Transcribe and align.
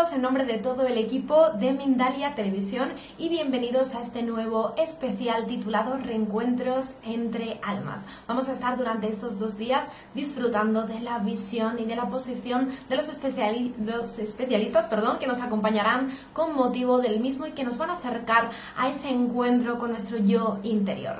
En 0.00 0.22
nombre 0.22 0.44
de 0.46 0.56
todo 0.56 0.86
el 0.86 0.96
equipo 0.96 1.49
de 1.60 1.74
Mindalia 1.74 2.34
Televisión 2.34 2.92
y 3.18 3.28
bienvenidos 3.28 3.94
a 3.94 4.00
este 4.00 4.22
nuevo 4.22 4.72
especial 4.78 5.46
titulado 5.46 5.98
Reencuentros 5.98 6.94
entre 7.02 7.60
Almas. 7.62 8.06
Vamos 8.26 8.48
a 8.48 8.52
estar 8.52 8.78
durante 8.78 9.10
estos 9.10 9.38
dos 9.38 9.58
días 9.58 9.86
disfrutando 10.14 10.84
de 10.84 11.00
la 11.00 11.18
visión 11.18 11.78
y 11.78 11.84
de 11.84 11.96
la 11.96 12.08
posición 12.08 12.70
de 12.88 12.96
los, 12.96 13.10
especialistas 14.18 14.86
perdón, 14.86 15.18
que 15.18 15.26
nos 15.26 15.42
acompañarán 15.42 16.10
con 16.32 16.54
motivo 16.54 16.98
del 16.98 17.20
mismo 17.20 17.46
y 17.46 17.52
que 17.52 17.62
nos 17.62 17.76
van 17.76 17.90
a 17.90 17.94
acercar 17.98 18.48
a 18.78 18.88
ese 18.88 19.10
encuentro 19.10 19.78
con 19.78 19.90
nuestro 19.90 20.16
yo 20.16 20.60
interior. 20.62 21.16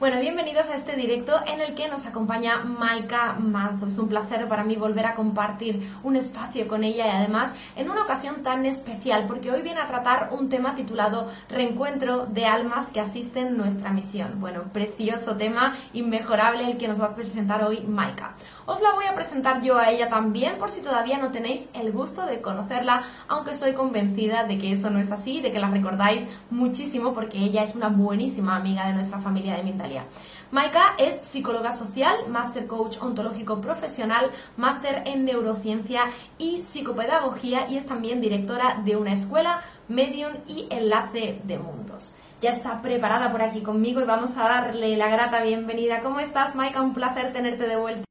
Bueno, 0.00 0.18
bienvenidos 0.18 0.70
a 0.70 0.74
este 0.74 0.96
directo 0.96 1.36
en 1.46 1.60
el 1.60 1.76
que 1.76 1.86
nos 1.86 2.04
acompaña 2.04 2.64
Maika 2.64 3.34
Manzo. 3.34 3.86
Es 3.86 3.98
un 3.98 4.08
placer 4.08 4.48
para 4.48 4.64
mí 4.64 4.74
volver 4.74 5.06
a 5.06 5.14
compartir 5.14 5.88
un 6.02 6.16
espacio 6.16 6.66
con 6.66 6.82
ella 6.82 7.06
y 7.06 7.10
además 7.10 7.52
en 7.76 7.88
una 7.88 8.02
ocasión 8.02 8.42
tan 8.42 8.66
especial, 8.66 9.26
porque 9.28 9.52
hoy 9.52 9.62
viene 9.62 9.80
a 9.80 9.83
tratar 9.86 10.30
un 10.32 10.48
tema 10.48 10.74
titulado 10.74 11.30
Reencuentro 11.48 12.26
de 12.26 12.46
almas 12.46 12.86
que 12.88 13.00
asisten 13.00 13.56
nuestra 13.56 13.90
misión. 13.90 14.40
Bueno, 14.40 14.62
precioso 14.72 15.36
tema, 15.36 15.76
inmejorable 15.92 16.70
el 16.70 16.76
que 16.76 16.88
nos 16.88 17.00
va 17.00 17.06
a 17.06 17.14
presentar 17.14 17.62
hoy 17.64 17.80
Maika. 17.80 18.34
Os 18.66 18.80
la 18.80 18.92
voy 18.94 19.04
a 19.04 19.14
presentar 19.14 19.62
yo 19.62 19.78
a 19.78 19.90
ella 19.90 20.08
también 20.08 20.56
por 20.58 20.70
si 20.70 20.80
todavía 20.80 21.18
no 21.18 21.30
tenéis 21.30 21.68
el 21.74 21.92
gusto 21.92 22.24
de 22.26 22.40
conocerla, 22.40 23.02
aunque 23.28 23.50
estoy 23.50 23.74
convencida 23.74 24.44
de 24.44 24.58
que 24.58 24.72
eso 24.72 24.90
no 24.90 24.98
es 24.98 25.12
así, 25.12 25.40
de 25.40 25.52
que 25.52 25.58
la 25.58 25.68
recordáis 25.68 26.26
muchísimo 26.50 27.12
porque 27.12 27.38
ella 27.38 27.62
es 27.62 27.74
una 27.74 27.88
buenísima 27.88 28.56
amiga 28.56 28.86
de 28.86 28.94
nuestra 28.94 29.20
familia 29.20 29.56
de 29.56 29.62
Mindalia. 29.62 30.04
Maika 30.50 30.94
es 30.98 31.26
psicóloga 31.26 31.72
social, 31.72 32.28
máster 32.28 32.66
coach 32.66 32.98
ontológico 33.00 33.60
profesional, 33.60 34.30
máster 34.56 35.02
en 35.06 35.24
neurociencia 35.24 36.12
y 36.38 36.62
psicopedagogía 36.62 37.68
y 37.68 37.76
es 37.76 37.86
también 37.86 38.20
directora 38.20 38.80
de 38.84 38.96
una 38.96 39.12
escuela, 39.12 39.62
medium 39.88 40.32
y 40.46 40.66
enlace 40.70 41.40
de 41.44 41.58
mundos. 41.58 42.12
Ya 42.40 42.50
está 42.50 42.82
preparada 42.82 43.32
por 43.32 43.42
aquí 43.42 43.62
conmigo 43.62 44.00
y 44.00 44.04
vamos 44.04 44.36
a 44.36 44.44
darle 44.44 44.96
la 44.96 45.08
grata 45.08 45.42
bienvenida. 45.42 46.00
¿Cómo 46.02 46.20
estás, 46.20 46.54
Maika? 46.54 46.82
Un 46.82 46.92
placer 46.92 47.32
tenerte 47.32 47.66
de 47.66 47.76
vuelta. 47.76 48.04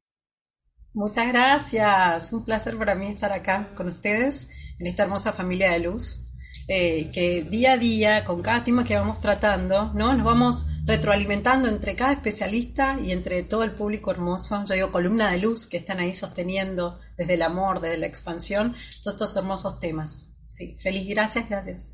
Muchas 0.92 1.28
gracias. 1.28 2.32
Un 2.32 2.44
placer 2.44 2.76
para 2.76 2.94
mí 2.94 3.06
estar 3.06 3.32
acá 3.32 3.68
con 3.74 3.88
ustedes 3.88 4.48
en 4.78 4.86
esta 4.86 5.04
hermosa 5.04 5.32
familia 5.32 5.72
de 5.72 5.80
luz. 5.80 6.23
Eh, 6.66 7.10
que 7.12 7.42
día 7.42 7.72
a 7.72 7.76
día, 7.76 8.24
con 8.24 8.40
cada 8.40 8.64
tema 8.64 8.84
que 8.84 8.96
vamos 8.96 9.20
tratando, 9.20 9.92
¿no? 9.92 10.14
Nos 10.14 10.24
vamos 10.24 10.66
retroalimentando 10.86 11.68
entre 11.68 11.94
cada 11.94 12.12
especialista 12.12 12.98
y 13.02 13.12
entre 13.12 13.42
todo 13.42 13.64
el 13.64 13.72
público 13.72 14.10
hermoso, 14.10 14.64
yo 14.64 14.74
digo 14.74 14.92
columna 14.92 15.30
de 15.30 15.38
luz, 15.38 15.66
que 15.66 15.76
están 15.76 15.98
ahí 15.98 16.14
sosteniendo 16.14 17.00
desde 17.16 17.34
el 17.34 17.42
amor, 17.42 17.80
desde 17.80 17.98
la 17.98 18.06
expansión, 18.06 18.74
todos 19.02 19.14
estos 19.14 19.36
hermosos 19.36 19.78
temas. 19.78 20.28
Sí, 20.46 20.76
feliz, 20.80 21.08
gracias, 21.08 21.48
gracias. 21.48 21.92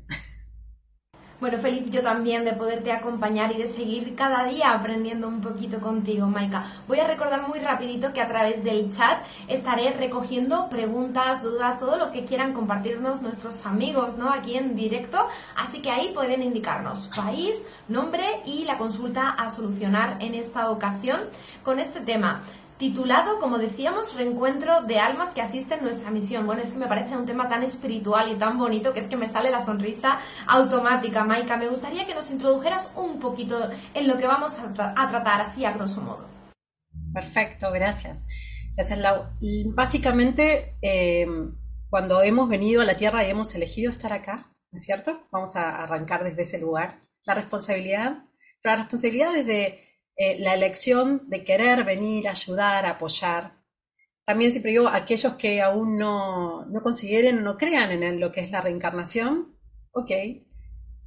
Bueno, 1.41 1.57
feliz 1.57 1.89
yo 1.89 2.03
también 2.03 2.45
de 2.45 2.53
poderte 2.53 2.91
acompañar 2.91 3.51
y 3.51 3.57
de 3.57 3.65
seguir 3.65 4.13
cada 4.13 4.43
día 4.43 4.73
aprendiendo 4.73 5.27
un 5.27 5.41
poquito 5.41 5.79
contigo, 5.79 6.27
Maika. 6.27 6.67
Voy 6.87 6.99
a 6.99 7.07
recordar 7.07 7.47
muy 7.47 7.57
rapidito 7.57 8.13
que 8.13 8.21
a 8.21 8.27
través 8.27 8.63
del 8.63 8.91
chat 8.91 9.25
estaré 9.47 9.89
recogiendo 9.89 10.69
preguntas, 10.69 11.41
dudas, 11.41 11.79
todo 11.79 11.97
lo 11.97 12.11
que 12.11 12.25
quieran 12.25 12.53
compartirnos 12.53 13.23
nuestros 13.23 13.65
amigos, 13.65 14.17
¿no? 14.17 14.31
Aquí 14.31 14.55
en 14.55 14.75
directo. 14.75 15.17
Así 15.55 15.81
que 15.81 15.89
ahí 15.89 16.11
pueden 16.13 16.43
indicarnos 16.43 17.09
país, 17.15 17.65
nombre 17.87 18.23
y 18.45 18.65
la 18.65 18.77
consulta 18.77 19.31
a 19.31 19.49
solucionar 19.49 20.17
en 20.19 20.35
esta 20.35 20.69
ocasión 20.69 21.21
con 21.63 21.79
este 21.79 22.01
tema 22.01 22.43
titulado, 22.81 23.39
como 23.39 23.59
decíamos, 23.59 24.15
Reencuentro 24.15 24.81
de 24.81 24.97
almas 24.97 25.29
que 25.29 25.41
asisten 25.41 25.83
nuestra 25.83 26.09
misión. 26.09 26.47
Bueno, 26.47 26.63
es 26.63 26.71
que 26.71 26.79
me 26.79 26.87
parece 26.87 27.15
un 27.15 27.27
tema 27.27 27.47
tan 27.47 27.61
espiritual 27.61 28.31
y 28.31 28.35
tan 28.35 28.57
bonito 28.57 28.91
que 28.91 29.01
es 29.01 29.07
que 29.07 29.15
me 29.15 29.27
sale 29.27 29.51
la 29.51 29.63
sonrisa 29.63 30.19
automática. 30.47 31.23
Maika, 31.23 31.57
me 31.57 31.67
gustaría 31.67 32.07
que 32.07 32.15
nos 32.15 32.31
introdujeras 32.31 32.89
un 32.95 33.19
poquito 33.19 33.69
en 33.93 34.07
lo 34.07 34.17
que 34.17 34.25
vamos 34.25 34.53
a, 34.59 34.73
tratar, 34.73 35.41
así 35.41 35.63
a 35.63 35.73
grosso 35.73 36.01
modo. 36.01 36.27
Perfecto, 37.13 37.71
gracias. 37.71 38.25
Gracias, 38.75 38.97
Lau. 38.97 39.27
Básicamente, 39.75 40.75
eh, 40.81 41.27
cuando 41.87 42.23
hemos 42.23 42.49
venido 42.49 42.81
a 42.81 42.85
la 42.85 42.97
Tierra 42.97 43.23
y 43.23 43.29
hemos 43.29 43.53
elegido 43.53 43.91
estar 43.91 44.11
acá, 44.11 44.51
¿no 44.71 44.77
es 44.77 44.83
cierto? 44.83 45.27
Vamos 45.31 45.55
a 45.55 45.83
arrancar 45.83 46.23
desde 46.23 46.41
ese 46.41 46.59
lugar. 46.59 46.99
La 47.25 47.35
responsabilidad, 47.35 48.23
la 48.63 48.75
responsabilidad 48.75 49.33
desde 49.33 49.90
eh, 50.15 50.37
la 50.39 50.53
elección 50.53 51.23
de 51.27 51.43
querer 51.43 51.83
venir, 51.83 52.27
ayudar, 52.27 52.85
apoyar. 52.85 53.59
También 54.25 54.51
siempre 54.51 54.71
digo, 54.71 54.87
aquellos 54.87 55.33
que 55.33 55.61
aún 55.61 55.97
no, 55.97 56.65
no 56.65 56.83
consideren 56.83 57.39
o 57.39 57.41
no 57.41 57.57
crean 57.57 57.91
en 57.91 58.19
lo 58.19 58.31
que 58.31 58.41
es 58.41 58.51
la 58.51 58.61
reencarnación, 58.61 59.57
ok, 59.91 60.11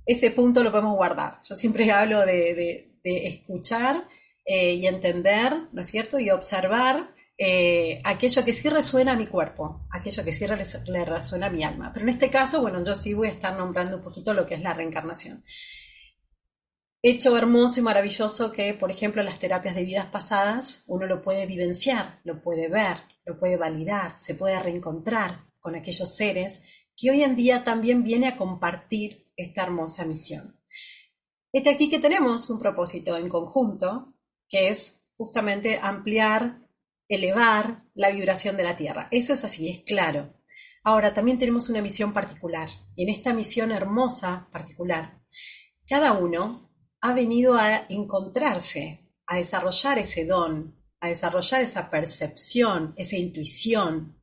ese 0.07 0.31
punto 0.31 0.63
lo 0.63 0.71
podemos 0.71 0.97
guardar. 0.97 1.39
Yo 1.49 1.57
siempre 1.57 1.91
hablo 1.91 2.25
de, 2.27 2.91
escuchar 3.05 4.05
eh, 4.45 4.75
y 4.75 4.87
entender, 4.87 5.69
¿no 5.73 5.81
es 5.83 5.87
cierto? 5.87 6.19
Y 6.19 6.31
observar 6.31 7.15
eh, 7.37 7.99
aquello 8.05 8.45
que 8.45 8.53
sí 8.53 8.69
resuena 8.69 9.13
a 9.13 9.17
mi 9.17 9.27
cuerpo, 9.27 9.87
aquello 9.91 10.25
que 10.25 10.33
sí 10.33 10.47
le 10.47 11.05
resuena 11.05 11.47
a 11.47 11.51
mi 11.51 11.63
alma. 11.63 11.91
Pero 11.93 12.05
en 12.05 12.11
este 12.11 12.31
caso, 12.31 12.61
bueno, 12.63 12.83
yo 12.85 12.95
sí 12.95 13.15
voy 13.15 13.29
a 13.29 13.33
estar 13.33 13.57
nombrando 13.57 13.97
un 13.97 14.03
poquito 14.03 14.33
lo 14.35 14.47
que 14.47 14.55
es 14.55 14.63
la 14.63 14.75
reencarnación 14.75 15.45
hecho 17.07 17.37
hermoso 17.37 17.81
y 17.81 17.83
maravilloso 17.83 18.51
que, 18.51 18.73
por 18.73 18.91
ejemplo, 18.91 19.23
las 19.23 19.39
terapias 19.39 19.75
de 19.75 19.85
vidas 19.85 20.07
pasadas 20.07 20.85
uno 20.87 21.07
lo 21.07 21.21
puede 21.21 21.45
vivenciar, 21.45 22.21
lo 22.25 22.43
puede 22.43 22.69
ver, 22.69 22.97
lo 23.27 23.39
puede 23.39 23.59
validar, 23.59 24.17
se 24.19 24.35
puede 24.35 24.59
reencontrar 24.59 25.45
con 25.61 25.75
aquellos 25.75 26.17
seres 26.17 26.63
que 26.97 27.11
hoy 27.11 27.23
en 27.23 27.37
día 27.37 27.63
también 27.63 28.05
viene 28.05 28.29
a 28.29 28.39
compartir 28.39 29.31
esta 29.37 29.65
hermosa 29.65 30.07
misión. 30.07 30.59
Este 31.53 31.69
aquí 31.69 31.91
que 31.91 31.99
tenemos 31.99 32.49
un 32.49 32.59
propósito 32.59 33.19
en 33.19 33.29
conjunto, 33.29 34.15
que 34.49 34.69
es 34.69 35.05
justamente 35.19 35.79
ampliar, 35.83 36.67
elevar 37.07 37.85
la 37.93 38.09
vibración 38.11 38.57
de 38.57 38.65
la 38.65 38.77
Tierra. 38.77 39.09
Eso 39.11 39.35
es 39.35 39.45
así, 39.45 39.69
es 39.69 39.83
claro. 39.83 40.33
Ahora, 40.83 41.13
también 41.13 41.39
tenemos 41.39 41.69
una 41.69 41.83
misión 41.83 42.15
particular, 42.15 42.71
y 42.97 43.03
en 43.03 43.11
esta 43.11 43.35
misión 43.35 43.73
hermosa 43.73 44.49
particular, 44.51 45.21
cada 45.87 46.13
uno 46.13 46.64
ha 47.05 47.13
venido 47.13 47.55
a 47.55 47.85
encontrarse, 47.91 49.13
a 49.27 49.37
desarrollar 49.37 49.99
ese 49.99 50.25
don, 50.25 50.75
a 51.01 51.09
desarrollar 51.09 51.61
esa 51.61 51.91
percepción, 51.91 52.95
esa 52.97 53.17
intuición. 53.17 54.23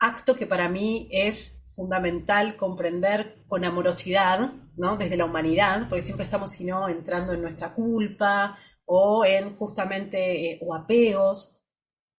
Acto 0.00 0.34
que 0.34 0.48
para 0.48 0.68
mí 0.68 1.08
es 1.12 1.62
fundamental 1.76 2.56
comprender 2.56 3.44
con 3.46 3.64
amorosidad, 3.64 4.52
¿no? 4.76 4.96
Desde 4.96 5.16
la 5.16 5.26
humanidad, 5.26 5.88
porque 5.88 6.02
siempre 6.02 6.24
estamos, 6.24 6.50
sino 6.50 6.88
entrando 6.88 7.32
en 7.32 7.42
nuestra 7.42 7.72
culpa 7.72 8.58
o 8.84 9.24
en 9.24 9.54
justamente 9.54 10.50
eh, 10.50 10.58
o 10.60 10.74
apegos. 10.74 11.62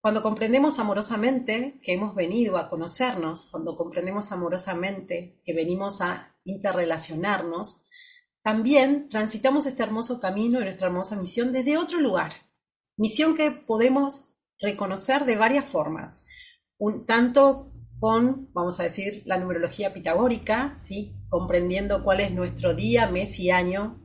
Cuando 0.01 0.22
comprendemos 0.22 0.80
amorosamente 0.80 1.77
que 1.83 1.92
hemos 1.92 2.15
venido 2.15 2.56
a 2.56 2.69
conocernos, 2.69 3.48
cuando 3.51 3.75
comprendemos 3.75 4.31
amorosamente 4.31 5.42
que 5.44 5.54
venimos 5.54 6.00
a 6.00 6.38
interrelacionarnos, 6.45 7.86
también 8.41 9.09
transitamos 9.09 9.65
este 9.65 9.83
hermoso 9.83 10.19
camino 10.19 10.59
y 10.59 10.63
nuestra 10.63 10.88
hermosa 10.88 11.15
misión 11.15 11.51
desde 11.51 11.77
otro 11.77 12.00
lugar. 12.00 12.33
Misión 12.97 13.36
que 13.36 13.51
podemos 13.51 14.33
reconocer 14.59 15.25
de 15.25 15.36
varias 15.36 15.69
formas. 15.69 16.25
Un, 16.77 17.06
tanto 17.06 17.71
con, 18.00 18.50
vamos 18.53 18.80
a 18.80 18.83
decir, 18.83 19.24
la 19.25 19.38
numerología 19.38 19.94
pitagórica, 19.94 20.75
¿sí? 20.77 21.15
comprendiendo 21.27 22.03
cuál 22.03 22.21
es 22.21 22.31
nuestro 22.31 22.74
día, 22.74 23.07
mes 23.07 23.39
y 23.39 23.51
año, 23.51 24.01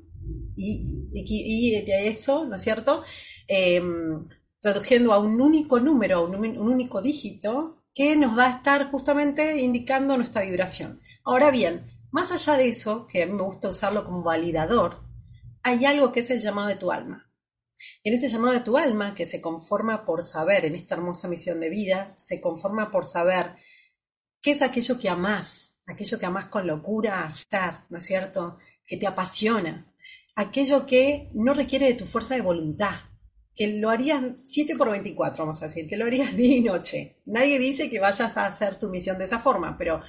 y, 0.56 1.82
de 1.82 2.08
eso, 2.08 2.44
¿no 2.44 2.56
es 2.56 2.62
cierto? 2.62 3.02
Em, 3.46 4.26
reduciendo 4.62 5.12
a 5.12 5.18
un 5.18 5.40
único 5.40 5.80
número, 5.80 6.24
un, 6.24 6.34
un 6.34 6.58
único 6.58 7.02
dígito, 7.02 7.84
que 7.94 8.16
nos 8.16 8.36
va 8.36 8.46
a 8.46 8.56
estar 8.56 8.90
justamente 8.90 9.60
indicando 9.60 10.16
nuestra 10.16 10.42
vibración. 10.42 11.00
Ahora 11.24 11.50
bien, 11.50 11.93
más 12.14 12.30
allá 12.30 12.56
de 12.56 12.68
eso, 12.68 13.08
que 13.08 13.24
a 13.24 13.26
mí 13.26 13.32
me 13.32 13.42
gusta 13.42 13.68
usarlo 13.68 14.04
como 14.04 14.22
validador, 14.22 15.02
hay 15.64 15.84
algo 15.84 16.12
que 16.12 16.20
es 16.20 16.30
el 16.30 16.38
llamado 16.38 16.68
de 16.68 16.76
tu 16.76 16.92
alma. 16.92 17.28
En 18.04 18.14
ese 18.14 18.28
llamado 18.28 18.54
de 18.54 18.60
tu 18.60 18.78
alma, 18.78 19.16
que 19.16 19.26
se 19.26 19.40
conforma 19.40 20.04
por 20.04 20.22
saber, 20.22 20.64
en 20.64 20.76
esta 20.76 20.94
hermosa 20.94 21.26
misión 21.26 21.58
de 21.58 21.70
vida, 21.70 22.14
se 22.16 22.40
conforma 22.40 22.92
por 22.92 23.06
saber 23.06 23.56
qué 24.40 24.52
es 24.52 24.62
aquello 24.62 24.96
que 24.96 25.08
amás, 25.08 25.82
aquello 25.88 26.16
que 26.16 26.26
amás 26.26 26.46
con 26.46 26.68
locura 26.68 27.24
hacer, 27.24 27.80
¿no 27.90 27.98
es 27.98 28.06
cierto? 28.06 28.58
Que 28.86 28.96
te 28.96 29.08
apasiona, 29.08 29.92
aquello 30.36 30.86
que 30.86 31.32
no 31.34 31.52
requiere 31.52 31.86
de 31.86 31.94
tu 31.94 32.04
fuerza 32.04 32.36
de 32.36 32.42
voluntad, 32.42 32.94
que 33.56 33.66
lo 33.66 33.90
harías 33.90 34.22
7 34.44 34.76
por 34.76 34.88
24, 34.88 35.42
vamos 35.42 35.60
a 35.62 35.66
decir, 35.66 35.88
que 35.88 35.96
lo 35.96 36.04
harías 36.04 36.36
día 36.36 36.58
y 36.58 36.60
noche. 36.60 37.22
Nadie 37.26 37.58
dice 37.58 37.90
que 37.90 37.98
vayas 37.98 38.36
a 38.36 38.46
hacer 38.46 38.78
tu 38.78 38.88
misión 38.88 39.18
de 39.18 39.24
esa 39.24 39.40
forma, 39.40 39.76
pero 39.76 40.00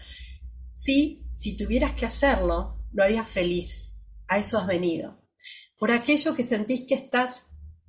Sí, 0.78 1.26
si 1.32 1.56
tuvieras 1.56 1.94
que 1.94 2.06
hacerlo, 2.06 2.84
lo 2.92 3.04
harías 3.04 3.30
feliz. 3.30 3.94
A 4.28 4.40
eso 4.40 4.58
has 4.58 4.68
venido. 4.68 5.18
Por 5.80 5.90
aquello 5.90 6.36
que 6.36 6.44
sentís 6.44 6.86
que 6.86 6.96
estás 6.96 7.44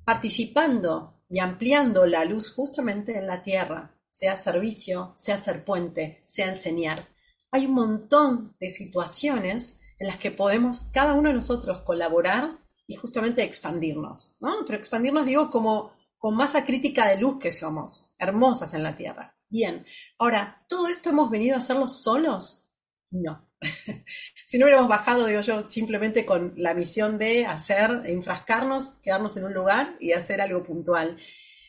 participando 0.05 1.21
y 1.27 1.39
ampliando 1.39 2.05
la 2.05 2.23
luz 2.23 2.49
justamente 2.49 3.17
en 3.17 3.27
la 3.27 3.43
Tierra, 3.43 3.99
sea 4.09 4.37
servicio, 4.37 5.13
sea 5.17 5.37
ser 5.37 5.65
puente, 5.65 6.23
sea 6.27 6.47
enseñar. 6.47 7.09
Hay 7.51 7.65
un 7.65 7.73
montón 7.73 8.55
de 8.57 8.69
situaciones 8.69 9.81
en 9.99 10.07
las 10.07 10.17
que 10.17 10.31
podemos 10.31 10.85
cada 10.93 11.13
uno 11.13 11.27
de 11.27 11.35
nosotros 11.35 11.81
colaborar 11.81 12.57
y 12.87 12.95
justamente 12.95 13.43
expandirnos, 13.43 14.37
¿no? 14.39 14.63
Pero 14.65 14.77
expandirnos 14.77 15.25
digo 15.25 15.49
como 15.49 15.91
con 16.17 16.37
masa 16.37 16.63
crítica 16.63 17.09
de 17.09 17.17
luz 17.17 17.37
que 17.37 17.51
somos, 17.51 18.15
hermosas 18.17 18.73
en 18.73 18.83
la 18.83 18.95
Tierra. 18.95 19.35
Bien, 19.49 19.85
ahora, 20.17 20.65
¿todo 20.69 20.87
esto 20.87 21.09
hemos 21.09 21.29
venido 21.29 21.55
a 21.55 21.59
hacerlo 21.59 21.89
solos? 21.89 22.66
No. 23.11 23.47
si 24.45 24.57
no 24.57 24.65
hubiéramos 24.65 24.89
bajado, 24.89 25.25
digo 25.25 25.41
yo, 25.41 25.67
simplemente 25.67 26.25
con 26.25 26.53
la 26.57 26.73
misión 26.73 27.17
de 27.17 27.45
hacer, 27.45 28.03
enfrascarnos, 28.05 28.95
quedarnos 29.01 29.35
en 29.37 29.45
un 29.45 29.53
lugar 29.53 29.95
y 29.99 30.11
hacer 30.11 30.41
algo 30.41 30.63
puntual. 30.63 31.17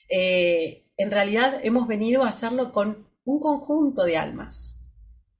Eh, 0.08 0.86
en 0.96 1.10
realidad 1.10 1.60
hemos 1.62 1.86
venido 1.86 2.24
a 2.24 2.28
hacerlo 2.28 2.72
con 2.72 3.08
un 3.24 3.40
conjunto 3.40 4.04
de 4.04 4.16
almas. 4.16 4.80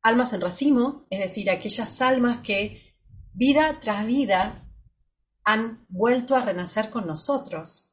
Almas 0.03 0.33
en 0.33 0.41
racimo, 0.41 1.07
es 1.11 1.21
decir, 1.21 1.51
aquellas 1.51 2.01
almas 2.01 2.39
que 2.39 2.95
vida 3.33 3.79
tras 3.81 4.07
vida 4.07 4.65
han 5.45 5.85
vuelto 5.89 6.37
a 6.37 6.45
renacer 6.45 6.91
con 6.91 7.07
nosotros 7.07 7.88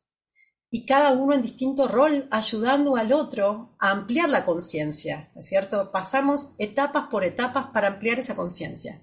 y 0.75 0.85
cada 0.85 1.13
uno 1.13 1.33
en 1.33 1.41
distinto 1.41 1.87
rol 1.87 2.27
ayudando 2.31 2.97
al 2.97 3.13
otro 3.13 3.77
a 3.79 3.91
ampliar 3.91 4.27
la 4.27 4.43
conciencia, 4.43 5.31
¿no 5.33 5.39
es 5.39 5.45
cierto? 5.45 5.89
Pasamos 5.89 6.53
etapas 6.57 7.07
por 7.09 7.23
etapas 7.23 7.67
para 7.67 7.87
ampliar 7.87 8.19
esa 8.19 8.35
conciencia. 8.35 9.01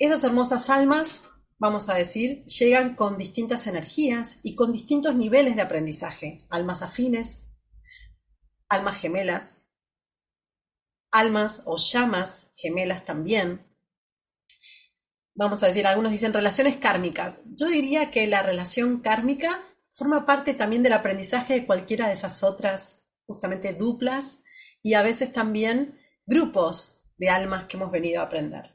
Esas 0.00 0.24
hermosas 0.24 0.68
almas, 0.68 1.22
vamos 1.58 1.88
a 1.88 1.94
decir, 1.94 2.44
llegan 2.46 2.96
con 2.96 3.18
distintas 3.18 3.68
energías 3.68 4.40
y 4.42 4.56
con 4.56 4.72
distintos 4.72 5.14
niveles 5.14 5.54
de 5.54 5.62
aprendizaje, 5.62 6.44
almas 6.50 6.82
afines, 6.82 7.44
almas 8.68 8.96
gemelas, 8.96 9.64
almas 11.12 11.62
o 11.66 11.76
llamas 11.76 12.50
gemelas 12.56 13.04
también. 13.04 13.64
Vamos 15.36 15.62
a 15.62 15.68
decir, 15.68 15.86
algunos 15.86 16.10
dicen 16.10 16.32
relaciones 16.32 16.78
kármicas. 16.78 17.36
Yo 17.44 17.68
diría 17.68 18.10
que 18.10 18.26
la 18.26 18.42
relación 18.42 18.98
kármica 18.98 19.62
forma 19.98 20.24
parte 20.24 20.54
también 20.54 20.84
del 20.84 20.92
aprendizaje 20.92 21.54
de 21.54 21.66
cualquiera 21.66 22.06
de 22.06 22.14
esas 22.14 22.44
otras, 22.44 23.04
justamente 23.26 23.72
duplas, 23.72 24.44
y 24.80 24.94
a 24.94 25.02
veces 25.02 25.32
también 25.32 25.98
grupos 26.24 27.02
de 27.16 27.30
almas 27.30 27.64
que 27.64 27.76
hemos 27.76 27.90
venido 27.90 28.20
a 28.20 28.26
aprender. 28.26 28.72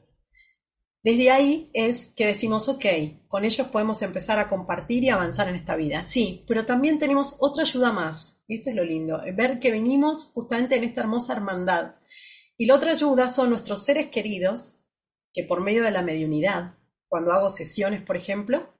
Desde 1.02 1.30
ahí 1.30 1.70
es 1.72 2.12
que 2.14 2.26
decimos, 2.26 2.68
ok, 2.68 2.84
con 3.26 3.44
ellos 3.44 3.68
podemos 3.68 4.02
empezar 4.02 4.38
a 4.38 4.48
compartir 4.48 5.02
y 5.02 5.08
avanzar 5.08 5.48
en 5.48 5.54
esta 5.54 5.76
vida. 5.76 6.02
Sí, 6.04 6.44
pero 6.46 6.66
también 6.66 6.98
tenemos 6.98 7.36
otra 7.40 7.62
ayuda 7.62 7.90
más, 7.90 8.42
y 8.46 8.56
esto 8.56 8.68
es 8.68 8.76
lo 8.76 8.84
lindo, 8.84 9.22
ver 9.34 9.60
que 9.60 9.70
venimos 9.70 10.26
justamente 10.26 10.76
en 10.76 10.84
esta 10.84 11.00
hermosa 11.00 11.32
hermandad. 11.32 11.94
Y 12.58 12.66
la 12.66 12.74
otra 12.74 12.92
ayuda 12.92 13.30
son 13.30 13.48
nuestros 13.48 13.82
seres 13.82 14.08
queridos, 14.08 14.86
que 15.32 15.42
por 15.42 15.62
medio 15.62 15.84
de 15.84 15.90
la 15.90 16.02
mediunidad, 16.02 16.74
cuando 17.08 17.32
hago 17.32 17.50
sesiones, 17.50 18.02
por 18.02 18.16
ejemplo, 18.18 18.73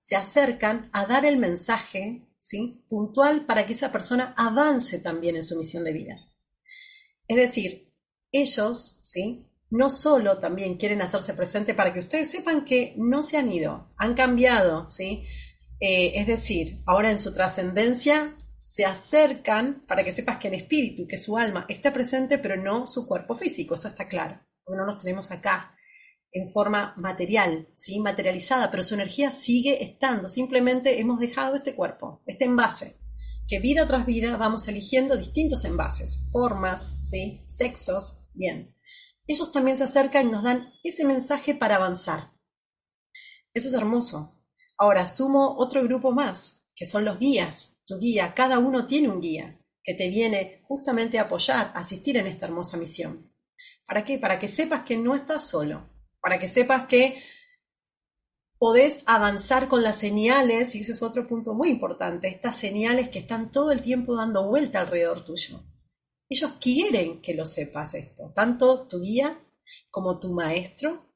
se 0.00 0.16
acercan 0.16 0.88
a 0.94 1.04
dar 1.04 1.26
el 1.26 1.36
mensaje 1.36 2.26
¿sí? 2.38 2.82
puntual 2.88 3.44
para 3.44 3.66
que 3.66 3.74
esa 3.74 3.92
persona 3.92 4.34
avance 4.34 4.98
también 4.98 5.36
en 5.36 5.42
su 5.42 5.58
misión 5.58 5.84
de 5.84 5.92
vida. 5.92 6.16
Es 7.28 7.36
decir, 7.36 7.92
ellos 8.32 9.00
¿sí? 9.02 9.46
no 9.68 9.90
solo 9.90 10.38
también 10.38 10.78
quieren 10.78 11.02
hacerse 11.02 11.34
presente 11.34 11.74
para 11.74 11.92
que 11.92 11.98
ustedes 11.98 12.30
sepan 12.30 12.64
que 12.64 12.94
no 12.96 13.20
se 13.20 13.36
han 13.36 13.52
ido, 13.52 13.92
han 13.98 14.14
cambiado, 14.14 14.88
¿sí? 14.88 15.26
Eh, 15.80 16.12
es 16.14 16.26
decir, 16.26 16.82
ahora 16.86 17.10
en 17.10 17.18
su 17.18 17.34
trascendencia 17.34 18.38
se 18.56 18.86
acercan 18.86 19.84
para 19.86 20.02
que 20.02 20.12
sepas 20.12 20.38
que 20.38 20.48
el 20.48 20.54
espíritu, 20.54 21.06
que 21.06 21.18
su 21.18 21.36
alma 21.36 21.66
está 21.68 21.92
presente, 21.92 22.38
pero 22.38 22.56
no 22.56 22.86
su 22.86 23.06
cuerpo 23.06 23.34
físico, 23.34 23.74
eso 23.74 23.88
está 23.88 24.08
claro, 24.08 24.40
porque 24.64 24.78
no 24.78 24.86
los 24.86 24.98
tenemos 24.98 25.30
acá 25.30 25.76
en 26.32 26.52
forma 26.52 26.94
material, 26.96 27.68
¿sí? 27.76 28.00
materializada, 28.00 28.70
pero 28.70 28.82
su 28.84 28.94
energía 28.94 29.30
sigue 29.30 29.82
estando. 29.82 30.28
Simplemente 30.28 31.00
hemos 31.00 31.18
dejado 31.18 31.56
este 31.56 31.74
cuerpo, 31.74 32.22
este 32.26 32.44
envase, 32.44 32.98
que 33.48 33.58
vida 33.58 33.86
tras 33.86 34.06
vida 34.06 34.36
vamos 34.36 34.68
eligiendo 34.68 35.16
distintos 35.16 35.64
envases, 35.64 36.22
formas, 36.30 36.92
¿sí? 37.04 37.42
sexos, 37.46 38.26
bien. 38.32 38.76
Ellos 39.26 39.50
también 39.52 39.76
se 39.76 39.84
acercan 39.84 40.28
y 40.28 40.30
nos 40.30 40.44
dan 40.44 40.72
ese 40.82 41.04
mensaje 41.04 41.54
para 41.54 41.76
avanzar. 41.76 42.32
Eso 43.52 43.68
es 43.68 43.74
hermoso. 43.74 44.40
Ahora 44.78 45.06
sumo 45.06 45.56
otro 45.58 45.82
grupo 45.82 46.12
más, 46.12 46.64
que 46.74 46.86
son 46.86 47.04
los 47.04 47.18
guías. 47.18 47.76
Tu 47.86 47.98
guía, 47.98 48.34
cada 48.34 48.58
uno 48.58 48.86
tiene 48.86 49.08
un 49.08 49.20
guía 49.20 49.60
que 49.82 49.94
te 49.94 50.08
viene 50.08 50.62
justamente 50.64 51.18
a 51.18 51.22
apoyar, 51.22 51.72
a 51.74 51.80
asistir 51.80 52.16
en 52.16 52.26
esta 52.26 52.46
hermosa 52.46 52.76
misión. 52.76 53.32
¿Para 53.86 54.04
qué? 54.04 54.18
Para 54.18 54.38
que 54.38 54.48
sepas 54.48 54.84
que 54.84 54.96
no 54.96 55.14
estás 55.16 55.48
solo, 55.48 55.90
para 56.20 56.38
que 56.38 56.48
sepas 56.48 56.86
que 56.86 57.22
podés 58.58 59.02
avanzar 59.06 59.68
con 59.68 59.82
las 59.82 59.98
señales, 59.98 60.74
y 60.74 60.80
ese 60.80 60.92
es 60.92 61.02
otro 61.02 61.26
punto 61.26 61.54
muy 61.54 61.70
importante, 61.70 62.28
estas 62.28 62.56
señales 62.56 63.08
que 63.08 63.20
están 63.20 63.50
todo 63.50 63.72
el 63.72 63.80
tiempo 63.80 64.14
dando 64.14 64.46
vuelta 64.46 64.80
alrededor 64.80 65.24
tuyo. 65.24 65.62
Ellos 66.28 66.52
quieren 66.60 67.22
que 67.22 67.34
lo 67.34 67.46
sepas 67.46 67.94
esto, 67.94 68.32
tanto 68.34 68.86
tu 68.86 69.00
guía 69.00 69.40
como 69.90 70.20
tu 70.20 70.32
maestro, 70.32 71.06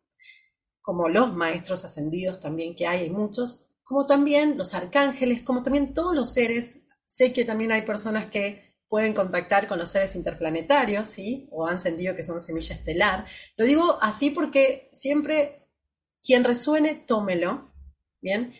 como 0.81 1.09
los 1.09 1.35
maestros 1.35 1.85
ascendidos 1.85 2.41
también 2.41 2.75
que 2.75 2.87
hay, 2.87 3.03
hay 3.03 3.11
muchos, 3.11 3.67
como 3.83 4.07
también 4.07 4.57
los 4.57 4.75
arcángeles, 4.75 5.43
como 5.43 5.63
también 5.63 5.93
todos 5.93 6.15
los 6.15 6.33
seres. 6.33 6.87
Sé 7.07 7.33
que 7.33 7.45
también 7.45 7.73
hay 7.73 7.83
personas 7.83 8.27
que 8.27 8.74
pueden 8.95 9.13
contactar 9.13 9.67
con 9.67 9.81
los 9.81 9.91
seres 9.91 10.15
interplanetarios, 10.15 11.09
¿sí? 11.09 11.49
O 11.51 11.67
han 11.67 11.81
sentido 11.81 12.15
que 12.15 12.23
son 12.23 12.39
semilla 12.39 12.77
estelar. 12.77 13.27
Lo 13.57 13.65
digo 13.65 13.99
así 14.01 14.31
porque 14.31 14.89
siempre 14.93 15.67
quien 16.23 16.45
resuene, 16.45 16.95
tómelo, 16.95 17.73
¿bien? 18.21 18.55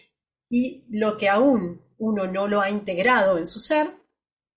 Y 0.51 0.87
lo 0.91 1.17
que 1.17 1.29
aún 1.29 1.87
uno 1.99 2.27
no 2.27 2.49
lo 2.49 2.61
ha 2.61 2.69
integrado 2.69 3.39
en 3.39 3.47
su 3.47 3.61
ser, 3.61 3.95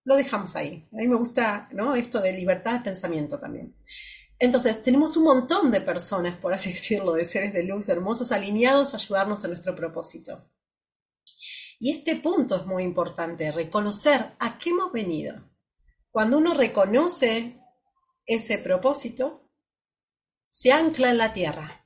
lo 0.03 0.15
dejamos 0.15 0.55
ahí. 0.55 0.89
A 0.91 0.95
mí 0.95 1.07
me 1.07 1.15
gusta, 1.15 1.69
¿no? 1.73 1.93
Esto 1.93 2.21
de 2.21 2.33
libertad 2.33 2.79
de 2.79 2.85
pensamiento 2.85 3.39
también. 3.39 3.75
Entonces, 4.39 4.81
tenemos 4.81 5.15
un 5.15 5.25
montón 5.25 5.69
de 5.69 5.81
personas, 5.81 6.39
por 6.39 6.55
así 6.55 6.71
decirlo, 6.73 7.13
de 7.13 7.27
seres 7.27 7.53
de 7.53 7.61
luz 7.61 7.87
hermosos, 7.87 8.31
alineados 8.31 8.95
a 8.95 8.97
ayudarnos 8.97 9.43
en 9.43 9.51
nuestro 9.51 9.75
propósito. 9.75 10.43
Y 11.79 11.91
este 11.91 12.15
punto 12.15 12.55
es 12.55 12.65
muy 12.65 12.81
importante, 12.81 13.51
reconocer 13.51 14.33
a 14.39 14.57
qué 14.57 14.71
hemos 14.71 14.91
venido. 14.91 15.55
Cuando 16.17 16.39
uno 16.39 16.55
reconoce 16.55 17.61
ese 18.25 18.57
propósito, 18.57 19.51
se 20.49 20.71
ancla 20.71 21.11
en 21.11 21.19
la 21.19 21.31
tierra. 21.31 21.85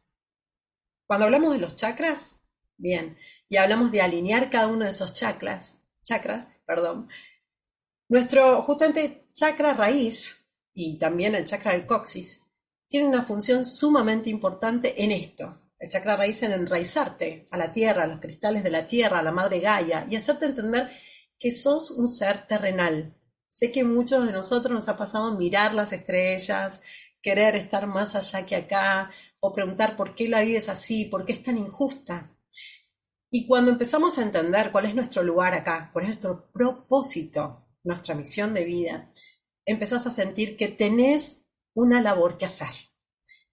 Cuando 1.06 1.26
hablamos 1.26 1.52
de 1.52 1.60
los 1.60 1.76
chakras, 1.76 2.38
bien, 2.78 3.18
y 3.50 3.58
hablamos 3.58 3.92
de 3.92 4.02
alinear 4.02 4.50
cada 4.50 4.68
uno 4.68 4.86
de 4.86 4.92
esos 4.92 5.12
chakras, 5.12 5.82
chakras, 6.02 6.48
perdón, 6.66 7.10
nuestro 8.08 8.62
justamente 8.62 9.28
chakra 9.34 9.74
raíz 9.74 10.50
y 10.74 10.98
también 10.98 11.36
el 11.36 11.44
chakra 11.44 11.74
del 11.74 11.86
coxis 11.86 12.42
tiene 12.88 13.10
una 13.10 13.24
función 13.24 13.66
sumamente 13.66 14.30
importante 14.30 15.04
en 15.04 15.12
esto. 15.12 15.74
El 15.78 15.90
chakra 15.90 16.16
raíz 16.16 16.42
en 16.44 16.54
enraizarte 16.54 17.48
a 17.52 17.58
la 17.58 17.74
tierra, 17.74 18.04
a 18.04 18.08
los 18.08 18.22
cristales 18.22 18.64
de 18.64 18.72
la 18.72 18.88
tierra, 18.88 19.20
a 19.20 19.24
la 19.24 19.34
madre 19.34 19.60
Gaia 19.60 20.06
y 20.10 20.16
hacerte 20.16 20.46
entender 20.46 20.90
que 21.38 21.52
sos 21.52 21.92
un 21.92 22.08
ser 22.08 22.48
terrenal, 22.48 23.18
Sé 23.52 23.70
que 23.70 23.84
muchos 23.84 24.26
de 24.26 24.32
nosotros 24.32 24.74
nos 24.74 24.88
ha 24.88 24.96
pasado 24.96 25.36
mirar 25.36 25.74
las 25.74 25.92
estrellas, 25.92 26.82
querer 27.22 27.58
estar 27.58 27.86
más 27.86 28.16
allá 28.16 28.46
que 28.46 28.56
acá, 28.56 29.12
o 29.42 29.52
preguntar 29.52 29.98
por 29.98 30.16
qué 30.16 30.30
la 30.30 30.40
vida 30.40 30.58
es 30.58 30.70
así, 30.70 31.04
por 31.04 31.26
qué 31.26 31.34
es 31.34 31.44
tan 31.44 31.58
injusta. 31.58 32.34
Y 33.30 33.46
cuando 33.48 33.72
empezamos 33.72 34.18
a 34.18 34.24
entender 34.24 34.72
cuál 34.72 34.86
es 34.86 34.96
nuestro 34.96 35.22
lugar 35.22 35.54
acá, 35.54 35.90
cuál 35.92 36.06
es 36.06 36.10
nuestro 36.10 36.50
propósito, 36.54 37.68
nuestra 37.84 38.16
misión 38.16 38.54
de 38.54 38.64
vida, 38.64 39.12
empezás 39.66 40.08
a 40.08 40.12
sentir 40.12 40.56
que 40.56 40.70
tenés 40.70 41.46
una 41.74 42.02
labor 42.02 42.38
que 42.38 42.46
hacer. 42.46 42.74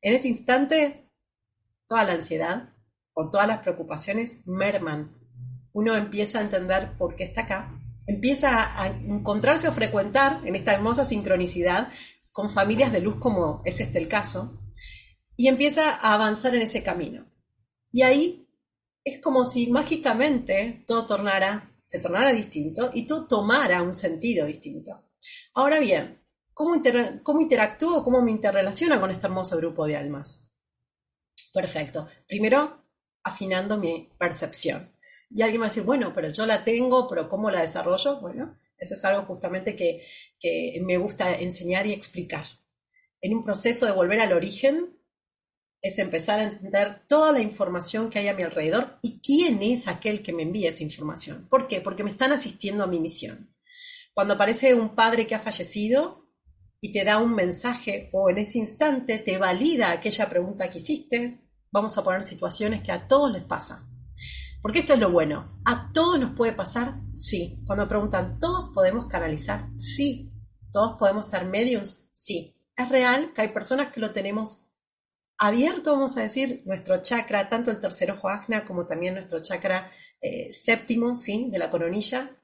En 0.01 0.15
ese 0.15 0.29
instante, 0.29 1.11
toda 1.89 2.05
la 2.05 2.13
ansiedad 2.13 2.73
o 3.15 3.31
todas 3.31 3.49
las 3.49 3.59
preocupaciones 3.59 4.47
merman. 4.47 5.19
Uno 5.73 5.97
empieza 5.97 6.39
a 6.39 6.43
entender 6.43 6.97
por 6.97 7.17
qué 7.17 7.25
está 7.25 7.41
acá, 7.41 7.78
empieza 8.09 8.83
a 8.83 8.89
encontrarse 8.89 9.69
o 9.69 9.73
frecuentar 9.73 10.41
en 10.45 10.57
esta 10.57 10.73
hermosa 10.73 11.05
sincronicidad 11.05 11.93
con 12.33 12.51
familias 12.51 12.91
de 12.91 13.03
luz 13.03 13.17
como 13.21 13.63
es 13.65 13.81
este 13.81 13.99
el 13.99 14.09
caso, 14.09 14.59
y 15.37 15.47
empieza 15.47 15.91
a 15.91 16.15
avanzar 16.15 16.55
en 16.55 16.63
ese 16.63 16.83
camino. 16.83 17.27
Y 17.93 18.03
ahí 18.03 18.49
es 19.05 19.21
como 19.21 19.45
si 19.45 19.71
mágicamente 19.71 20.85
todo 20.87 21.07
tornara, 21.07 21.71
se 21.87 21.99
tornara 22.01 22.33
distinto 22.33 22.91
y 22.93 23.07
todo 23.07 23.27
tomara 23.27 23.83
un 23.83 23.93
sentido 23.93 24.47
distinto. 24.47 25.05
Ahora 25.55 25.79
bien, 25.79 26.23
¿cómo, 26.55 26.81
cómo 27.23 27.41
interactúo, 27.41 28.03
cómo 28.03 28.23
me 28.23 28.31
interrelaciona 28.31 29.01
con 29.01 29.11
este 29.11 29.27
hermoso 29.27 29.57
grupo 29.59 29.87
de 29.87 29.97
almas? 29.97 30.49
Perfecto. 31.53 32.07
Primero, 32.27 32.85
afinando 33.23 33.77
mi 33.77 34.09
percepción. 34.19 34.93
Y 35.31 35.43
alguien 35.43 35.61
va 35.61 35.67
a 35.67 35.69
decir, 35.69 35.83
bueno, 35.83 36.13
pero 36.15 36.29
yo 36.29 36.47
la 36.47 36.65
tengo, 36.65 37.07
pero 37.09 37.29
¿cómo 37.29 37.51
la 37.51 37.61
desarrollo? 37.61 38.21
Bueno, 38.21 38.55
Eso 38.79 38.95
es 38.95 39.05
algo 39.05 39.23
justamente 39.25 39.75
que, 39.75 40.07
que 40.39 40.81
me 40.83 40.97
gusta 40.97 41.39
enseñar 41.39 41.87
y 41.87 41.93
explicar. 41.93 42.45
En 43.21 43.35
un 43.35 43.45
proceso 43.45 43.85
de 43.85 43.93
volver 43.93 44.21
al 44.21 44.33
origen, 44.33 44.99
es 45.81 45.99
empezar 45.99 46.41
a 46.41 46.45
entender 46.45 47.07
toda 47.07 47.33
la 47.33 47.41
información 47.41 48.11
que 48.11 48.19
hay 48.19 48.29
a 48.29 48.35
mi 48.35 48.43
alrededor 48.43 48.99
y 49.03 49.21
quién 49.21 49.63
es 49.63 49.87
aquel 49.87 50.23
que 50.23 50.33
me 50.33 50.43
envía 50.43 50.71
esa 50.71 50.83
información. 50.83 51.47
¿Por 51.49 51.69
qué? 51.69 51.81
Porque 51.81 52.05
me 52.05 52.11
están 52.11 52.33
asistiendo 52.33 52.85
a 52.85 52.89
mi 52.89 52.99
misión. 52.99 53.55
Cuando 54.13 54.35
aparece 54.35 54.75
un 54.75 54.95
padre 54.97 55.27
que 55.27 55.37
ha 55.37 55.41
fallecido 55.41 56.27
y 56.81 56.93
te 56.93 57.05
da 57.05 57.19
un 57.19 57.35
mensaje 57.35 58.11
o 58.13 58.31
en 58.31 58.39
ese 58.39 58.59
instante 58.59 59.19
te 59.19 59.39
valida 59.39 59.93
aquella 59.93 60.29
pregunta 60.29 60.69
que 60.69 60.79
hiciste, 60.79 61.41
vamos 61.71 61.97
a 61.97 62.03
poner 62.03 62.25
situaciones 62.25 62.83
que 62.83 62.93
a 62.93 63.07
todos 63.07 63.33
les 63.33 63.45
pasa. 63.45 63.89
Porque 64.63 64.81
esto 64.81 64.95
es 64.95 65.01
lo 65.01 65.11
bueno. 65.11 65.61
¿A 65.65 65.93
todos 65.93 66.19
nos 66.19 66.33
puede 66.33 66.53
pasar? 66.53 67.01
Sí. 67.13 67.63
Cuando 67.67 67.89
preguntan, 67.89 68.39
¿todos 68.39 68.73
podemos 68.75 69.07
canalizar? 69.07 69.69
Sí. 69.79 70.33
¿Todos 70.73 70.97
podemos 70.99 71.29
ser 71.29 71.45
medios? 71.45 72.09
Sí. 72.13 72.57
Es 72.77 72.89
real 72.89 73.33
que 73.33 73.43
hay 73.43 73.49
personas 73.49 73.93
que 73.93 74.01
lo 74.01 74.13
tenemos 74.13 74.69
abierto, 75.39 75.93
vamos 75.93 76.17
a 76.17 76.23
decir, 76.23 76.63
nuestro 76.67 77.01
chakra, 77.03 77.49
tanto 77.49 77.71
el 77.71 77.81
tercer 77.81 78.11
ojo 78.11 78.29
ajna 78.29 78.65
como 78.65 78.87
también 78.87 79.15
nuestro 79.15 79.41
chakra 79.41 79.91
eh, 80.21 80.53
séptimo, 80.53 81.15
¿sí? 81.15 81.49
De 81.51 81.59
la 81.59 81.71
coronilla, 81.71 82.37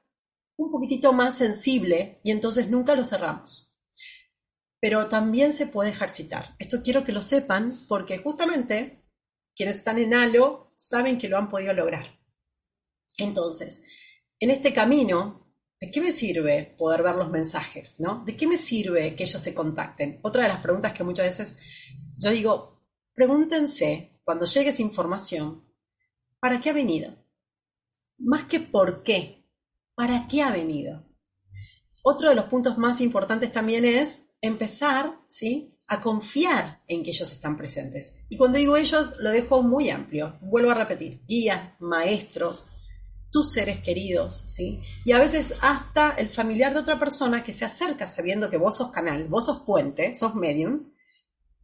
un 0.57 0.71
poquitito 0.71 1.11
más 1.11 1.37
sensible 1.37 2.21
y 2.23 2.31
entonces 2.31 2.69
nunca 2.69 2.95
lo 2.95 3.03
cerramos. 3.03 3.75
Pero 4.79 5.07
también 5.07 5.51
se 5.51 5.67
puede 5.67 5.89
ejercitar. 5.89 6.55
Esto 6.59 6.81
quiero 6.83 7.03
que 7.03 7.11
lo 7.11 7.21
sepan 7.21 7.77
porque 7.89 8.17
justamente 8.17 9.03
quienes 9.55 9.77
están 9.77 9.97
en 9.97 10.13
halo 10.13 10.64
saben 10.75 11.17
que 11.17 11.29
lo 11.29 11.37
han 11.37 11.49
podido 11.49 11.73
lograr. 11.73 12.19
Entonces, 13.17 13.83
en 14.39 14.51
este 14.51 14.73
camino, 14.73 15.53
¿de 15.79 15.89
qué 15.89 16.01
me 16.01 16.11
sirve 16.11 16.75
poder 16.77 17.03
ver 17.03 17.15
los 17.15 17.31
mensajes? 17.31 17.99
¿no? 17.99 18.23
¿De 18.25 18.35
qué 18.35 18.45
me 18.45 18.57
sirve 18.57 19.15
que 19.15 19.23
ellos 19.23 19.41
se 19.41 19.53
contacten? 19.53 20.19
Otra 20.21 20.43
de 20.43 20.49
las 20.49 20.61
preguntas 20.61 20.93
que 20.93 21.03
muchas 21.03 21.25
veces 21.25 21.57
yo 22.17 22.29
digo, 22.31 22.75
Pregúntense, 23.15 24.19
cuando 24.25 24.43
llegue 24.45 24.71
esa 24.71 24.81
información, 24.81 25.63
¿para 26.41 26.59
qué 26.59 26.69
ha 26.69 26.73
venido? 26.73 27.15
Más 28.17 28.43
que 28.43 28.59
por 28.59 29.03
qué, 29.03 29.47
¿para 29.95 30.27
qué 30.27 30.41
ha 30.41 30.51
venido? 30.51 31.05
Otro 32.03 32.27
de 32.27 32.35
los 32.35 32.45
puntos 32.45 32.77
más 32.77 32.99
importantes 32.99 33.53
también 33.53 33.85
es 33.85 34.29
empezar, 34.41 35.17
¿sí? 35.29 35.74
A 35.87 36.01
confiar 36.01 36.81
en 36.87 37.03
que 37.03 37.11
ellos 37.11 37.31
están 37.31 37.55
presentes. 37.55 38.15
Y 38.29 38.37
cuando 38.37 38.57
digo 38.57 38.75
ellos, 38.75 39.15
lo 39.19 39.31
dejo 39.31 39.61
muy 39.61 39.89
amplio. 39.89 40.37
Vuelvo 40.41 40.71
a 40.71 40.75
repetir, 40.75 41.21
guías, 41.27 41.73
maestros, 41.79 42.67
tus 43.31 43.51
seres 43.51 43.81
queridos, 43.81 44.45
¿sí? 44.47 44.81
Y 45.03 45.11
a 45.11 45.19
veces 45.19 45.53
hasta 45.61 46.11
el 46.11 46.29
familiar 46.29 46.73
de 46.73 46.79
otra 46.79 46.97
persona 46.97 47.43
que 47.43 47.53
se 47.53 47.65
acerca 47.65 48.07
sabiendo 48.07 48.49
que 48.49 48.57
vos 48.57 48.77
sos 48.77 48.91
canal, 48.91 49.27
vos 49.27 49.45
sos 49.45 49.61
puente, 49.61 50.15
sos 50.15 50.35
medium, 50.35 50.91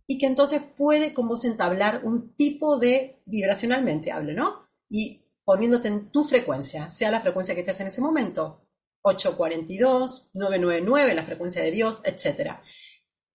y 0.06 0.18
que 0.18 0.26
entonces 0.26 0.62
puede 0.62 1.14
con 1.14 1.30
vos 1.30 1.46
entablar 1.46 2.02
un 2.04 2.36
tipo 2.36 2.78
de 2.78 3.22
vibracionalmente, 3.26 4.12
hable, 4.12 4.34
¿no? 4.34 4.68
Y 4.90 5.22
poniéndote 5.46 5.88
en 5.88 6.12
tu 6.12 6.26
frecuencia, 6.26 6.90
sea 6.90 7.10
la 7.10 7.22
frecuencia 7.22 7.56
que 7.56 7.62
estés 7.62 7.80
en 7.80 7.88
ese 7.88 8.02
momento, 8.02 8.68
842, 9.04 10.32
999, 10.34 11.14
la 11.14 11.24
frecuencia 11.24 11.64
de 11.64 11.72
Dios, 11.72 12.02
etc. 12.04 12.60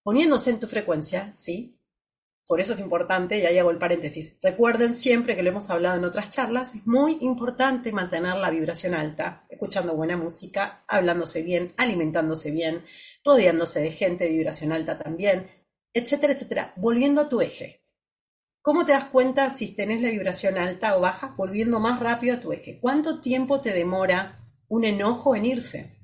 Poniéndose 0.06 0.50
en 0.50 0.60
tu 0.60 0.68
frecuencia, 0.68 1.32
¿sí? 1.36 1.80
Por 2.46 2.60
eso 2.60 2.74
es 2.74 2.78
importante, 2.78 3.40
y 3.40 3.44
ahí 3.44 3.58
hago 3.58 3.72
el 3.72 3.78
paréntesis. 3.78 4.38
Recuerden 4.40 4.94
siempre 4.94 5.34
que 5.34 5.42
lo 5.42 5.50
hemos 5.50 5.68
hablado 5.68 5.98
en 5.98 6.04
otras 6.04 6.30
charlas, 6.30 6.76
es 6.76 6.86
muy 6.86 7.18
importante 7.22 7.90
mantener 7.90 8.36
la 8.36 8.50
vibración 8.50 8.94
alta, 8.94 9.44
escuchando 9.48 9.96
buena 9.96 10.16
música, 10.16 10.84
hablándose 10.86 11.42
bien, 11.42 11.74
alimentándose 11.76 12.52
bien, 12.52 12.84
rodeándose 13.24 13.80
de 13.80 13.90
gente 13.90 14.26
de 14.26 14.30
vibración 14.30 14.70
alta 14.70 14.96
también, 14.96 15.50
etcétera, 15.92 16.34
etcétera, 16.34 16.72
volviendo 16.76 17.22
a 17.22 17.28
tu 17.28 17.40
eje. 17.40 17.82
¿Cómo 18.62 18.84
te 18.84 18.92
das 18.92 19.06
cuenta 19.06 19.50
si 19.50 19.74
tenés 19.74 20.00
la 20.02 20.10
vibración 20.10 20.56
alta 20.56 20.96
o 20.96 21.00
baja? 21.00 21.34
Volviendo 21.36 21.80
más 21.80 21.98
rápido 21.98 22.36
a 22.36 22.40
tu 22.40 22.52
eje. 22.52 22.78
¿Cuánto 22.80 23.20
tiempo 23.20 23.60
te 23.60 23.72
demora 23.72 24.46
un 24.68 24.84
enojo 24.84 25.34
en 25.34 25.46
irse? 25.46 25.98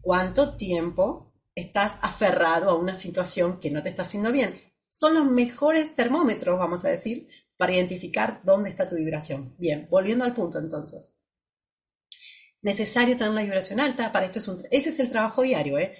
¿Cuánto 0.00 0.56
tiempo 0.56 1.27
estás 1.60 1.98
aferrado 2.02 2.70
a 2.70 2.78
una 2.78 2.94
situación 2.94 3.60
que 3.60 3.70
no 3.70 3.82
te 3.82 3.90
está 3.90 4.02
haciendo 4.02 4.32
bien? 4.32 4.60
Son 4.90 5.14
los 5.14 5.26
mejores 5.26 5.94
termómetros, 5.94 6.58
vamos 6.58 6.84
a 6.84 6.88
decir, 6.88 7.28
para 7.56 7.74
identificar 7.74 8.40
dónde 8.44 8.70
está 8.70 8.88
tu 8.88 8.96
vibración. 8.96 9.54
Bien, 9.58 9.86
volviendo 9.90 10.24
al 10.24 10.34
punto 10.34 10.58
entonces. 10.58 11.12
Necesario 12.62 13.16
tener 13.16 13.32
una 13.32 13.42
vibración 13.42 13.80
alta, 13.80 14.10
para 14.10 14.26
esto 14.26 14.38
es. 14.38 14.48
Ese 14.70 14.90
es 14.90 15.00
el 15.00 15.10
trabajo 15.10 15.42
diario, 15.42 15.78
¿eh? 15.78 15.96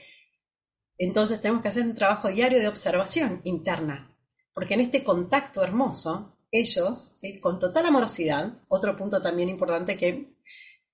Entonces 0.99 1.41
tenemos 1.41 1.63
que 1.63 1.69
hacer 1.69 1.85
un 1.85 1.95
trabajo 1.95 2.29
diario 2.29 2.59
de 2.59 2.67
observación 2.67 3.41
interna, 3.45 4.17
porque 4.53 4.75
en 4.75 4.81
este 4.81 5.05
contacto 5.05 5.63
hermoso, 5.63 6.37
ellos, 6.51 7.13
¿sí? 7.15 7.39
con 7.39 7.61
total 7.61 7.87
amorosidad, 7.87 8.63
otro 8.67 8.97
punto 8.97 9.23
también 9.23 9.49
importante 9.49 9.97
que 9.97 10.38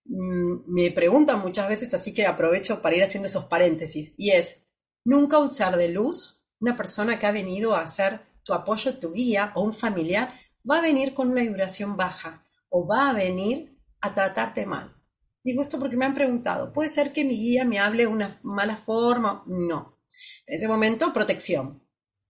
me 0.05 0.91
preguntan 0.91 1.41
muchas 1.41 1.69
veces, 1.69 1.95
así 1.95 2.13
que 2.13 2.27
aprovecho 2.27 2.83
para 2.83 2.97
ir 2.97 3.03
haciendo 3.03 3.27
esos 3.27 3.47
paréntesis, 3.47 4.13
y 4.17 4.31
es, 4.31 4.65
nunca 5.05 5.39
un 5.39 5.49
ser 5.49 5.77
de 5.77 5.89
luz, 5.89 6.47
una 6.61 6.77
persona 6.77 7.19
que 7.19 7.27
ha 7.27 7.33
venido 7.33 7.75
a 7.75 7.83
hacer 7.83 8.21
tu 8.43 8.53
apoyo, 8.53 8.99
tu 8.99 9.13
guía 9.13 9.53
o 9.55 9.63
un 9.63 9.75
familiar, 9.75 10.33
va 10.69 10.79
a 10.79 10.83
venir 10.83 11.15
con 11.15 11.31
una 11.31 11.43
vibración 11.43 11.97
baja 11.97 12.45
o 12.69 12.87
va 12.87 13.11
a 13.11 13.15
venir 13.15 13.79
a 14.01 14.15
tratarte 14.15 14.67
mal. 14.67 14.95
Digo 15.43 15.63
esto 15.63 15.79
porque 15.79 15.97
me 15.97 16.07
han 16.07 16.15
preguntado, 16.15 16.73
¿puede 16.73 16.89
ser 16.89 17.13
que 17.13 17.25
mi 17.25 17.37
guía 17.37 17.65
me 17.65 17.79
hable 17.79 18.05
de 18.05 18.09
una 18.09 18.39
mala 18.43 18.77
forma? 18.77 19.45
No, 19.47 19.99
en 20.47 20.55
ese 20.55 20.69
momento, 20.69 21.13
protección. 21.13 21.83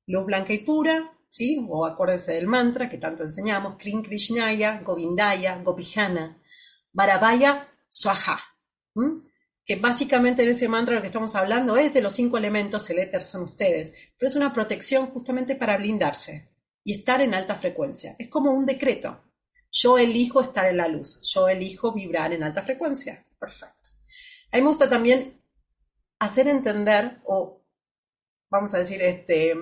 Luz 0.06 0.26
blanca 0.26 0.52
y 0.52 0.58
pura, 0.58 1.12
¿sí? 1.28 1.64
O 1.68 1.86
acuérdense 1.86 2.32
del 2.32 2.46
mantra 2.46 2.88
que 2.88 2.98
tanto 2.98 3.22
enseñamos, 3.22 3.76
Krim 3.78 4.02
Krishnaya, 4.02 4.80
Govindaya, 4.84 5.60
Gopijana, 5.62 6.40
Varavaya, 6.94 7.62
Swaha. 7.88 8.38
Que 9.66 9.76
básicamente 9.76 10.42
en 10.42 10.50
ese 10.50 10.68
mantra 10.68 10.94
lo 10.94 11.00
que 11.00 11.08
estamos 11.08 11.34
hablando 11.34 11.76
es 11.76 11.92
de 11.92 12.00
los 12.00 12.14
cinco 12.14 12.38
elementos, 12.38 12.88
el 12.90 13.00
éter 13.00 13.22
son 13.22 13.42
ustedes, 13.42 13.92
pero 14.16 14.28
es 14.28 14.36
una 14.36 14.52
protección 14.52 15.08
justamente 15.08 15.56
para 15.56 15.76
blindarse 15.76 16.50
y 16.84 16.94
estar 16.94 17.20
en 17.20 17.34
alta 17.34 17.56
frecuencia. 17.56 18.14
Es 18.18 18.28
como 18.28 18.52
un 18.52 18.64
decreto. 18.64 19.22
Yo 19.72 19.98
elijo 19.98 20.40
estar 20.40 20.66
en 20.66 20.76
la 20.76 20.86
luz, 20.86 21.20
yo 21.22 21.48
elijo 21.48 21.92
vibrar 21.92 22.32
en 22.32 22.44
alta 22.44 22.62
frecuencia. 22.62 23.26
Perfecto. 23.38 23.90
A 24.52 24.56
mí 24.56 24.62
me 24.62 24.68
gusta 24.68 24.88
también 24.88 25.42
hacer 26.20 26.46
entender 26.46 27.20
o 27.24 27.66
vamos 28.50 28.72
a 28.72 28.78
decir, 28.78 29.02
este, 29.02 29.52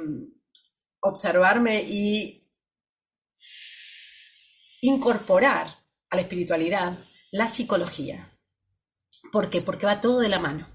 observarme 1.00 1.82
y 1.82 2.46
incorporar 4.82 5.68
a 6.10 6.16
la 6.16 6.22
espiritualidad 6.22 6.98
la 7.32 7.48
psicología. 7.48 8.30
¿Por 9.32 9.48
qué? 9.48 9.62
Porque 9.62 9.86
va 9.86 10.02
todo 10.02 10.20
de 10.20 10.28
la 10.28 10.38
mano. 10.38 10.68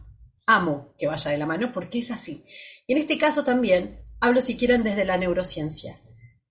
Amo 0.47 0.95
que 0.97 1.05
vaya 1.05 1.29
de 1.29 1.37
la 1.37 1.45
mano 1.45 1.71
porque 1.71 1.99
es 1.99 2.09
así. 2.09 2.43
Y 2.87 2.93
en 2.93 2.99
este 2.99 3.19
caso 3.19 3.43
también 3.43 4.03
hablo, 4.19 4.41
si 4.41 4.57
quieren, 4.57 4.83
desde 4.83 5.05
la 5.05 5.17
neurociencia. 5.17 6.01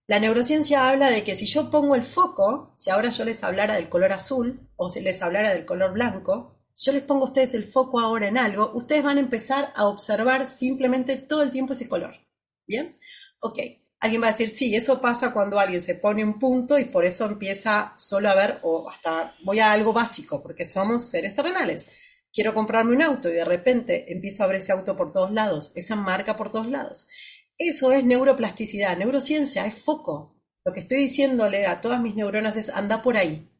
La 0.06 0.20
neurociencia 0.20 0.88
habla 0.88 1.10
de 1.10 1.24
que 1.24 1.34
si 1.34 1.46
yo 1.46 1.72
pongo 1.72 1.96
el 1.96 2.04
foco, 2.04 2.72
si 2.76 2.90
ahora 2.90 3.10
yo 3.10 3.24
les 3.24 3.42
hablara 3.42 3.74
del 3.74 3.88
color 3.88 4.12
azul 4.12 4.70
o 4.76 4.88
si 4.88 5.00
les 5.00 5.20
hablara 5.22 5.52
del 5.52 5.66
color 5.66 5.92
blanco, 5.92 6.56
si 6.72 6.86
yo 6.86 6.92
les 6.92 7.02
pongo 7.02 7.22
a 7.22 7.28
ustedes 7.28 7.54
el 7.54 7.64
foco 7.64 7.98
ahora 7.98 8.28
en 8.28 8.38
algo, 8.38 8.70
ustedes 8.74 9.02
van 9.02 9.16
a 9.16 9.20
empezar 9.20 9.72
a 9.74 9.88
observar 9.88 10.46
simplemente 10.46 11.16
todo 11.16 11.42
el 11.42 11.50
tiempo 11.50 11.72
ese 11.72 11.88
color. 11.88 12.14
¿Bien? 12.64 12.96
Ok. 13.40 13.58
Alguien 13.98 14.22
va 14.22 14.28
a 14.28 14.30
decir, 14.32 14.50
sí, 14.50 14.76
eso 14.76 15.00
pasa 15.00 15.32
cuando 15.32 15.58
alguien 15.58 15.80
se 15.80 15.94
pone 15.94 16.22
un 16.22 16.38
punto 16.38 16.78
y 16.78 16.84
por 16.84 17.04
eso 17.04 17.24
empieza 17.24 17.94
solo 17.96 18.28
a 18.28 18.34
ver, 18.34 18.60
o 18.62 18.88
hasta 18.90 19.34
voy 19.44 19.58
a 19.58 19.72
algo 19.72 19.92
básico, 19.92 20.42
porque 20.42 20.66
somos 20.66 21.08
seres 21.08 21.34
terrenales. 21.34 21.88
Quiero 22.32 22.52
comprarme 22.52 22.94
un 22.94 23.02
auto 23.02 23.30
y 23.30 23.32
de 23.32 23.44
repente 23.44 24.12
empiezo 24.12 24.44
a 24.44 24.46
ver 24.48 24.56
ese 24.56 24.72
auto 24.72 24.96
por 24.96 25.12
todos 25.12 25.32
lados, 25.32 25.72
esa 25.74 25.96
marca 25.96 26.36
por 26.36 26.50
todos 26.50 26.68
lados. 26.68 27.08
Eso 27.56 27.90
es 27.92 28.04
neuroplasticidad, 28.04 28.96
neurociencia, 28.98 29.64
es 29.64 29.82
foco. 29.82 30.36
Lo 30.62 30.72
que 30.74 30.80
estoy 30.80 30.98
diciéndole 30.98 31.66
a 31.66 31.80
todas 31.80 32.00
mis 32.00 32.14
neuronas 32.14 32.56
es, 32.56 32.68
anda 32.68 33.00
por 33.00 33.16
ahí. 33.16 33.50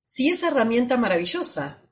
Si 0.00 0.28
esa 0.28 0.48
herramienta 0.48 0.96
maravillosa 0.96 1.82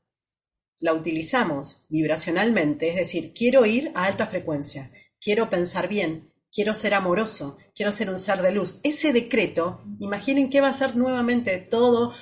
la 0.81 0.93
utilizamos 0.93 1.87
vibracionalmente, 1.89 2.89
es 2.89 2.97
decir, 2.97 3.33
quiero 3.33 3.65
ir 3.65 3.93
a 3.95 4.05
alta 4.07 4.27
frecuencia, 4.27 4.91
quiero 5.21 5.49
pensar 5.49 5.89
bien, 5.89 6.33
quiero 6.59 6.75
ser 6.75 6.93
amoroso, 6.93 7.57
quiero 7.73 7.93
ser 7.93 8.11
un 8.11 8.19
ser 8.19 8.43
de 8.43 8.51
luz. 8.51 8.81
Ese 8.83 9.13
decreto, 9.13 9.81
imaginen 10.01 10.51
qué 10.51 10.61
va 10.61 10.67
a 10.67 10.73
ser 10.73 10.97
nuevamente 10.97 11.57
todo, 11.59 12.13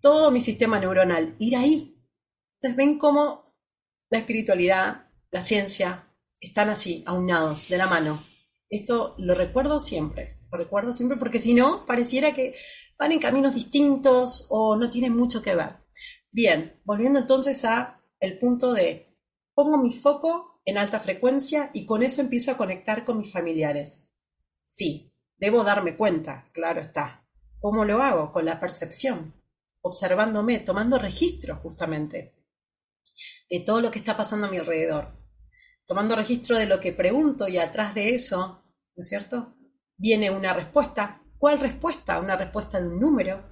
todo 0.00 0.30
mi 0.30 0.40
sistema 0.40 0.80
neuronal, 0.80 1.36
ir 1.38 1.56
ahí. 1.56 2.02
Entonces 2.54 2.74
ven 2.74 2.96
cómo 2.96 3.54
la 4.08 4.20
espiritualidad, 4.20 5.10
la 5.30 5.42
ciencia, 5.42 6.08
están 6.40 6.70
así, 6.70 7.04
aunados, 7.04 7.68
de 7.68 7.76
la 7.76 7.86
mano. 7.86 8.24
Esto 8.70 9.14
lo 9.18 9.34
recuerdo 9.34 9.78
siempre, 9.78 10.38
lo 10.50 10.56
recuerdo 10.56 10.94
siempre 10.94 11.18
porque 11.18 11.38
si 11.38 11.52
no, 11.52 11.84
pareciera 11.84 12.32
que 12.32 12.54
van 12.98 13.12
en 13.12 13.20
caminos 13.20 13.54
distintos 13.54 14.46
o 14.48 14.74
no 14.74 14.88
tienen 14.88 15.14
mucho 15.14 15.42
que 15.42 15.54
ver. 15.54 15.76
Bien, 16.30 16.80
volviendo 16.84 17.18
entonces 17.18 17.62
a 17.66 18.00
el 18.20 18.38
punto 18.38 18.72
de 18.72 19.14
pongo 19.52 19.76
mi 19.76 19.92
foco 19.92 20.51
en 20.64 20.78
alta 20.78 21.00
frecuencia 21.00 21.70
y 21.72 21.86
con 21.86 22.02
eso 22.02 22.20
empiezo 22.20 22.52
a 22.52 22.56
conectar 22.56 23.04
con 23.04 23.18
mis 23.18 23.32
familiares. 23.32 24.08
Sí, 24.62 25.12
debo 25.36 25.64
darme 25.64 25.96
cuenta, 25.96 26.48
claro 26.52 26.80
está. 26.80 27.26
¿Cómo 27.60 27.84
lo 27.84 28.02
hago? 28.02 28.32
Con 28.32 28.44
la 28.44 28.58
percepción, 28.60 29.34
observándome, 29.82 30.60
tomando 30.60 30.98
registro 30.98 31.56
justamente 31.56 32.34
de 33.50 33.60
todo 33.60 33.80
lo 33.80 33.90
que 33.90 33.98
está 33.98 34.16
pasando 34.16 34.46
a 34.46 34.50
mi 34.50 34.56
alrededor, 34.56 35.12
tomando 35.86 36.16
registro 36.16 36.56
de 36.56 36.66
lo 36.66 36.80
que 36.80 36.92
pregunto 36.92 37.48
y 37.48 37.58
atrás 37.58 37.94
de 37.94 38.14
eso, 38.14 38.62
¿no 38.96 39.00
es 39.00 39.08
cierto? 39.08 39.54
Viene 39.96 40.30
una 40.30 40.54
respuesta. 40.54 41.22
¿Cuál 41.38 41.60
respuesta? 41.60 42.18
Una 42.18 42.36
respuesta 42.36 42.80
de 42.80 42.88
un 42.88 42.98
número, 42.98 43.51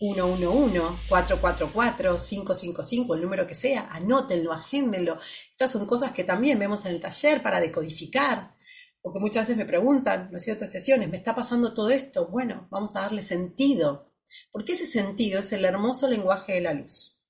111, 0.00 0.80
444, 1.10 2.16
555, 2.16 3.14
el 3.14 3.20
número 3.20 3.46
que 3.46 3.54
sea, 3.54 3.86
anótenlo, 3.90 4.50
agéndenlo. 4.50 5.18
Estas 5.50 5.72
son 5.72 5.86
cosas 5.86 6.12
que 6.12 6.24
también 6.24 6.58
vemos 6.58 6.86
en 6.86 6.92
el 6.92 7.00
taller 7.00 7.42
para 7.42 7.60
decodificar, 7.60 8.56
porque 9.02 9.20
muchas 9.20 9.44
veces 9.44 9.58
me 9.58 9.66
preguntan, 9.66 10.30
¿no 10.30 10.38
es 10.38 10.44
cierto?, 10.44 10.66
sesiones, 10.66 11.10
¿me 11.10 11.18
está 11.18 11.34
pasando 11.34 11.74
todo 11.74 11.90
esto? 11.90 12.28
Bueno, 12.28 12.66
vamos 12.70 12.96
a 12.96 13.02
darle 13.02 13.22
sentido, 13.22 14.14
porque 14.50 14.72
ese 14.72 14.86
sentido 14.86 15.40
es 15.40 15.52
el 15.52 15.66
hermoso 15.66 16.08
lenguaje 16.08 16.54
de 16.54 16.62
la 16.62 16.72
luz. 16.72 17.22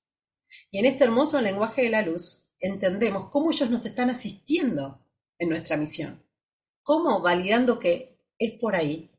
Y 0.71 0.79
en 0.79 0.85
este 0.85 1.03
hermoso 1.03 1.41
lenguaje 1.41 1.81
de 1.81 1.89
la 1.89 2.03
luz 2.03 2.53
entendemos 2.61 3.29
cómo 3.29 3.51
ellos 3.51 3.69
nos 3.69 3.85
están 3.85 4.09
asistiendo 4.09 5.05
en 5.37 5.49
nuestra 5.49 5.75
misión. 5.75 6.25
Cómo 6.83 7.19
validando 7.19 7.79
que 7.79 8.17
es 8.39 8.53
por 8.61 8.77
ahí, 8.77 9.11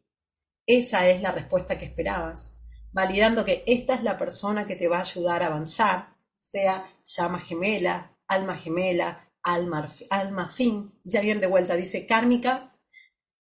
esa 0.66 1.06
es 1.10 1.20
la 1.20 1.32
respuesta 1.32 1.76
que 1.76 1.84
esperabas, 1.84 2.56
validando 2.92 3.44
que 3.44 3.64
esta 3.66 3.94
es 3.94 4.02
la 4.02 4.18
persona 4.18 4.66
que 4.66 4.76
te 4.76 4.88
va 4.88 4.98
a 4.98 5.02
ayudar 5.02 5.42
a 5.42 5.46
avanzar, 5.46 6.16
sea 6.38 6.90
llama 7.04 7.40
gemela, 7.40 8.16
alma 8.26 8.56
gemela, 8.56 9.28
alma, 9.42 10.48
fin, 10.48 11.00
ya 11.04 11.20
bien 11.20 11.40
de 11.40 11.46
vuelta 11.46 11.74
dice 11.74 12.06
kármica, 12.06 12.76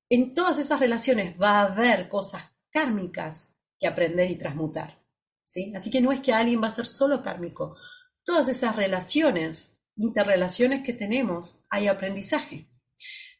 en 0.08 0.34
todas 0.34 0.58
esas 0.58 0.80
relaciones 0.80 1.40
va 1.40 1.60
a 1.60 1.72
haber 1.72 2.08
cosas 2.08 2.42
kármicas 2.70 3.54
que 3.78 3.86
aprender 3.86 4.30
y 4.30 4.36
transmutar. 4.36 4.98
¿sí? 5.42 5.72
Así 5.74 5.90
que 5.90 6.00
no 6.00 6.12
es 6.12 6.20
que 6.20 6.32
alguien 6.32 6.62
va 6.62 6.68
a 6.68 6.72
ser 6.72 6.86
solo 6.86 7.22
kármico. 7.22 7.76
Todas 8.24 8.48
esas 8.48 8.76
relaciones, 8.76 9.78
interrelaciones 9.96 10.82
que 10.82 10.92
tenemos, 10.92 11.64
hay 11.70 11.88
aprendizaje. 11.88 12.68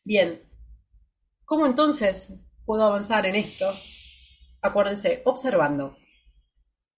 Bien, 0.05 0.43
¿cómo 1.45 1.67
entonces 1.67 2.35
puedo 2.65 2.85
avanzar 2.85 3.27
en 3.27 3.37
esto? 3.37 3.73
Acuérdense, 4.61 5.23
observando, 5.25 5.97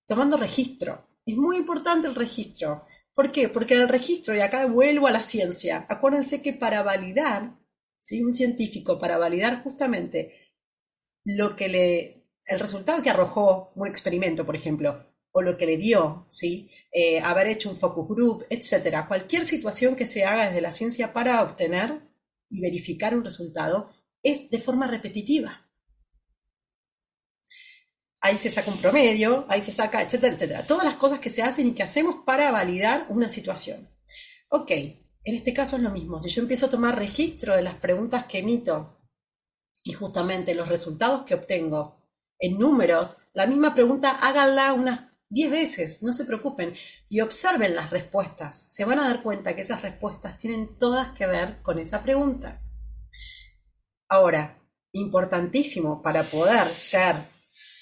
tomando 0.07 0.37
registro. 0.37 1.07
Es 1.27 1.37
muy 1.37 1.57
importante 1.57 2.09
el 2.09 2.15
registro. 2.15 2.87
¿Por 3.15 3.33
qué? 3.33 3.49
Porque 3.49 3.75
el 3.75 3.89
registro, 3.89 4.35
y 4.35 4.41
acá 4.41 4.67
vuelvo 4.67 5.07
a 5.07 5.13
la 5.13 5.23
ciencia, 5.23 5.87
acuérdense 5.89 6.43
que 6.43 6.53
para 6.53 6.83
validar, 6.83 7.57
¿sí? 7.99 8.23
un 8.23 8.35
científico, 8.35 8.99
para 8.99 9.19
validar 9.19 9.63
justamente 9.63 10.35
lo 11.25 11.57
que 11.57 11.69
le, 11.69 12.27
el 12.45 12.61
resultado 12.61 13.03
que 13.03 13.11
arrojó 13.11 13.73
un 13.77 13.87
experimento, 13.87 14.45
por 14.45 14.57
ejemplo, 14.57 15.07
o 15.33 15.43
lo 15.43 15.57
que 15.57 15.67
le 15.67 15.77
dio, 15.77 16.27
¿sí? 16.29 16.71
Eh, 16.93 17.21
haber 17.21 17.49
hecho 17.49 17.71
un 17.71 17.77
focus 17.77 18.09
group, 18.09 18.47
etcétera, 18.51 19.09
cualquier 19.09 19.45
situación 19.45 19.97
que 19.97 20.07
se 20.07 20.25
haga 20.25 20.47
desde 20.47 20.61
la 20.61 20.73
ciencia 20.73 21.13
para 21.13 21.43
obtener 21.43 22.03
y 22.49 22.61
verificar 22.61 23.17
un 23.17 23.25
resultado 23.25 23.91
es 24.23 24.49
de 24.51 24.61
forma 24.61 24.87
repetitiva 24.87 25.64
ahí 28.25 28.39
se 28.39 28.49
saca 28.49 28.71
un 28.71 28.81
promedio, 28.81 29.45
ahí 29.51 29.61
se 29.61 29.71
saca, 29.71 30.01
etcétera, 30.01 30.33
etcétera. 30.33 30.67
Todas 30.67 30.87
las 30.87 30.97
cosas 30.97 31.21
que 31.21 31.29
se 31.29 31.43
hacen 31.43 31.67
y 31.67 31.73
que 31.73 31.83
hacemos 31.83 32.25
para 32.25 32.51
validar 32.51 33.05
una 33.11 33.29
situación. 33.29 33.87
Ok, 34.49 34.71
en 34.71 35.35
este 35.35 35.53
caso 35.53 35.77
es 35.77 35.83
lo 35.83 35.91
mismo. 35.91 36.19
Si 36.19 36.31
yo 36.31 36.41
empiezo 36.41 36.65
a 36.65 36.71
tomar 36.71 36.99
registro 36.99 37.55
de 37.55 37.61
las 37.61 37.75
preguntas 37.75 38.25
que 38.25 38.39
emito 38.39 38.99
y 39.83 39.93
justamente 39.93 40.55
los 40.55 40.71
resultados 40.71 41.25
que 41.27 41.35
obtengo 41.35 42.03
en 42.39 42.59
números, 42.59 43.19
la 43.35 43.47
misma 43.47 43.75
pregunta 43.75 44.13
háganla 44.13 44.73
unas 44.73 45.01
10 45.29 45.51
veces, 45.51 46.03
no 46.03 46.11
se 46.11 46.25
preocupen, 46.25 46.75
y 47.11 47.21
observen 47.21 47.77
las 47.77 47.91
respuestas. 47.91 48.65
Se 48.71 48.87
van 48.87 49.01
a 49.01 49.09
dar 49.09 49.23
cuenta 49.23 49.55
que 49.55 49.61
esas 49.61 49.83
respuestas 49.83 50.39
tienen 50.39 50.79
todas 50.79 51.11
que 51.11 51.27
ver 51.27 51.61
con 51.61 51.79
esa 51.79 52.03
pregunta. 52.03 52.63
Ahora, 54.09 54.59
importantísimo 54.93 56.01
para 56.01 56.31
poder 56.31 56.75
ser 56.75 57.34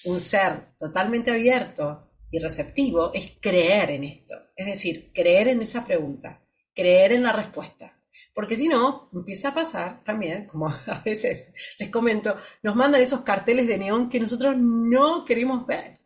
un 0.04 0.20
ser 0.20 0.74
totalmente 0.78 1.30
abierto 1.30 2.10
y 2.30 2.38
receptivo 2.38 3.12
es 3.12 3.36
creer 3.40 3.90
en 3.90 4.04
esto, 4.04 4.34
es 4.56 4.66
decir, 4.66 5.12
creer 5.14 5.48
en 5.48 5.62
esa 5.62 5.84
pregunta, 5.84 6.42
creer 6.74 7.12
en 7.12 7.22
la 7.22 7.32
respuesta. 7.32 7.98
Porque 8.34 8.56
si 8.56 8.66
no, 8.66 9.10
empieza 9.12 9.48
a 9.48 9.54
pasar 9.54 10.02
también, 10.04 10.46
como 10.46 10.68
a 10.86 11.02
veces 11.04 11.52
les 11.78 11.90
comento, 11.90 12.34
nos 12.62 12.74
mandan 12.74 13.02
esos 13.02 13.20
carteles 13.20 13.66
de 13.66 13.78
neón 13.78 14.08
que 14.08 14.20
nosotros 14.20 14.56
no 14.58 15.24
queremos 15.24 15.66
ver. 15.66 16.00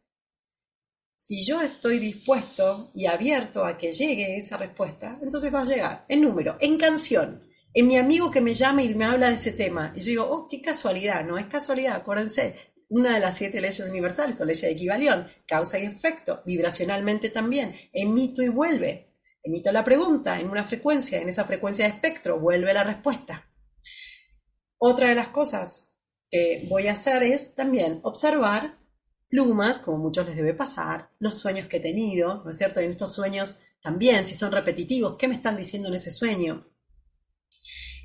Si 1.14 1.46
yo 1.46 1.62
estoy 1.62 1.98
dispuesto 1.98 2.90
y 2.92 3.06
abierto 3.06 3.64
a 3.64 3.78
que 3.78 3.92
llegue 3.92 4.36
esa 4.36 4.58
respuesta, 4.58 5.18
entonces 5.22 5.54
va 5.54 5.62
a 5.62 5.64
llegar 5.64 6.04
en 6.08 6.20
número, 6.20 6.58
en 6.60 6.76
canción, 6.76 7.42
en 7.72 7.88
mi 7.88 7.96
amigo 7.96 8.30
que 8.30 8.40
me 8.40 8.52
llama 8.52 8.82
y 8.82 8.94
me 8.94 9.06
habla 9.06 9.28
de 9.28 9.36
ese 9.36 9.52
tema. 9.52 9.92
Y 9.96 10.00
yo 10.00 10.06
digo, 10.06 10.28
oh, 10.28 10.48
qué 10.48 10.60
casualidad, 10.60 11.24
no 11.24 11.38
es 11.38 11.46
casualidad, 11.46 11.96
acuérdense, 11.96 12.54
una 12.88 13.14
de 13.14 13.20
las 13.20 13.36
siete 13.36 13.60
leyes 13.60 13.80
universales 13.80 14.40
o 14.40 14.44
leyes 14.44 14.62
de 14.62 14.70
equivalión, 14.70 15.28
causa 15.46 15.78
y 15.78 15.84
efecto, 15.84 16.42
vibracionalmente 16.46 17.30
también, 17.30 17.74
emito 17.92 18.42
y 18.42 18.48
vuelve. 18.48 19.12
Emito 19.42 19.70
la 19.72 19.84
pregunta 19.84 20.40
en 20.40 20.50
una 20.50 20.64
frecuencia, 20.64 21.20
en 21.20 21.28
esa 21.28 21.44
frecuencia 21.44 21.84
de 21.84 21.92
espectro, 21.92 22.40
vuelve 22.40 22.72
la 22.72 22.84
respuesta. 22.84 23.48
Otra 24.78 25.08
de 25.08 25.14
las 25.14 25.28
cosas 25.28 25.92
que 26.30 26.66
voy 26.68 26.88
a 26.88 26.92
hacer 26.92 27.22
es 27.22 27.54
también 27.54 28.00
observar 28.02 28.78
plumas, 29.28 29.78
como 29.78 29.98
muchos 29.98 30.26
les 30.26 30.36
debe 30.36 30.54
pasar, 30.54 31.10
los 31.18 31.38
sueños 31.38 31.66
que 31.66 31.78
he 31.78 31.80
tenido, 31.80 32.42
¿no 32.44 32.50
es 32.50 32.58
cierto? 32.58 32.80
En 32.80 32.90
estos 32.90 33.14
sueños 33.14 33.56
también, 33.80 34.26
si 34.26 34.34
son 34.34 34.52
repetitivos, 34.52 35.16
¿qué 35.16 35.28
me 35.28 35.34
están 35.34 35.56
diciendo 35.56 35.88
en 35.88 35.94
ese 35.94 36.10
sueño? 36.10 36.66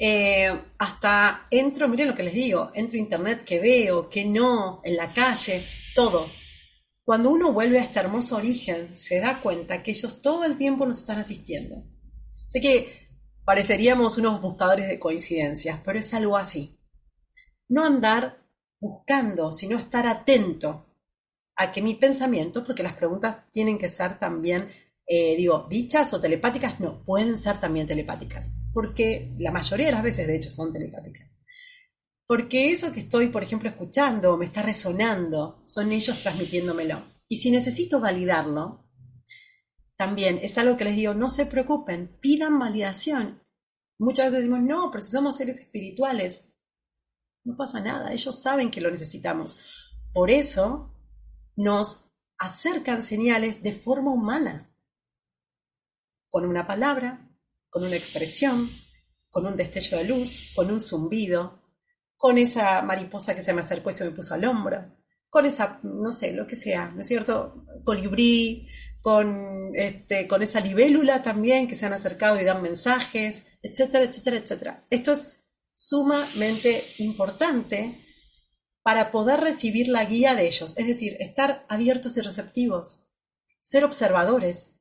Eh, 0.04 0.50
hasta 0.80 1.46
entro, 1.52 1.88
miren 1.88 2.08
lo 2.08 2.16
que 2.16 2.24
les 2.24 2.34
digo, 2.34 2.72
entro 2.74 2.98
a 2.98 3.02
internet, 3.02 3.44
que 3.44 3.60
veo, 3.60 4.10
que 4.10 4.26
no, 4.26 4.82
en 4.84 4.98
la 4.98 5.14
calle, 5.14 5.64
todo. 5.94 6.28
Cuando 7.06 7.30
uno 7.30 7.54
vuelve 7.54 7.78
a 7.78 7.84
este 7.84 8.00
hermoso 8.00 8.38
origen, 8.38 8.96
se 8.96 9.20
da 9.20 9.40
cuenta 9.40 9.84
que 9.84 9.92
ellos 9.92 10.20
todo 10.24 10.44
el 10.44 10.58
tiempo 10.58 10.88
nos 10.88 11.02
están 11.02 11.20
asistiendo. 11.20 11.84
Sé 12.48 12.60
que 12.60 13.10
pareceríamos 13.46 14.18
unos 14.18 14.42
buscadores 14.42 14.88
de 14.88 14.98
coincidencias, 14.98 15.80
pero 15.86 16.00
es 16.00 16.12
algo 16.16 16.36
así. 16.36 16.80
No 17.70 17.86
andar 17.86 18.44
buscando, 18.80 19.52
sino 19.52 19.78
estar 19.78 20.08
atento 20.08 20.88
a 21.56 21.72
que 21.72 21.84
mi 21.84 21.94
pensamiento, 21.94 22.64
porque 22.64 22.82
las 22.82 22.96
preguntas 22.96 23.52
tienen 23.52 23.78
que 23.78 23.88
ser 23.88 24.18
también 24.18 24.68
eh, 25.13 25.36
digo, 25.36 25.67
dichas 25.69 26.13
o 26.13 26.21
telepáticas, 26.21 26.80
no, 26.80 27.04
pueden 27.04 27.38
ser 27.38 27.60
también 27.60 27.86
telepáticas, 27.86 28.50
porque 28.71 29.36
la 29.39 29.52
mayoría 29.52 29.88
de 29.88 29.91
las 29.91 30.04
veces, 30.04 30.26
de 30.26 30.38
hecho, 30.38 30.50
son 30.50 30.71
telepáticas. 30.71 31.36
Porque 32.26 32.71
eso 32.71 32.93
que 32.93 33.02
estoy, 33.02 33.28
por 33.28 33.43
ejemplo, 33.43 33.67
escuchando, 33.67 34.38
me 34.38 34.45
está 34.45 34.62
resonando, 34.62 35.62
son 35.65 35.91
ellos 35.91 36.17
transmitiéndomelo. 36.21 37.04
Y 37.28 37.39
si 37.39 37.52
necesito 37.52 38.00
validarlo, 38.00 38.89
también 39.97 40.39
es 40.41 40.58
algo 40.58 40.78
que 40.78 40.86
les 40.86 40.95
digo, 40.95 41.13
no 41.13 41.28
se 41.30 41.45
preocupen, 41.45 42.17
pidan 42.21 42.58
validación. 42.58 43.43
Muchas 44.00 44.28
veces 44.28 44.39
decimos, 44.39 44.62
no, 44.62 44.91
pero 44.93 45.04
si 45.04 45.12
somos 45.12 45.36
seres 45.36 45.60
espirituales, 45.60 46.56
no 47.43 47.58
pasa 47.58 47.82
nada, 47.82 48.13
ellos 48.13 48.41
saben 48.41 48.71
que 48.71 48.80
lo 48.80 48.89
necesitamos. 48.89 49.60
Por 50.13 50.32
eso 50.32 50.95
nos 51.58 52.15
acercan 52.38 53.04
señales 53.04 53.62
de 53.62 53.74
forma 53.74 54.13
humana 54.13 54.71
con 56.32 56.46
una 56.46 56.65
palabra, 56.65 57.30
con 57.70 57.84
una 57.84 57.96
expresión, 57.96 58.72
con 59.30 59.46
un 59.46 59.56
destello 59.56 60.00
de 60.00 60.06
luz, 60.06 60.52
con 60.56 60.72
un 60.72 60.80
zumbido, 60.80 61.62
con 62.17 62.38
esa 62.39 62.82
mariposa 62.82 63.36
que 63.36 63.44
se 63.44 63.54
me 63.54 63.62
acercó 63.62 63.91
y 63.91 63.94
se 63.94 64.06
me 64.06 64.12
puso 64.12 64.34
al 64.34 64.46
hombro, 64.46 64.84
con 65.30 65.46
esa, 65.46 65.80
no 65.84 66.12
sé, 66.12 66.34
lo 66.34 66.48
que 66.48 66.56
sea, 66.56 66.89
¿no 66.89 67.02
es 67.02 67.08
cierto? 67.08 67.65
Colibrí, 67.84 68.67
con, 69.02 69.72
este, 69.76 70.28
con 70.28 70.44
esa 70.44 70.60
libélula 70.60 71.24
también 71.24 71.67
que 71.67 71.76
se 71.76 71.86
han 71.86 71.94
acercado 71.94 72.39
y 72.39 72.44
dan 72.44 72.62
mensajes, 72.62 73.52
etcétera, 73.62 74.06
etcétera, 74.06 74.38
etcétera. 74.38 74.86
Esto 74.89 75.12
es 75.12 75.34
sumamente 75.76 76.86
importante 77.00 78.06
para 78.84 79.12
poder 79.12 79.39
recibir 79.41 79.88
la 79.88 80.06
guía 80.06 80.36
de 80.36 80.48
ellos, 80.48 80.76
es 80.78 80.88
decir, 80.88 81.17
estar 81.20 81.65
abiertos 81.70 82.17
y 82.17 82.22
receptivos, 82.22 83.08
ser 83.60 83.84
observadores, 83.84 84.81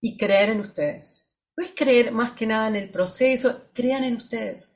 y 0.00 0.16
creer 0.16 0.50
en 0.50 0.60
ustedes. 0.60 1.36
No 1.56 1.64
es 1.64 1.72
creer 1.74 2.12
más 2.12 2.32
que 2.32 2.46
nada 2.46 2.68
en 2.68 2.76
el 2.76 2.90
proceso, 2.90 3.70
crean 3.74 4.04
en 4.04 4.14
ustedes. 4.14 4.72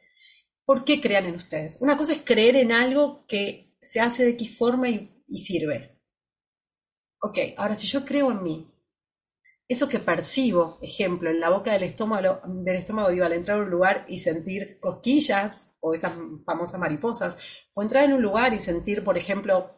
¿Por 0.65 0.85
qué 0.85 1.01
crean 1.01 1.27
en 1.27 1.35
ustedes? 1.35 1.79
Una 1.81 1.97
cosa 1.97 2.13
es 2.13 2.23
creer 2.23 2.57
en 2.57 2.73
algo 2.73 3.27
que 3.27 3.77
se 3.81 4.01
hace 4.01 4.25
de 4.25 4.31
X 4.31 4.57
forma 4.57 4.89
y, 4.89 5.11
sirve. 5.39 5.99
Ok, 7.21 7.39
ahora 7.57 7.77
si 7.77 7.87
yo 7.87 8.05
creo 8.05 8.31
en 8.31 8.43
mí, 8.43 8.71
eso 9.67 9.89
que 9.89 9.99
percibo, 9.99 10.79
ejemplo, 10.83 11.31
en 11.31 11.41
la 11.41 11.51
boca 11.51 11.73
del 11.73 11.85
estómago, 11.85 12.41
del 12.47 12.77
estómago 12.77 13.11
digo, 13.11 13.25
al 13.25 13.33
entrar 13.33 13.59
a 13.59 13.63
un 13.63 13.71
lugar 13.71 14.05
y 14.09 14.19
sentir 14.19 14.79
cosquillas 14.79 15.75
o 15.81 15.95
esas 15.95 16.13
famosas 16.45 16.79
mariposas, 16.79 17.39
o 17.73 17.83
entrar 17.83 18.05
en 18.05 18.13
un 18.13 18.23
lugar 18.23 18.53
y 18.53 18.59
sentir, 18.59 19.03
por 19.03 19.17
ejemplo, 19.17 19.75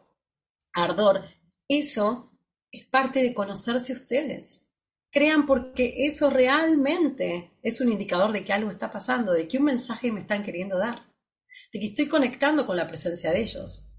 ardor, 0.73 1.23
eso 1.67 2.37
es 2.71 2.85
parte 2.85 3.21
de 3.21 3.33
conocerse 3.33 3.93
ustedes. 3.93 4.66
Crean 5.11 5.45
porque 5.45 6.05
eso 6.05 6.29
realmente 6.29 7.57
es 7.63 7.79
un 7.81 7.91
indicador 7.91 8.31
de 8.31 8.43
que 8.43 8.53
algo 8.53 8.71
está 8.71 8.91
pasando, 8.91 9.33
de 9.33 9.47
que 9.47 9.57
un 9.57 9.65
mensaje 9.65 10.11
me 10.11 10.21
están 10.21 10.43
queriendo 10.43 10.77
dar, 10.77 11.13
de 11.71 11.79
que 11.79 11.87
estoy 11.87 12.07
conectando 12.07 12.65
con 12.65 12.75
la 12.75 12.87
presencia 12.87 13.31
de 13.31 13.41
ellos. 13.41 13.89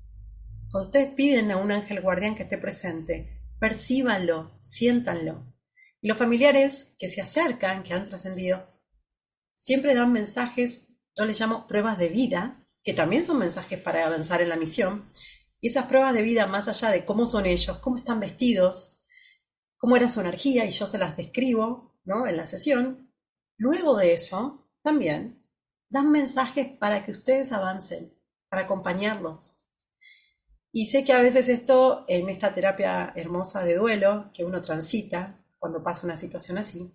Cuando 0.71 0.89
ustedes 0.89 1.15
piden 1.15 1.51
a 1.51 1.57
un 1.57 1.73
ángel 1.73 2.03
guardián 2.03 2.35
que 2.35 2.43
esté 2.43 2.59
presente, 2.59 3.43
percíbanlo, 3.59 4.59
siéntanlo. 4.61 5.55
Y 6.01 6.09
los 6.09 6.19
familiares 6.19 6.95
que 6.99 7.09
se 7.09 7.23
acercan, 7.23 7.83
que 7.83 7.95
han 7.95 8.05
trascendido, 8.05 8.67
siempre 9.57 9.95
dan 9.95 10.13
mensajes, 10.13 10.89
yo 11.17 11.25
les 11.25 11.41
llamo 11.41 11.67
pruebas 11.67 11.99
de 11.99 12.11
vida, 12.11 12.67
que 12.85 12.93
también 12.93 13.25
son 13.25 13.39
mensajes 13.39 13.81
para 13.81 14.07
avanzar 14.07 14.43
en 14.43 14.51
la 14.51 14.57
misión. 14.57 15.11
Y 15.61 15.69
esas 15.69 15.87
pruebas 15.87 16.15
de 16.15 16.23
vida, 16.23 16.47
más 16.47 16.69
allá 16.69 16.91
de 16.91 17.05
cómo 17.05 17.27
son 17.27 17.47
ellos, 17.47 17.79
cómo 17.79 17.97
están 17.97 18.21
vestidos, 18.21 18.98
cómo 19.79 19.97
era 19.97 20.09
su 20.09 20.21
energía, 20.21 20.67
y 20.67 20.71
yo 20.71 20.87
se 20.87 20.99
las 20.99 21.17
describo 21.17 21.95
¿no? 22.05 22.27
en 22.27 22.37
la 22.37 22.47
sesión, 22.47 23.13
luego 23.57 23.97
de 23.97 24.13
eso, 24.13 24.69
también 24.83 25.43
dan 25.89 26.11
mensajes 26.11 26.77
para 26.77 27.03
que 27.05 27.13
ustedes 27.13 27.53
avancen, 27.53 28.13
para 28.51 28.63
acompañarlos. 28.63 29.57
Y 30.71 30.87
sé 30.87 31.03
que 31.05 31.15
a 31.15 31.23
veces 31.23 31.49
esto, 31.49 32.05
en 32.09 32.29
esta 32.29 32.53
terapia 32.53 33.13
hermosa 33.17 33.65
de 33.65 33.77
duelo 33.77 34.31
que 34.35 34.45
uno 34.45 34.61
transita, 34.61 35.43
cuando 35.59 35.83
pasa 35.83 36.07
una 36.07 36.17
situación 36.17 36.59
así. 36.59 36.93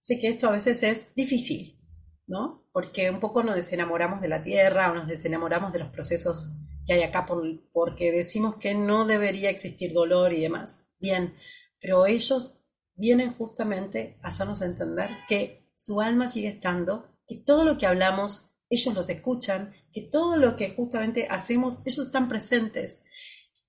Sé 0.00 0.18
que 0.18 0.28
esto 0.28 0.48
a 0.48 0.52
veces 0.52 0.82
es 0.82 1.14
difícil, 1.14 1.78
¿no? 2.26 2.68
Porque 2.72 3.10
un 3.10 3.20
poco 3.20 3.42
nos 3.42 3.56
desenamoramos 3.56 4.20
de 4.20 4.28
la 4.28 4.42
tierra 4.42 4.90
o 4.90 4.94
nos 4.94 5.06
desenamoramos 5.06 5.72
de 5.72 5.78
los 5.78 5.90
procesos 5.90 6.48
que 6.86 6.94
hay 6.94 7.02
acá 7.02 7.26
porque 7.72 8.10
decimos 8.10 8.56
que 8.56 8.74
no 8.74 9.04
debería 9.04 9.50
existir 9.50 9.92
dolor 9.92 10.32
y 10.32 10.40
demás. 10.40 10.86
Bien, 10.98 11.34
pero 11.80 12.06
ellos 12.06 12.64
vienen 12.94 13.32
justamente 13.32 14.18
a 14.22 14.28
hacernos 14.28 14.60
entender 14.62 15.10
que 15.28 15.70
su 15.74 16.00
alma 16.00 16.28
sigue 16.28 16.48
estando, 16.48 17.06
que 17.26 17.36
todo 17.36 17.64
lo 17.64 17.78
que 17.78 17.86
hablamos, 17.86 18.50
ellos 18.68 18.94
los 18.94 19.08
escuchan, 19.08 19.72
que 19.92 20.02
todo 20.02 20.36
lo 20.36 20.56
que 20.56 20.70
justamente 20.70 21.26
hacemos, 21.30 21.78
ellos 21.84 22.06
están 22.06 22.28
presentes. 22.28 23.04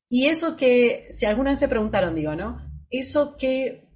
Y 0.10 0.26
eso 0.26 0.58
que, 0.58 1.08
si 1.12 1.26
alguna 1.26 1.52
vez 1.52 1.60
se 1.60 1.68
preguntaron, 1.68 2.16
digo, 2.16 2.36
¿no? 2.36 2.68
Eso 2.90 3.38
que 3.38 3.88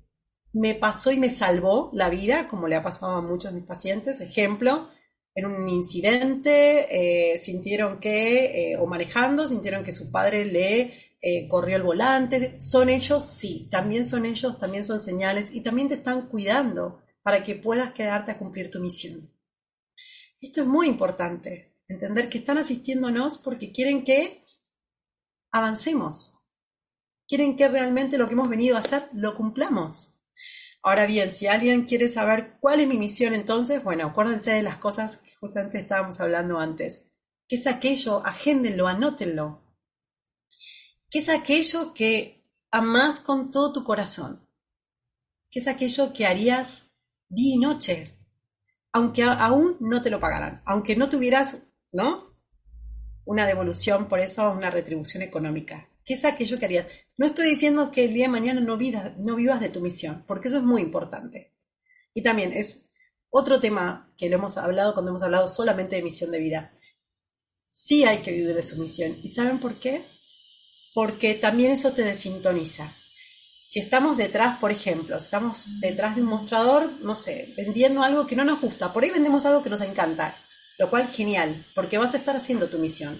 me 0.53 0.75
pasó 0.75 1.11
y 1.11 1.17
me 1.17 1.31
salvó 1.31 1.89
la 1.93 2.09
vida, 2.09 2.47
como 2.47 2.67
le 2.67 2.75
ha 2.75 2.83
pasado 2.83 3.13
a 3.13 3.21
muchos 3.21 3.51
de 3.51 3.59
mis 3.59 3.67
pacientes. 3.67 4.21
Ejemplo, 4.21 4.89
en 5.33 5.47
un 5.47 5.67
incidente, 5.67 7.33
eh, 7.33 7.39
sintieron 7.39 7.99
que, 7.99 8.73
eh, 8.73 8.77
o 8.77 8.85
manejando, 8.85 9.47
sintieron 9.47 9.83
que 9.83 9.91
su 9.91 10.11
padre 10.11 10.45
le 10.45 11.02
eh, 11.25 11.47
corrió 11.47 11.77
el 11.77 11.83
volante. 11.83 12.59
¿Son 12.59 12.89
ellos? 12.89 13.25
Sí, 13.25 13.69
también 13.71 14.03
son 14.03 14.25
ellos, 14.25 14.59
también 14.59 14.83
son 14.83 14.99
señales 14.99 15.55
y 15.55 15.61
también 15.61 15.87
te 15.87 15.93
están 15.95 16.27
cuidando 16.27 17.01
para 17.21 17.45
que 17.45 17.55
puedas 17.55 17.93
quedarte 17.93 18.31
a 18.31 18.37
cumplir 18.37 18.69
tu 18.69 18.81
misión. 18.81 19.31
Esto 20.41 20.61
es 20.61 20.67
muy 20.67 20.87
importante, 20.87 21.77
entender 21.87 22.27
que 22.27 22.39
están 22.39 22.57
asistiéndonos 22.57 23.37
porque 23.37 23.71
quieren 23.71 24.03
que 24.03 24.43
avancemos, 25.53 26.37
quieren 27.25 27.55
que 27.55 27.69
realmente 27.69 28.17
lo 28.17 28.27
que 28.27 28.33
hemos 28.33 28.49
venido 28.49 28.75
a 28.75 28.79
hacer 28.79 29.07
lo 29.13 29.33
cumplamos. 29.37 30.19
Ahora 30.81 31.05
bien, 31.05 31.31
si 31.31 31.47
alguien 31.47 31.85
quiere 31.85 32.09
saber 32.09 32.57
cuál 32.59 32.81
es 32.81 32.89
mi 32.89 32.97
misión 32.97 33.33
entonces, 33.33 33.81
bueno, 33.81 34.07
acuérdense 34.07 34.51
de 34.51 34.63
las 34.63 34.77
cosas 34.77 35.15
que 35.15 35.31
justamente 35.39 35.79
estábamos 35.79 36.19
hablando 36.19 36.59
antes. 36.59 37.13
¿Qué 37.47 37.55
es 37.55 37.65
aquello? 37.65 38.25
Agéndenlo, 38.25 38.89
anótenlo. 38.89 39.62
¿Qué 41.13 41.19
es 41.19 41.29
aquello 41.29 41.93
que 41.93 42.43
amás 42.71 43.19
con 43.19 43.51
todo 43.51 43.71
tu 43.71 43.83
corazón? 43.83 44.49
¿Qué 45.51 45.59
es 45.59 45.67
aquello 45.67 46.11
que 46.11 46.25
harías 46.25 46.91
día 47.29 47.53
y 47.53 47.59
noche? 47.59 48.17
Aunque 48.91 49.21
aún 49.21 49.77
no 49.79 50.01
te 50.01 50.09
lo 50.09 50.19
pagaran, 50.19 50.63
aunque 50.65 50.95
no 50.95 51.09
tuvieras, 51.09 51.67
¿no? 51.91 52.17
Una 53.25 53.45
devolución 53.45 54.07
por 54.07 54.21
eso, 54.21 54.51
una 54.53 54.71
retribución 54.71 55.21
económica. 55.21 55.87
¿Qué 56.03 56.15
es 56.15 56.25
aquello 56.25 56.57
que 56.57 56.65
harías? 56.65 56.87
No 57.15 57.27
estoy 57.27 57.47
diciendo 57.47 57.91
que 57.91 58.05
el 58.05 58.13
día 58.15 58.25
de 58.25 58.31
mañana 58.31 58.61
no 58.61 58.75
vivas, 58.75 59.15
no 59.19 59.35
vivas 59.35 59.59
de 59.59 59.69
tu 59.69 59.81
misión, 59.81 60.23
porque 60.25 60.47
eso 60.47 60.57
es 60.57 60.63
muy 60.63 60.81
importante. 60.81 61.53
Y 62.15 62.23
también 62.23 62.53
es 62.53 62.89
otro 63.29 63.59
tema 63.59 64.11
que 64.17 64.29
lo 64.29 64.37
hemos 64.37 64.57
hablado 64.57 64.95
cuando 64.95 65.11
hemos 65.11 65.21
hablado 65.21 65.47
solamente 65.47 65.95
de 65.95 66.01
misión 66.01 66.31
de 66.31 66.39
vida. 66.39 66.73
Sí 67.71 68.03
hay 68.03 68.23
que 68.23 68.31
vivir 68.31 68.55
de 68.55 68.63
su 68.63 68.79
misión. 68.79 69.15
¿Y 69.21 69.29
saben 69.29 69.59
por 69.59 69.75
qué? 69.75 70.11
Porque 70.93 71.33
también 71.33 71.71
eso 71.71 71.91
te 71.93 72.03
desintoniza. 72.03 72.93
Si 73.67 73.79
estamos 73.79 74.17
detrás, 74.17 74.59
por 74.59 74.71
ejemplo, 74.71 75.17
estamos 75.17 75.67
detrás 75.79 76.15
de 76.15 76.21
un 76.21 76.27
mostrador, 76.27 76.91
no 77.01 77.15
sé, 77.15 77.53
vendiendo 77.57 78.03
algo 78.03 78.27
que 78.27 78.35
no 78.35 78.43
nos 78.43 78.61
gusta, 78.61 78.93
por 78.93 79.03
ahí 79.03 79.09
vendemos 79.09 79.45
algo 79.47 79.63
que 79.63 79.69
nos 79.71 79.81
encanta, 79.81 80.35
lo 80.77 80.89
cual 80.91 81.07
genial, 81.07 81.65
porque 81.73 81.97
vas 81.97 82.13
a 82.13 82.17
estar 82.17 82.35
haciendo 82.35 82.69
tu 82.69 82.77
misión. 82.77 83.19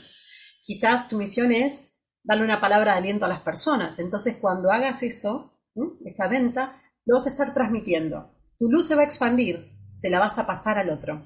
Quizás 0.62 1.08
tu 1.08 1.18
misión 1.18 1.52
es 1.52 1.90
darle 2.24 2.44
una 2.44 2.62
palabra 2.62 2.94
de 2.94 3.00
aliento 3.00 3.26
a 3.26 3.30
las 3.30 3.42
personas. 3.42 4.00
Entonces, 4.00 4.38
cuando 4.40 4.72
hagas 4.72 5.04
eso, 5.04 5.60
esa 6.06 6.28
venta, 6.28 6.82
lo 7.06 7.16
vas 7.16 7.28
a 7.28 7.32
estar 7.32 7.54
transmitiendo. 7.54 8.34
Tu 8.58 8.70
luz 8.70 8.88
se 8.88 8.96
va 8.96 9.02
a 9.02 9.06
expandir, 9.06 9.72
se 9.96 10.10
la 10.10 10.20
vas 10.20 10.38
a 10.38 10.46
pasar 10.46 10.78
al 10.78 10.90
otro. 10.90 11.26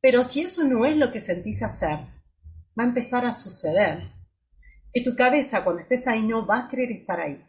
Pero 0.00 0.24
si 0.24 0.40
eso 0.40 0.64
no 0.64 0.84
es 0.84 0.96
lo 0.96 1.12
que 1.12 1.20
sentís 1.20 1.62
hacer, 1.62 2.00
va 2.78 2.84
a 2.84 2.88
empezar 2.88 3.24
a 3.24 3.32
suceder. 3.32 4.12
Que 4.92 5.02
tu 5.02 5.14
cabeza, 5.14 5.64
cuando 5.64 5.82
estés 5.82 6.06
ahí, 6.06 6.22
no 6.22 6.46
va 6.46 6.60
a 6.60 6.68
querer 6.68 6.90
estar 6.92 7.20
ahí. 7.20 7.44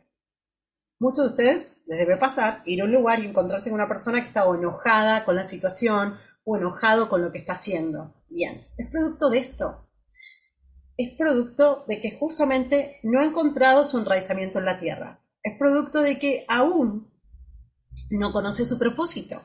Muchos 0.99 1.25
de 1.25 1.29
ustedes 1.31 1.81
les 1.87 1.97
debe 1.97 2.17
pasar 2.17 2.61
ir 2.65 2.81
a 2.81 2.85
un 2.85 2.91
lugar 2.91 3.19
y 3.19 3.25
encontrarse 3.25 3.69
con 3.69 3.79
una 3.79 3.87
persona 3.87 4.21
que 4.21 4.27
está 4.27 4.43
enojada 4.43 5.25
con 5.25 5.35
la 5.35 5.45
situación 5.45 6.17
o 6.43 6.57
enojado 6.57 7.09
con 7.09 7.21
lo 7.21 7.31
que 7.31 7.39
está 7.39 7.53
haciendo. 7.53 8.13
Bien, 8.29 8.67
es 8.77 8.87
producto 8.89 9.29
de 9.29 9.39
esto 9.39 9.87
es 11.01 11.17
producto 11.17 11.83
de 11.87 11.99
que 11.99 12.11
justamente 12.11 12.99
no 13.03 13.19
ha 13.19 13.25
encontrado 13.25 13.83
su 13.83 13.97
enraizamiento 13.97 14.59
en 14.59 14.65
la 14.65 14.77
tierra. 14.77 15.23
Es 15.43 15.57
producto 15.57 16.01
de 16.01 16.19
que 16.19 16.45
aún 16.47 17.11
no 18.09 18.31
conoce 18.31 18.65
su 18.65 18.77
propósito. 18.77 19.41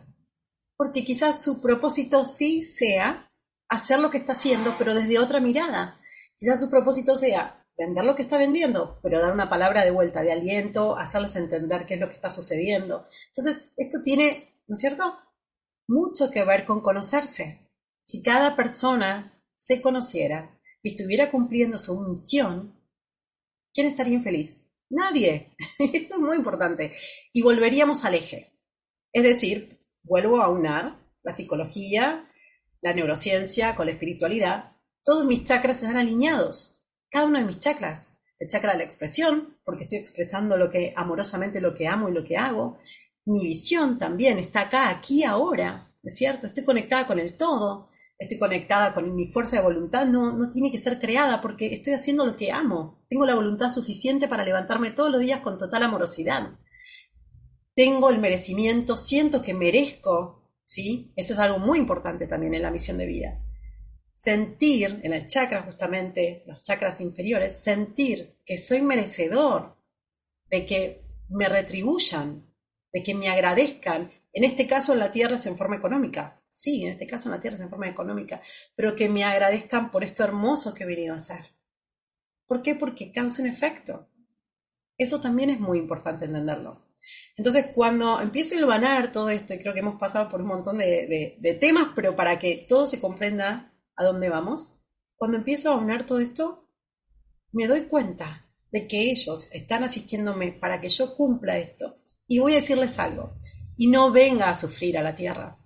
Porque 0.76 1.04
quizás 1.04 1.42
su 1.42 1.60
propósito 1.60 2.24
sí 2.24 2.62
sea 2.62 3.32
hacer 3.68 3.98
lo 3.98 4.10
que 4.10 4.18
está 4.18 4.32
haciendo, 4.32 4.74
pero 4.78 4.94
desde 4.94 5.18
otra 5.18 5.40
mirada. 5.40 5.98
Quizás 6.36 6.60
su 6.60 6.68
propósito 6.68 7.16
sea 7.16 7.65
vender 7.78 8.04
lo 8.04 8.16
que 8.16 8.22
está 8.22 8.38
vendiendo, 8.38 8.98
pero 9.02 9.20
dar 9.20 9.32
una 9.32 9.50
palabra 9.50 9.84
de 9.84 9.90
vuelta, 9.90 10.22
de 10.22 10.32
aliento, 10.32 10.96
hacerles 10.96 11.36
entender 11.36 11.86
qué 11.86 11.94
es 11.94 12.00
lo 12.00 12.08
que 12.08 12.14
está 12.14 12.30
sucediendo. 12.30 13.06
Entonces, 13.28 13.72
esto 13.76 13.98
tiene, 14.02 14.62
¿no 14.66 14.74
es 14.74 14.80
cierto?, 14.80 15.18
mucho 15.88 16.30
que 16.30 16.44
ver 16.44 16.64
con 16.64 16.80
conocerse. 16.80 17.70
Si 18.02 18.22
cada 18.22 18.56
persona 18.56 19.40
se 19.56 19.80
conociera, 19.80 20.58
estuviera 20.82 21.30
cumpliendo 21.30 21.78
su 21.78 22.00
misión, 22.00 22.80
¿quién 23.72 23.86
estaría 23.86 24.14
infeliz? 24.14 24.68
Nadie. 24.88 25.54
Esto 25.78 26.14
es 26.14 26.20
muy 26.20 26.36
importante. 26.36 26.92
Y 27.32 27.42
volveríamos 27.42 28.04
al 28.04 28.14
eje. 28.14 28.58
Es 29.12 29.22
decir, 29.22 29.78
vuelvo 30.02 30.40
a 30.40 30.48
unar 30.48 31.00
la 31.22 31.34
psicología, 31.34 32.30
la 32.80 32.94
neurociencia 32.94 33.74
con 33.74 33.86
la 33.86 33.92
espiritualidad. 33.92 34.76
Todos 35.04 35.26
mis 35.26 35.44
chakras 35.44 35.82
están 35.82 35.96
alineados. 35.96 36.75
Cada 37.10 37.26
uno 37.26 37.38
de 37.38 37.44
mis 37.44 37.58
chakras. 37.58 38.12
El 38.38 38.48
chakra 38.48 38.72
de 38.72 38.78
la 38.78 38.84
expresión, 38.84 39.56
porque 39.64 39.84
estoy 39.84 39.98
expresando 39.98 40.56
lo 40.56 40.70
que 40.70 40.92
amorosamente 40.94 41.60
lo 41.60 41.74
que 41.74 41.88
amo 41.88 42.08
y 42.08 42.12
lo 42.12 42.24
que 42.24 42.36
hago. 42.36 42.78
Mi 43.24 43.42
visión 43.42 43.98
también 43.98 44.38
está 44.38 44.62
acá, 44.62 44.90
aquí, 44.90 45.24
ahora. 45.24 45.90
¿Es 46.02 46.16
cierto? 46.16 46.46
Estoy 46.46 46.64
conectada 46.64 47.06
con 47.06 47.18
el 47.18 47.36
todo 47.36 47.88
estoy 48.18 48.38
conectada 48.38 48.94
con 48.94 49.14
mi 49.14 49.28
fuerza 49.28 49.56
de 49.56 49.62
voluntad, 49.62 50.06
no, 50.06 50.32
no 50.32 50.48
tiene 50.48 50.70
que 50.70 50.78
ser 50.78 50.98
creada 50.98 51.40
porque 51.40 51.74
estoy 51.74 51.94
haciendo 51.94 52.24
lo 52.24 52.36
que 52.36 52.52
amo. 52.52 53.04
Tengo 53.08 53.26
la 53.26 53.34
voluntad 53.34 53.70
suficiente 53.70 54.28
para 54.28 54.44
levantarme 54.44 54.90
todos 54.90 55.10
los 55.10 55.20
días 55.20 55.40
con 55.40 55.58
total 55.58 55.82
amorosidad. 55.82 56.58
Tengo 57.74 58.08
el 58.08 58.18
merecimiento, 58.18 58.96
siento 58.96 59.42
que 59.42 59.52
merezco, 59.52 60.50
¿sí? 60.64 61.12
Eso 61.14 61.34
es 61.34 61.38
algo 61.38 61.58
muy 61.58 61.78
importante 61.78 62.26
también 62.26 62.54
en 62.54 62.62
la 62.62 62.70
misión 62.70 62.96
de 62.96 63.06
vida. 63.06 63.45
Sentir, 64.16 65.00
en 65.02 65.12
el 65.12 65.26
chakra 65.28 65.62
justamente, 65.62 66.42
los 66.46 66.62
chakras 66.62 67.02
inferiores, 67.02 67.54
sentir 67.60 68.38
que 68.46 68.56
soy 68.56 68.80
merecedor 68.80 69.76
de 70.48 70.64
que 70.64 71.02
me 71.28 71.46
retribuyan, 71.50 72.50
de 72.94 73.02
que 73.02 73.14
me 73.14 73.28
agradezcan, 73.28 74.10
en 74.32 74.44
este 74.44 74.66
caso 74.66 74.94
en 74.94 75.00
la 75.00 75.12
tierra 75.12 75.36
es 75.36 75.44
en 75.44 75.58
forma 75.58 75.76
económica, 75.76 76.40
sí, 76.48 76.84
en 76.84 76.92
este 76.92 77.06
caso 77.06 77.28
en 77.28 77.34
la 77.34 77.40
tierra 77.40 77.56
es 77.56 77.62
en 77.62 77.68
forma 77.68 77.88
económica, 77.88 78.40
pero 78.74 78.96
que 78.96 79.10
me 79.10 79.22
agradezcan 79.22 79.90
por 79.90 80.02
esto 80.02 80.24
hermoso 80.24 80.72
que 80.72 80.84
he 80.84 80.86
venido 80.86 81.12
a 81.12 81.18
hacer. 81.18 81.54
¿Por 82.46 82.62
qué? 82.62 82.74
Porque 82.74 83.12
causa 83.12 83.42
un 83.42 83.48
efecto. 83.48 84.08
Eso 84.96 85.20
también 85.20 85.50
es 85.50 85.60
muy 85.60 85.78
importante 85.78 86.24
entenderlo. 86.24 86.86
Entonces, 87.36 87.66
cuando 87.74 88.18
empiezo 88.18 88.54
a 88.54 88.58
hilvanar 88.58 89.12
todo 89.12 89.28
esto, 89.28 89.52
y 89.52 89.58
creo 89.58 89.74
que 89.74 89.80
hemos 89.80 90.00
pasado 90.00 90.30
por 90.30 90.40
un 90.40 90.48
montón 90.48 90.78
de, 90.78 91.36
de 91.38 91.54
temas, 91.54 91.88
pero 91.94 92.16
para 92.16 92.38
que 92.38 92.64
todo 92.66 92.86
se 92.86 92.98
comprenda 92.98 93.74
a 93.96 94.04
dónde 94.04 94.28
vamos, 94.28 94.76
cuando 95.16 95.38
empiezo 95.38 95.72
a 95.72 95.76
unir 95.76 96.06
todo 96.06 96.20
esto, 96.20 96.68
me 97.52 97.66
doy 97.66 97.86
cuenta 97.86 98.46
de 98.70 98.86
que 98.86 99.10
ellos 99.10 99.48
están 99.52 99.84
asistiéndome 99.84 100.52
para 100.52 100.80
que 100.80 100.88
yo 100.88 101.14
cumpla 101.16 101.58
esto. 101.58 101.96
Y 102.28 102.38
voy 102.40 102.52
a 102.52 102.56
decirles 102.56 102.98
algo, 102.98 103.36
y 103.76 103.86
no 103.86 104.10
venga 104.10 104.50
a 104.50 104.54
sufrir 104.54 104.98
a 104.98 105.02
la 105.02 105.14
tierra, 105.14 105.58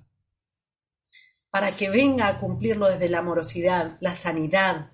para 1.50 1.76
que 1.76 1.88
venga 1.90 2.28
a 2.28 2.38
cumplirlo 2.38 2.88
desde 2.88 3.08
la 3.08 3.18
amorosidad, 3.18 3.96
la 4.00 4.14
sanidad, 4.14 4.92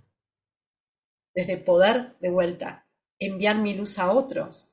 desde 1.35 1.59
poder 1.59 2.17
de 2.21 2.31
vuelta, 2.31 2.89
enviar 3.19 3.59
mi 3.59 3.75
luz 3.75 3.99
a 3.99 4.13
otros. 4.13 4.73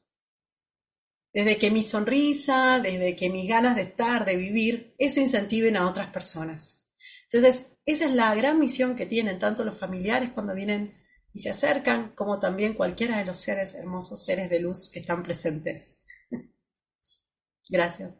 Desde 1.33 1.57
que 1.57 1.71
mi 1.71 1.81
sonrisa, 1.81 2.79
desde 2.79 3.15
que 3.15 3.29
mis 3.29 3.49
ganas 3.49 3.75
de 3.75 3.81
estar, 3.81 4.23
de 4.23 4.35
vivir, 4.35 4.93
eso 4.99 5.19
incentiven 5.19 5.75
a 5.75 5.89
otras 5.89 6.09
personas. 6.09 6.85
Entonces, 7.23 7.72
esa 7.85 8.05
es 8.05 8.13
la 8.13 8.33
gran 8.35 8.59
misión 8.59 8.95
que 8.95 9.05
tienen 9.05 9.39
tanto 9.39 9.65
los 9.65 9.77
familiares 9.77 10.31
cuando 10.33 10.53
vienen 10.53 10.93
y 11.33 11.39
se 11.39 11.49
acercan, 11.49 12.11
como 12.15 12.39
también 12.39 12.75
cualquiera 12.75 13.17
de 13.17 13.25
los 13.25 13.37
seres 13.37 13.73
hermosos, 13.73 14.23
seres 14.23 14.49
de 14.49 14.59
luz 14.59 14.89
que 14.89 14.99
están 14.99 15.23
presentes. 15.23 15.99
Gracias. 17.69 18.19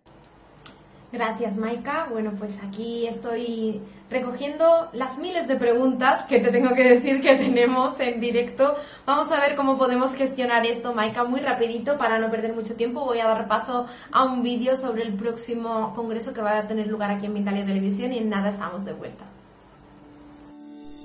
Gracias, 1.13 1.57
Maika. 1.57 2.07
Bueno, 2.09 2.33
pues 2.35 2.57
aquí 2.63 3.05
estoy 3.05 3.79
recogiendo 4.09 4.89
las 4.93 5.19
miles 5.19 5.47
de 5.47 5.57
preguntas 5.57 6.23
que 6.23 6.39
te 6.39 6.49
tengo 6.49 6.73
que 6.73 6.95
decir 6.95 7.21
que 7.21 7.35
tenemos 7.37 7.99
en 7.99 8.19
directo. 8.19 8.75
Vamos 9.05 9.31
a 9.31 9.39
ver 9.39 9.55
cómo 9.55 9.77
podemos 9.77 10.15
gestionar 10.15 10.65
esto, 10.65 10.91
Maika, 10.95 11.23
muy 11.23 11.39
rapidito 11.39 11.99
para 11.99 12.17
no 12.17 12.31
perder 12.31 12.53
mucho 12.55 12.75
tiempo. 12.75 13.05
Voy 13.05 13.19
a 13.19 13.27
dar 13.27 13.47
paso 13.47 13.85
a 14.11 14.23
un 14.23 14.41
vídeo 14.41 14.75
sobre 14.75 15.03
el 15.03 15.13
próximo 15.13 15.93
congreso 15.93 16.33
que 16.33 16.41
va 16.41 16.57
a 16.57 16.67
tener 16.67 16.87
lugar 16.87 17.11
aquí 17.11 17.27
en 17.27 17.33
Mindalia 17.33 17.63
Televisión 17.63 18.11
y 18.11 18.17
en 18.17 18.29
nada 18.29 18.49
estamos 18.49 18.83
de 18.83 18.93
vuelta. 18.93 19.32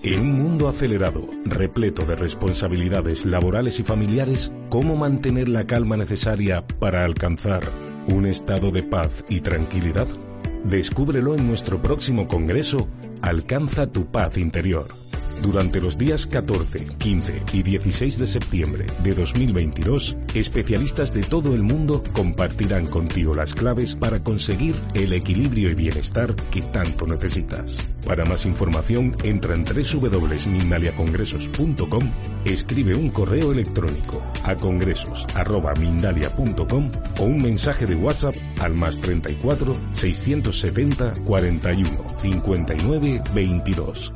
En 0.03 0.21
un 0.21 0.39
mundo 0.41 0.69
acelerado, 0.69 1.27
repleto 1.45 2.05
de 2.05 2.15
responsabilidades 2.15 3.27
laborales 3.27 3.81
y 3.81 3.83
familiares, 3.83 4.53
¿cómo 4.69 4.97
mantener 4.97 5.49
la 5.49 5.67
calma 5.67 5.97
necesaria 5.97 6.65
para 6.79 7.05
alcanzar 7.05 7.65
un 8.07 8.25
estado 8.27 8.71
de 8.71 8.85
paz 8.85 9.25
y 9.29 9.41
tranquilidad? 9.41 10.07
Descúbrelo 10.65 11.35
en 11.35 11.49
nuestro 11.49 11.83
próximo 11.83 12.29
Congreso 12.29 12.89
Alcanza 13.23 13.89
tu 13.89 14.07
paz 14.07 14.39
interior 14.39 15.08
durante 15.43 15.81
los 15.81 15.97
días 15.97 16.27
14, 16.27 16.85
15 16.99 17.43
y 17.53 17.63
16 17.63 18.19
de 18.19 18.27
septiembre 18.27 18.87
de 19.03 19.15
2022, 19.15 20.17
especialistas 20.35 21.15
de 21.15 21.23
todo 21.23 21.55
el 21.55 21.63
mundo 21.63 22.03
compartirán 22.13 22.87
contigo 22.87 23.35
las 23.35 23.55
claves 23.55 23.95
para 23.95 24.23
conseguir 24.23 24.75
el 24.95 25.13
equilibrio 25.13 25.71
y 25.71 25.75
bienestar 25.75 26.35
que 26.51 26.63
tanto 26.63 27.07
necesitas. 27.07 27.77
Para 28.07 28.25
más 28.25 28.47
información, 28.47 29.15
entra 29.23 29.55
en 29.55 29.65
www.mindaliacongresos.com, 29.65 32.11
escribe 32.45 32.95
un 32.95 33.11
correo 33.11 33.53
electrónico 33.53 34.23
a 34.45 34.57
congresos.mindalia.com 34.57 36.91
o 37.19 37.25
un 37.25 37.43
mensaje 37.43 37.85
de 37.87 37.95
WhatsApp 37.95 38.35
al 38.61 38.75
más 38.75 38.99
34 38.99 39.79
670 39.95 41.13
41 41.25 41.91
59 42.21 43.23
22. 43.35 44.13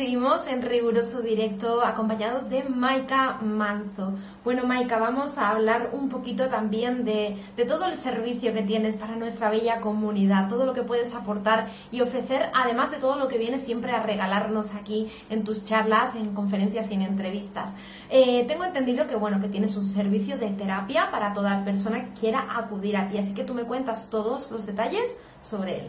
Seguimos 0.00 0.46
en 0.46 0.62
riguroso 0.62 1.20
directo 1.20 1.84
acompañados 1.84 2.48
de 2.48 2.62
Maika 2.62 3.34
Manzo. 3.42 4.14
Bueno, 4.42 4.64
Maika, 4.64 4.98
vamos 4.98 5.36
a 5.36 5.50
hablar 5.50 5.90
un 5.92 6.08
poquito 6.08 6.48
también 6.48 7.04
de, 7.04 7.36
de, 7.54 7.66
todo 7.66 7.84
el 7.84 7.96
servicio 7.96 8.54
que 8.54 8.62
tienes 8.62 8.96
para 8.96 9.16
nuestra 9.16 9.50
bella 9.50 9.82
comunidad, 9.82 10.48
todo 10.48 10.64
lo 10.64 10.72
que 10.72 10.82
puedes 10.84 11.14
aportar 11.14 11.68
y 11.92 12.00
ofrecer, 12.00 12.48
además 12.54 12.92
de 12.92 12.96
todo 12.96 13.18
lo 13.18 13.28
que 13.28 13.36
vienes 13.36 13.60
siempre 13.60 13.92
a 13.92 14.02
regalarnos 14.02 14.74
aquí 14.74 15.12
en 15.28 15.44
tus 15.44 15.64
charlas, 15.64 16.14
en 16.14 16.34
conferencias 16.34 16.90
y 16.90 16.94
en 16.94 17.02
entrevistas. 17.02 17.74
Eh, 18.08 18.46
tengo 18.48 18.64
entendido 18.64 19.06
que, 19.06 19.16
bueno, 19.16 19.38
que 19.42 19.48
tienes 19.48 19.76
un 19.76 19.84
servicio 19.84 20.38
de 20.38 20.48
terapia 20.48 21.10
para 21.10 21.34
toda 21.34 21.62
persona 21.62 22.06
que 22.06 22.20
quiera 22.20 22.46
acudir 22.56 22.96
a 22.96 23.06
ti, 23.06 23.18
así 23.18 23.34
que 23.34 23.44
tú 23.44 23.52
me 23.52 23.64
cuentas 23.64 24.08
todos 24.08 24.50
los 24.50 24.64
detalles 24.64 25.18
sobre 25.42 25.80
él. 25.80 25.88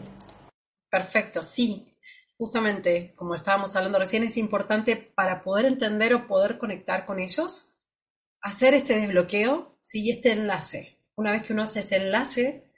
Perfecto, 0.90 1.42
sí 1.42 1.91
justamente, 2.42 3.14
como 3.14 3.36
estábamos 3.36 3.76
hablando 3.76 4.00
recién, 4.00 4.24
es 4.24 4.36
importante 4.36 4.96
para 4.96 5.44
poder 5.44 5.64
entender 5.64 6.12
o 6.12 6.26
poder 6.26 6.58
conectar 6.58 7.06
con 7.06 7.20
ellos, 7.20 7.78
hacer 8.40 8.74
este 8.74 8.96
desbloqueo, 8.96 9.78
¿sí? 9.80 10.10
este 10.10 10.32
enlace. 10.32 10.98
Una 11.14 11.30
vez 11.30 11.44
que 11.44 11.52
uno 11.52 11.62
hace 11.62 11.78
ese 11.78 11.98
enlace, 11.98 12.68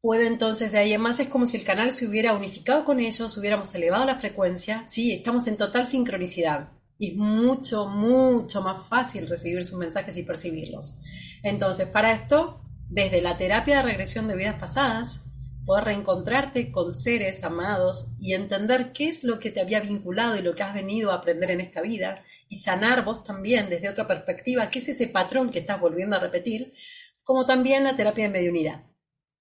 puede 0.00 0.26
entonces 0.26 0.72
de 0.72 0.78
ahí 0.78 0.92
en 0.94 1.00
más, 1.00 1.20
es 1.20 1.28
como 1.28 1.46
si 1.46 1.58
el 1.58 1.62
canal 1.62 1.94
se 1.94 2.08
hubiera 2.08 2.32
unificado 2.32 2.84
con 2.84 2.98
ellos, 2.98 3.36
hubiéramos 3.36 3.72
elevado 3.76 4.04
la 4.04 4.16
frecuencia, 4.18 4.84
¿sí? 4.88 5.12
estamos 5.12 5.46
en 5.46 5.56
total 5.56 5.86
sincronicidad. 5.86 6.72
Y 6.98 7.12
es 7.12 7.16
mucho, 7.16 7.86
mucho 7.86 8.62
más 8.62 8.88
fácil 8.88 9.28
recibir 9.28 9.64
sus 9.64 9.78
mensajes 9.78 10.16
y 10.16 10.24
percibirlos. 10.24 10.96
Entonces, 11.44 11.86
para 11.86 12.14
esto, 12.14 12.60
desde 12.88 13.22
la 13.22 13.36
terapia 13.36 13.76
de 13.76 13.82
regresión 13.82 14.26
de 14.26 14.34
vidas 14.34 14.56
pasadas, 14.56 15.31
poder 15.64 15.84
reencontrarte 15.84 16.72
con 16.72 16.92
seres 16.92 17.44
amados 17.44 18.14
y 18.18 18.34
entender 18.34 18.92
qué 18.92 19.08
es 19.08 19.24
lo 19.24 19.38
que 19.38 19.50
te 19.50 19.60
había 19.60 19.80
vinculado 19.80 20.36
y 20.36 20.42
lo 20.42 20.54
que 20.54 20.62
has 20.62 20.74
venido 20.74 21.10
a 21.12 21.16
aprender 21.16 21.50
en 21.50 21.60
esta 21.60 21.82
vida 21.82 22.24
y 22.48 22.56
sanar 22.56 23.04
vos 23.04 23.22
también 23.24 23.70
desde 23.70 23.88
otra 23.88 24.06
perspectiva, 24.06 24.68
qué 24.70 24.80
es 24.80 24.88
ese 24.88 25.08
patrón 25.08 25.50
que 25.50 25.60
estás 25.60 25.80
volviendo 25.80 26.16
a 26.16 26.20
repetir, 26.20 26.74
como 27.22 27.46
también 27.46 27.84
la 27.84 27.94
terapia 27.94 28.24
de 28.24 28.32
mediunidad. 28.32 28.84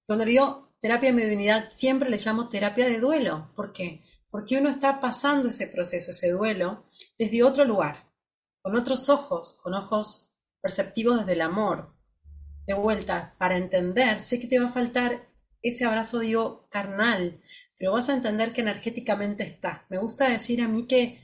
Cuando 0.05 0.25
digo 0.25 0.75
terapia 0.79 1.09
de 1.09 1.15
mediunidad, 1.15 1.69
siempre 1.69 2.09
le 2.09 2.17
llamo 2.17 2.49
terapia 2.49 2.85
de 2.87 2.99
duelo. 2.99 3.51
¿Por 3.55 3.73
qué? 3.73 4.03
Porque 4.29 4.57
uno 4.57 4.69
está 4.69 5.01
pasando 5.01 5.49
ese 5.49 5.67
proceso, 5.67 6.11
ese 6.11 6.31
duelo, 6.31 6.85
desde 7.17 7.43
otro 7.43 7.65
lugar, 7.65 8.09
con 8.61 8.77
otros 8.77 9.09
ojos, 9.09 9.59
con 9.61 9.73
ojos 9.73 10.35
perceptivos 10.61 11.19
desde 11.19 11.33
el 11.33 11.41
amor. 11.41 11.93
De 12.65 12.73
vuelta, 12.75 13.35
para 13.37 13.57
entender, 13.57 14.21
sé 14.21 14.39
que 14.39 14.47
te 14.47 14.59
va 14.59 14.69
a 14.69 14.71
faltar 14.71 15.30
ese 15.61 15.85
abrazo, 15.85 16.19
digo, 16.19 16.67
carnal, 16.69 17.41
pero 17.77 17.93
vas 17.93 18.09
a 18.09 18.13
entender 18.13 18.53
que 18.53 18.61
energéticamente 18.61 19.43
está. 19.43 19.85
Me 19.89 19.97
gusta 19.97 20.29
decir 20.29 20.61
a 20.61 20.67
mí 20.67 20.87
que 20.87 21.19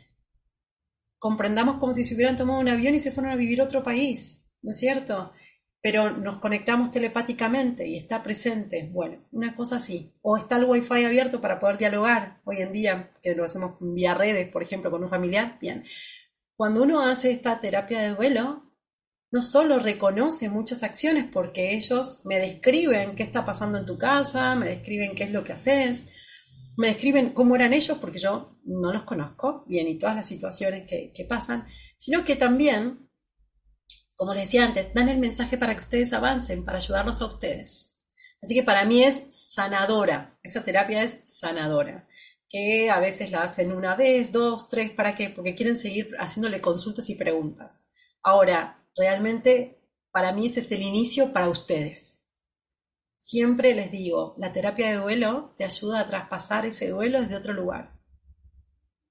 comprendamos 1.19 1.77
como 1.77 1.93
si 1.93 2.03
se 2.03 2.15
hubieran 2.15 2.35
tomado 2.35 2.59
un 2.59 2.69
avión 2.69 2.95
y 2.95 2.99
se 2.99 3.11
fueron 3.11 3.31
a 3.31 3.35
vivir 3.35 3.61
a 3.61 3.65
otro 3.65 3.83
país, 3.83 4.47
¿no 4.61 4.71
es 4.71 4.77
cierto? 4.77 5.33
Pero 5.81 6.11
nos 6.11 6.37
conectamos 6.37 6.91
telepáticamente 6.91 7.87
y 7.87 7.95
está 7.95 8.23
presente. 8.23 8.89
Bueno, 8.91 9.23
una 9.31 9.55
cosa 9.55 9.77
así. 9.77 10.13
O 10.21 10.35
está 10.35 10.57
el 10.57 10.65
wifi 10.65 11.05
abierto 11.05 11.39
para 11.39 11.59
poder 11.59 11.77
dialogar 11.77 12.41
hoy 12.45 12.57
en 12.57 12.73
día, 12.73 13.11
que 13.21 13.35
lo 13.35 13.45
hacemos 13.45 13.77
vía 13.79 14.15
redes, 14.15 14.49
por 14.49 14.63
ejemplo, 14.63 14.91
con 14.91 15.03
un 15.03 15.09
familiar. 15.09 15.57
Bien. 15.61 15.85
Cuando 16.55 16.81
uno 16.81 17.01
hace 17.01 17.31
esta 17.31 17.59
terapia 17.59 17.99
de 18.01 18.15
duelo, 18.15 18.66
no 19.31 19.41
solo 19.41 19.79
reconoce 19.79 20.49
muchas 20.49 20.83
acciones 20.83 21.25
porque 21.31 21.75
ellos 21.75 22.21
me 22.25 22.39
describen 22.39 23.15
qué 23.15 23.23
está 23.23 23.45
pasando 23.45 23.77
en 23.77 23.85
tu 23.85 23.97
casa, 23.97 24.55
me 24.55 24.67
describen 24.67 25.15
qué 25.15 25.25
es 25.25 25.31
lo 25.31 25.43
que 25.43 25.53
haces, 25.53 26.11
me 26.77 26.87
describen 26.87 27.31
cómo 27.31 27.55
eran 27.55 27.73
ellos 27.73 27.97
porque 27.99 28.19
yo 28.19 28.57
no 28.63 28.93
los 28.93 29.03
conozco 29.03 29.65
bien 29.67 29.87
y 29.87 29.97
todas 29.97 30.15
las 30.15 30.27
situaciones 30.27 30.87
que, 30.87 31.11
que 31.13 31.25
pasan, 31.25 31.67
sino 31.97 32.23
que 32.23 32.35
también, 32.35 33.09
como 34.15 34.33
les 34.33 34.43
decía 34.43 34.65
antes, 34.65 34.93
dan 34.93 35.09
el 35.09 35.17
mensaje 35.17 35.57
para 35.57 35.73
que 35.73 35.81
ustedes 35.81 36.13
avancen, 36.13 36.63
para 36.63 36.77
ayudarlos 36.77 37.21
a 37.21 37.25
ustedes. 37.25 37.97
Así 38.41 38.53
que 38.53 38.63
para 38.63 38.85
mí 38.85 39.03
es 39.03 39.23
sanadora, 39.31 40.39
esa 40.43 40.63
terapia 40.63 41.03
es 41.03 41.21
sanadora, 41.25 42.07
que 42.47 42.89
a 42.89 42.99
veces 42.99 43.31
la 43.31 43.43
hacen 43.43 43.71
una 43.71 43.95
vez, 43.95 44.31
dos, 44.31 44.69
tres, 44.69 44.91
¿para 44.91 45.15
qué? 45.15 45.29
Porque 45.29 45.55
quieren 45.55 45.77
seguir 45.77 46.11
haciéndole 46.19 46.61
consultas 46.61 47.09
y 47.09 47.15
preguntas. 47.15 47.89
Ahora, 48.21 48.86
Realmente, 48.97 49.79
para 50.11 50.31
mí 50.33 50.47
ese 50.47 50.61
es 50.61 50.71
el 50.71 50.81
inicio 50.81 51.31
para 51.31 51.49
ustedes. 51.49 52.25
Siempre 53.17 53.75
les 53.75 53.91
digo, 53.91 54.35
la 54.37 54.51
terapia 54.51 54.89
de 54.89 54.97
duelo 54.97 55.53
te 55.55 55.63
ayuda 55.63 56.01
a 56.01 56.07
traspasar 56.07 56.65
ese 56.65 56.89
duelo 56.89 57.21
desde 57.21 57.35
otro 57.35 57.53
lugar. 57.53 57.99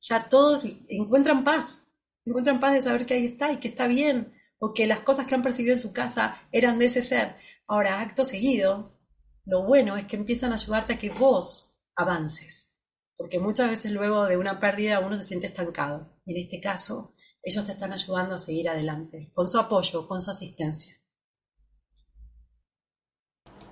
Ya 0.01 0.29
todos 0.29 0.64
encuentran 0.88 1.44
paz, 1.44 1.87
encuentran 2.25 2.61
paz 2.61 2.75
de 2.75 2.81
saber 2.81 3.07
que 3.07 3.14
ahí 3.14 3.27
está 3.27 3.53
y 3.53 3.59
que 3.59 3.68
está 3.68 3.87
bien, 3.87 4.35
o 4.59 4.72
que 4.72 4.87
las 4.87 5.01
cosas 5.01 5.27
que 5.27 5.35
han 5.35 5.42
percibido 5.42 5.75
en 5.75 5.81
su 5.81 5.92
casa 5.92 6.40
eran 6.51 6.79
de 6.79 6.87
ese 6.87 7.03
ser. 7.03 7.37
Ahora, 7.66 8.01
acto 8.01 8.25
seguido, 8.25 8.99
lo 9.44 9.64
bueno 9.64 9.96
es 9.96 10.07
que 10.07 10.16
empiezan 10.16 10.53
a 10.53 10.57
ayudarte 10.57 10.94
a 10.94 10.99
que 10.99 11.11
vos 11.11 11.81
avances, 11.94 12.77
porque 13.16 13.38
muchas 13.38 13.68
veces 13.68 13.92
luego 13.92 14.27
de 14.27 14.37
una 14.37 14.61
pérdida 14.61 15.01
uno 15.01 15.16
se 15.16 15.25
siente 15.25 15.49
estancado. 15.49 16.16
Y 16.25 16.33
en 16.33 16.44
este 16.44 16.61
caso, 16.61 17.14
ellos 17.46 17.64
te 17.64 17.72
están 17.72 17.92
ayudando 17.92 18.35
a 18.35 18.38
seguir 18.38 18.68
adelante, 18.68 19.30
con 19.32 19.46
su 19.46 19.56
apoyo, 19.61 20.09
con 20.09 20.20
su 20.20 20.32
asistencia. 20.32 20.96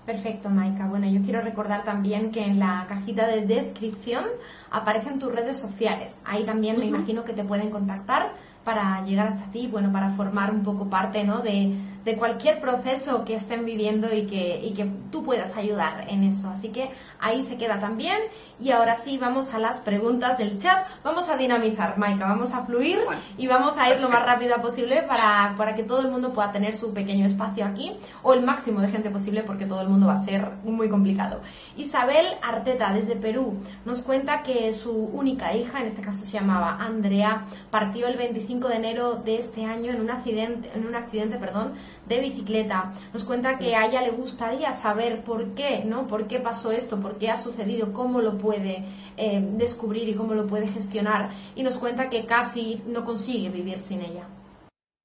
Perfecto, 0.07 0.49
Maika. 0.49 0.87
Bueno, 0.87 1.09
yo 1.09 1.23
quiero 1.23 1.41
recordar 1.41 1.83
también 1.83 2.31
que 2.31 2.45
en 2.45 2.61
la 2.61 2.87
cajita 2.89 3.27
de 3.27 3.47
descripción 3.47 4.27
aparecen 4.71 5.19
tus 5.19 5.33
redes 5.33 5.57
sociales. 5.57 6.21
Ahí 6.25 6.45
también 6.45 6.79
me 6.79 6.85
imagino 6.85 7.25
que 7.25 7.33
te 7.33 7.43
pueden 7.43 7.71
contactar 7.71 8.35
para 8.65 9.05
llegar 9.05 9.27
hasta 9.27 9.51
ti, 9.51 9.67
bueno, 9.67 9.91
para 9.91 10.11
formar 10.11 10.53
un 10.53 10.63
poco 10.63 10.89
parte, 10.89 11.25
¿no? 11.25 11.41
De, 11.41 11.77
de 12.05 12.17
cualquier 12.17 12.61
proceso 12.61 13.25
que 13.25 13.35
estén 13.35 13.65
viviendo 13.65 14.13
y 14.15 14.27
que, 14.27 14.61
y 14.63 14.75
que 14.75 14.85
tú 15.11 15.25
puedas 15.25 15.57
ayudar 15.57 16.07
en 16.09 16.25
eso. 16.25 16.49
Así 16.51 16.69
que 16.69 16.91
ahí 17.19 17.43
se 17.43 17.57
queda 17.57 17.81
también. 17.81 18.19
Y 18.61 18.71
ahora 18.71 18.95
sí, 18.95 19.19
vamos 19.19 19.55
a 19.55 19.59
las 19.59 19.81
preguntas 19.81 20.39
del 20.39 20.59
chat. 20.59 20.87
Vamos 21.03 21.29
a 21.29 21.37
dinamizar, 21.37 21.99
Maika, 21.99 22.27
vamos 22.27 22.53
a 22.53 22.63
fluir 22.63 23.01
y 23.39 23.47
vamos 23.47 23.77
a 23.79 23.91
ir 23.91 24.01
lo 24.01 24.09
más 24.09 24.25
rápido 24.25 24.57
posible 24.61 25.03
para, 25.03 25.55
para 25.57 25.75
que 25.75 25.83
todo 25.83 26.01
el 26.01 26.11
mundo 26.11 26.33
pueda 26.33 26.53
tener 26.53 26.75
su 26.75 26.93
pequeño 26.93 27.27
espacio 27.27 27.65
aquí 27.65 27.97
o 28.23 28.35
el 28.35 28.43
máximo 28.43 28.81
de 28.81 28.89
gente 28.89 29.11
posible 29.11 29.43
porque 29.43 29.67
todo 29.67 29.81
el 29.81 29.89
mundo 29.89 30.07
va 30.07 30.15
a 30.15 30.25
ser 30.25 30.49
muy 30.63 30.89
complicado. 30.89 31.41
Isabel 31.77 32.27
Arteta, 32.43 32.93
desde 32.93 33.17
Perú, 33.17 33.55
nos 33.85 34.01
cuenta 34.01 34.43
que 34.43 34.73
su 34.73 34.93
única 34.93 35.55
hija, 35.55 35.81
en 35.81 35.87
este 35.87 36.03
caso 36.03 36.25
se 36.25 36.31
llamaba 36.31 36.79
Andrea, 36.81 37.47
partió 37.71 38.07
el 38.07 38.17
25 38.17 38.69
de 38.69 38.77
enero 38.77 39.15
de 39.15 39.39
este 39.39 39.65
año 39.65 39.91
en 39.91 40.01
un 40.01 40.11
accidente, 40.11 40.71
en 40.75 40.87
un 40.87 40.95
accidente 40.95 41.39
perdón, 41.39 41.75
de 42.07 42.21
bicicleta. 42.21 42.93
Nos 43.13 43.25
cuenta 43.25 43.59
que 43.59 43.75
a 43.75 43.87
ella 43.87 44.03
le 44.03 44.11
gustaría 44.11 44.73
saber 44.73 45.25
por 45.25 45.55
qué, 45.55 45.85
¿no? 45.85 46.07
¿Por 46.07 46.27
qué 46.29 46.41
pasó 46.41 46.73
esto? 46.73 47.01
¿Por 47.01 47.19
qué 47.19 47.31
ha 47.31 47.37
sucedido? 47.37 47.93
¿Cómo 47.93 48.21
lo 48.21 48.39
puede 48.39 48.85
eh, 49.17 49.41
descubrir 49.57 50.09
y 50.09 50.15
cómo 50.15 50.35
lo 50.35 50.47
puede 50.47 50.69
gestionar? 50.69 51.31
Y 51.55 51.63
nos 51.63 51.79
cuenta 51.79 52.09
que 52.09 52.27
casi 52.27 52.83
no 52.87 53.05
consigue 53.05 53.49
vivir 53.51 53.79
sin 53.79 54.01
ella. 54.01 54.29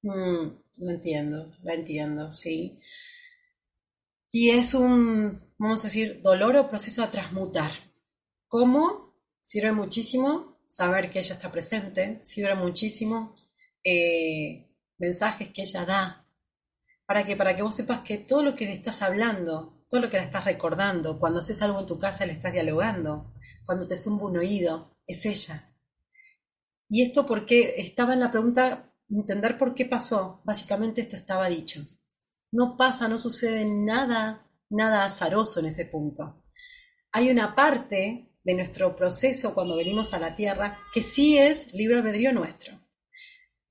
Mm, 0.02 0.46
lo 0.78 0.90
entiendo, 0.90 1.52
lo 1.62 1.72
entiendo, 1.72 2.32
sí. 2.32 2.78
Y 4.30 4.50
es 4.50 4.74
un, 4.74 5.42
vamos 5.58 5.84
a 5.84 5.88
decir, 5.88 6.20
dolor 6.22 6.56
o 6.56 6.68
proceso 6.68 7.02
a 7.02 7.10
transmutar. 7.10 7.72
¿Cómo? 8.46 9.14
Sirve 9.40 9.72
muchísimo 9.72 10.60
saber 10.66 11.10
que 11.10 11.18
ella 11.18 11.34
está 11.34 11.50
presente, 11.50 12.20
sirve 12.22 12.54
muchísimo 12.54 13.34
eh, 13.82 14.68
mensajes 14.98 15.50
que 15.50 15.62
ella 15.62 15.84
da 15.84 16.26
¿Para 17.10 17.24
que 17.24 17.34
Para 17.34 17.56
que 17.56 17.62
vos 17.62 17.74
sepas 17.74 18.02
que 18.02 18.18
todo 18.18 18.44
lo 18.44 18.54
que 18.54 18.66
le 18.66 18.72
estás 18.72 19.02
hablando, 19.02 19.84
todo 19.88 20.00
lo 20.00 20.08
que 20.08 20.16
le 20.16 20.22
estás 20.22 20.44
recordando, 20.44 21.18
cuando 21.18 21.40
haces 21.40 21.60
algo 21.60 21.80
en 21.80 21.86
tu 21.86 21.98
casa 21.98 22.24
le 22.24 22.34
estás 22.34 22.52
dialogando, 22.52 23.34
cuando 23.66 23.84
te 23.88 23.96
zumba 23.96 24.26
un 24.26 24.38
oído, 24.38 24.96
es 25.08 25.26
ella. 25.26 25.74
Y 26.88 27.02
esto 27.02 27.26
porque 27.26 27.74
estaba 27.78 28.14
en 28.14 28.20
la 28.20 28.30
pregunta, 28.30 28.94
entender 29.08 29.58
por 29.58 29.74
qué 29.74 29.86
pasó. 29.86 30.40
Básicamente 30.44 31.00
esto 31.00 31.16
estaba 31.16 31.48
dicho. 31.48 31.84
No 32.52 32.76
pasa, 32.76 33.08
no 33.08 33.18
sucede 33.18 33.64
nada, 33.64 34.46
nada 34.68 35.02
azaroso 35.02 35.58
en 35.58 35.66
ese 35.66 35.86
punto. 35.86 36.44
Hay 37.10 37.28
una 37.28 37.56
parte 37.56 38.36
de 38.44 38.54
nuestro 38.54 38.94
proceso 38.94 39.52
cuando 39.52 39.74
venimos 39.74 40.14
a 40.14 40.20
la 40.20 40.36
Tierra 40.36 40.78
que 40.94 41.02
sí 41.02 41.36
es 41.36 41.74
libre 41.74 41.96
albedrío 41.96 42.32
nuestro 42.32 42.79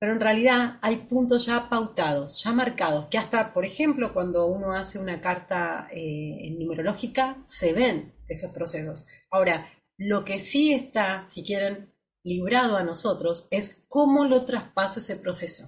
pero 0.00 0.12
en 0.12 0.20
realidad 0.20 0.78
hay 0.80 0.96
puntos 0.96 1.44
ya 1.44 1.68
pautados, 1.68 2.42
ya 2.42 2.52
marcados, 2.52 3.08
que 3.08 3.18
hasta, 3.18 3.52
por 3.52 3.66
ejemplo, 3.66 4.14
cuando 4.14 4.46
uno 4.46 4.72
hace 4.72 4.98
una 4.98 5.20
carta 5.20 5.88
eh, 5.92 6.56
numerológica, 6.58 7.42
se 7.44 7.74
ven 7.74 8.14
esos 8.26 8.50
procesos. 8.50 9.06
Ahora, 9.30 9.70
lo 9.98 10.24
que 10.24 10.40
sí 10.40 10.72
está, 10.72 11.28
si 11.28 11.44
quieren, 11.44 11.92
librado 12.24 12.78
a 12.78 12.82
nosotros 12.82 13.46
es 13.50 13.84
cómo 13.88 14.24
lo 14.24 14.42
traspaso 14.42 15.00
ese 15.00 15.16
proceso, 15.16 15.64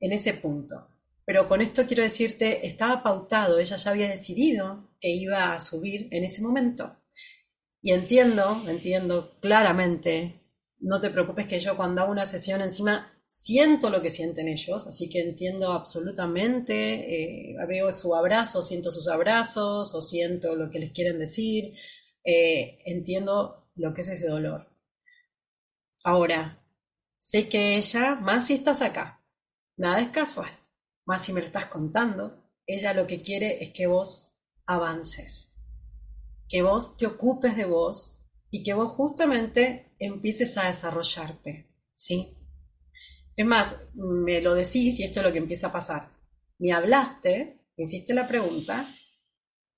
en 0.00 0.12
ese 0.12 0.34
punto. 0.34 0.88
Pero 1.24 1.46
con 1.46 1.60
esto 1.60 1.86
quiero 1.86 2.02
decirte, 2.02 2.66
estaba 2.66 3.04
pautado, 3.04 3.60
ella 3.60 3.76
ya 3.76 3.90
había 3.92 4.10
decidido 4.10 4.90
que 5.00 5.10
iba 5.10 5.54
a 5.54 5.60
subir 5.60 6.08
en 6.10 6.24
ese 6.24 6.42
momento. 6.42 6.96
Y 7.80 7.92
entiendo, 7.92 8.64
entiendo 8.66 9.38
claramente 9.40 10.43
no 10.84 11.00
te 11.00 11.10
preocupes 11.10 11.46
que 11.46 11.60
yo 11.60 11.76
cuando 11.76 12.02
hago 12.02 12.12
una 12.12 12.26
sesión 12.26 12.60
encima 12.60 13.10
siento 13.26 13.88
lo 13.88 14.02
que 14.02 14.10
sienten 14.10 14.48
ellos, 14.48 14.86
así 14.86 15.08
que 15.08 15.20
entiendo 15.20 15.72
absolutamente, 15.72 17.52
eh, 17.52 17.56
veo 17.66 17.90
su 17.90 18.14
abrazo, 18.14 18.60
siento 18.60 18.90
sus 18.90 19.08
abrazos 19.08 19.94
o 19.94 20.02
siento 20.02 20.54
lo 20.54 20.70
que 20.70 20.78
les 20.78 20.92
quieren 20.92 21.18
decir, 21.18 21.72
eh, 22.22 22.80
entiendo 22.84 23.70
lo 23.76 23.94
que 23.94 24.02
es 24.02 24.10
ese 24.10 24.28
dolor. 24.28 24.68
Ahora, 26.04 26.62
sé 27.18 27.48
que 27.48 27.78
ella, 27.78 28.16
más 28.16 28.48
si 28.48 28.54
estás 28.54 28.82
acá, 28.82 29.24
nada 29.78 30.02
es 30.02 30.10
casual, 30.10 30.50
más 31.06 31.24
si 31.24 31.32
me 31.32 31.40
lo 31.40 31.46
estás 31.46 31.66
contando, 31.66 32.44
ella 32.66 32.92
lo 32.92 33.06
que 33.06 33.22
quiere 33.22 33.64
es 33.64 33.70
que 33.70 33.86
vos 33.86 34.36
avances, 34.66 35.54
que 36.46 36.60
vos 36.60 36.98
te 36.98 37.06
ocupes 37.06 37.56
de 37.56 37.64
vos 37.64 38.23
y 38.54 38.62
que 38.62 38.72
vos 38.72 38.92
justamente 38.92 39.96
empieces 39.98 40.56
a 40.56 40.68
desarrollarte, 40.68 41.74
¿sí? 41.92 42.38
Es 43.34 43.44
más, 43.44 43.88
me 43.94 44.40
lo 44.40 44.54
decís 44.54 45.00
y 45.00 45.02
esto 45.02 45.18
es 45.18 45.26
lo 45.26 45.32
que 45.32 45.40
empieza 45.40 45.66
a 45.66 45.72
pasar. 45.72 46.12
Me 46.60 46.70
hablaste, 46.70 47.66
me 47.76 47.82
hiciste 47.82 48.14
la 48.14 48.28
pregunta 48.28 48.88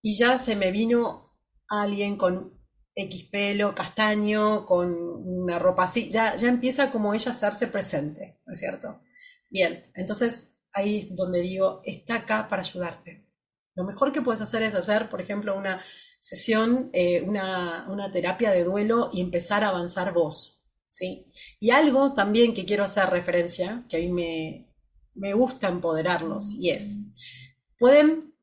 y 0.02 0.18
ya 0.18 0.36
se 0.36 0.56
me 0.56 0.72
vino 0.72 1.38
alguien 1.66 2.16
con 2.16 2.52
X 2.94 3.30
pelo, 3.32 3.74
castaño, 3.74 4.66
con 4.66 4.94
una 4.94 5.58
ropa 5.58 5.84
así, 5.84 6.10
ya, 6.10 6.36
ya 6.36 6.50
empieza 6.50 6.90
como 6.90 7.14
ella 7.14 7.30
a 7.30 7.34
hacerse 7.34 7.68
presente, 7.68 8.42
¿no 8.44 8.52
es 8.52 8.58
cierto? 8.58 9.00
Bien, 9.48 9.90
entonces 9.94 10.58
ahí 10.74 10.98
es 10.98 11.16
donde 11.16 11.40
digo, 11.40 11.80
está 11.82 12.16
acá 12.16 12.46
para 12.46 12.60
ayudarte. 12.60 13.26
Lo 13.74 13.84
mejor 13.84 14.12
que 14.12 14.20
puedes 14.20 14.42
hacer 14.42 14.62
es 14.62 14.74
hacer, 14.74 15.08
por 15.08 15.22
ejemplo, 15.22 15.56
una 15.56 15.82
sesión, 16.26 16.90
eh, 16.92 17.22
una, 17.22 18.10
terapia 18.12 18.50
de 18.50 18.64
duelo 18.64 19.10
y 19.12 19.20
empezar 19.20 19.62
a 19.62 19.68
avanzar 19.68 20.12
vos. 20.12 20.66
¿sí? 20.88 21.30
Y 21.60 21.70
algo 21.70 22.14
también 22.14 22.52
que 22.52 22.64
quiero 22.64 22.82
hacer 22.82 23.08
referencia, 23.10 23.84
que 23.88 23.98
a 23.98 24.00
mí 24.00 24.10
me, 24.10 24.74
me 25.14 25.34
gusta 25.34 25.68
empoderarlos, 25.68 26.52
y 26.52 26.70
es, 26.70 26.96
pueden 27.78 28.34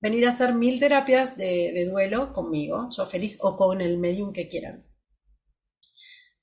venir 0.00 0.26
a 0.26 0.30
hacer 0.30 0.52
mil 0.52 0.80
terapias 0.80 1.36
de, 1.36 1.70
de, 1.72 1.86
duelo 1.86 2.32
conmigo, 2.32 2.88
yo 2.90 3.06
feliz, 3.06 3.38
o 3.40 3.54
con 3.54 3.80
el 3.82 3.98
medium 3.98 4.32
que 4.32 4.48
quieran. 4.48 4.84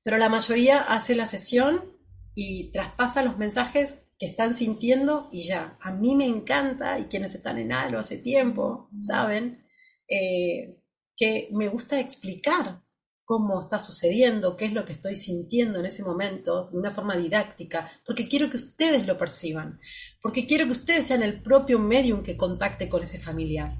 Pero 0.02 0.16
la 0.16 0.30
mayoría 0.30 0.80
hace 0.80 1.14
la 1.14 1.26
sesión 1.26 1.94
y 2.36 2.72
traspasa 2.72 3.22
los 3.22 3.38
mensajes 3.38 4.08
que 4.18 4.28
están 4.28 4.54
sintiendo 4.54 5.28
y 5.34 5.42
ya. 5.42 5.78
A 5.82 5.92
mí 5.92 6.16
me 6.16 6.26
encanta, 6.26 7.00
y 7.00 7.06
quienes 7.06 7.36
están 7.36 7.58
en 7.58 7.74
algo 7.74 8.00
hace 8.00 8.18
tiempo, 8.18 8.90
saben, 8.98 9.66
eh, 10.08 10.78
que 11.16 11.50
me 11.52 11.68
gusta 11.68 12.00
explicar 12.00 12.82
cómo 13.24 13.60
está 13.60 13.80
sucediendo, 13.80 14.56
qué 14.56 14.66
es 14.66 14.74
lo 14.74 14.86
que 14.86 14.94
estoy 14.94 15.16
sintiendo 15.16 15.80
en 15.80 15.88
ese 15.88 16.04
momento, 16.04 16.70
de 16.72 16.78
una 16.78 16.94
forma 16.94 17.16
didáctica, 17.16 17.92
porque 18.06 18.28
quiero 18.28 18.50
que 18.50 18.58
ustedes 18.58 19.08
lo 19.08 19.18
perciban, 19.18 19.80
porque 20.22 20.46
quiero 20.46 20.66
que 20.66 20.74
ustedes 20.74 21.08
sean 21.08 21.24
el 21.24 21.42
propio 21.42 21.80
medium 21.80 22.22
que 22.22 22.38
contacte 22.38 22.88
con 22.88 23.04
ese 23.04 23.20
familiar. 23.20 23.76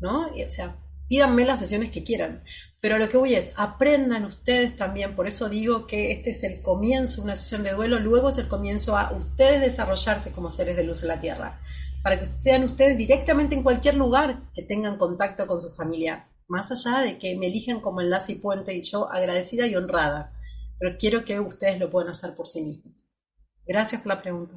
¿No? 0.00 0.26
o 0.26 0.50
sea, 0.50 0.76
pídanme 1.08 1.44
las 1.46 1.60
sesiones 1.60 1.90
que 1.90 2.04
quieran, 2.04 2.42
pero 2.80 2.98
lo 2.98 3.08
que 3.08 3.16
voy 3.16 3.34
es, 3.34 3.52
aprendan 3.56 4.24
ustedes 4.24 4.76
también, 4.76 5.14
por 5.14 5.26
eso 5.26 5.48
digo 5.48 5.86
que 5.86 6.12
este 6.12 6.30
es 6.30 6.42
el 6.44 6.60
comienzo 6.60 7.22
una 7.22 7.34
sesión 7.34 7.62
de 7.62 7.72
duelo, 7.72 7.98
luego 7.98 8.28
es 8.28 8.38
el 8.38 8.48
comienzo 8.48 8.96
a 8.96 9.12
ustedes 9.12 9.60
desarrollarse 9.60 10.32
como 10.32 10.50
seres 10.50 10.76
de 10.76 10.84
luz 10.84 11.02
en 11.02 11.08
la 11.08 11.20
Tierra 11.20 11.60
para 12.06 12.20
que 12.20 12.26
sean 12.26 12.62
ustedes 12.62 12.96
directamente 12.96 13.56
en 13.56 13.64
cualquier 13.64 13.96
lugar 13.96 14.40
que 14.54 14.62
tengan 14.62 14.96
contacto 14.96 15.44
con 15.48 15.60
su 15.60 15.70
familia, 15.70 16.28
más 16.48 16.70
allá 16.70 17.00
de 17.00 17.18
que 17.18 17.36
me 17.36 17.46
elijan 17.46 17.80
como 17.80 18.00
enlace 18.00 18.32
y 18.32 18.36
puente 18.36 18.74
y 18.74 18.82
yo 18.82 19.10
agradecida 19.10 19.66
y 19.66 19.74
honrada, 19.74 20.32
pero 20.78 20.96
quiero 20.98 21.24
que 21.24 21.40
ustedes 21.40 21.78
lo 21.78 21.90
puedan 21.90 22.10
hacer 22.10 22.34
por 22.34 22.46
sí 22.46 22.62
mismos. 22.62 23.06
Gracias 23.66 24.02
por 24.02 24.14
la 24.14 24.22
pregunta. 24.22 24.54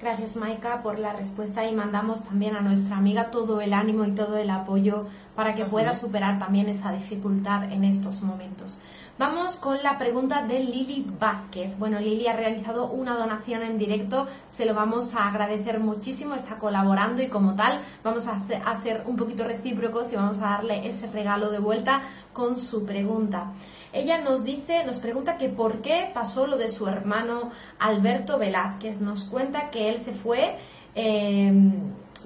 Gracias 0.00 0.36
Maika 0.36 0.82
por 0.82 0.98
la 0.98 1.14
respuesta 1.14 1.66
y 1.66 1.74
mandamos 1.74 2.22
también 2.22 2.54
a 2.54 2.60
nuestra 2.60 2.98
amiga 2.98 3.30
todo 3.30 3.62
el 3.62 3.72
ánimo 3.72 4.04
y 4.04 4.12
todo 4.12 4.36
el 4.36 4.50
apoyo 4.50 5.06
para 5.34 5.54
que 5.54 5.64
pueda 5.64 5.94
superar 5.94 6.38
también 6.38 6.68
esa 6.68 6.92
dificultad 6.92 7.72
en 7.72 7.82
estos 7.82 8.20
momentos. 8.20 8.78
Vamos 9.18 9.56
con 9.56 9.82
la 9.82 9.96
pregunta 9.96 10.42
de 10.42 10.58
Lili 10.58 11.06
Vázquez. 11.18 11.78
Bueno, 11.78 11.98
Lili 11.98 12.26
ha 12.26 12.34
realizado 12.34 12.90
una 12.90 13.16
donación 13.16 13.62
en 13.62 13.78
directo, 13.78 14.26
se 14.50 14.66
lo 14.66 14.74
vamos 14.74 15.14
a 15.14 15.26
agradecer 15.26 15.80
muchísimo, 15.80 16.34
está 16.34 16.58
colaborando 16.58 17.22
y 17.22 17.28
como 17.28 17.54
tal 17.56 17.80
vamos 18.04 18.26
a, 18.26 18.74
ser 18.74 19.04
un 19.06 19.16
poquito 19.16 19.44
recíprocos 19.44 20.12
y 20.12 20.16
vamos 20.16 20.36
a 20.36 20.50
darle 20.50 20.86
ese 20.86 21.06
regalo 21.06 21.50
de 21.50 21.60
vuelta 21.60 22.02
con 22.34 22.58
su 22.58 22.84
pregunta. 22.84 23.52
Ella 23.90 24.20
nos 24.20 24.44
dice, 24.44 24.84
nos 24.84 24.98
pregunta 24.98 25.38
que 25.38 25.48
por 25.48 25.80
qué 25.80 26.10
pasó 26.12 26.46
lo 26.46 26.58
de 26.58 26.68
su 26.68 26.86
hermano 26.86 27.52
Alberto 27.78 28.38
Velázquez. 28.38 29.00
Nos 29.00 29.24
cuenta 29.24 29.70
que 29.70 29.88
él 29.88 29.98
se 29.98 30.12
fue 30.12 30.58
eh, 30.94 31.54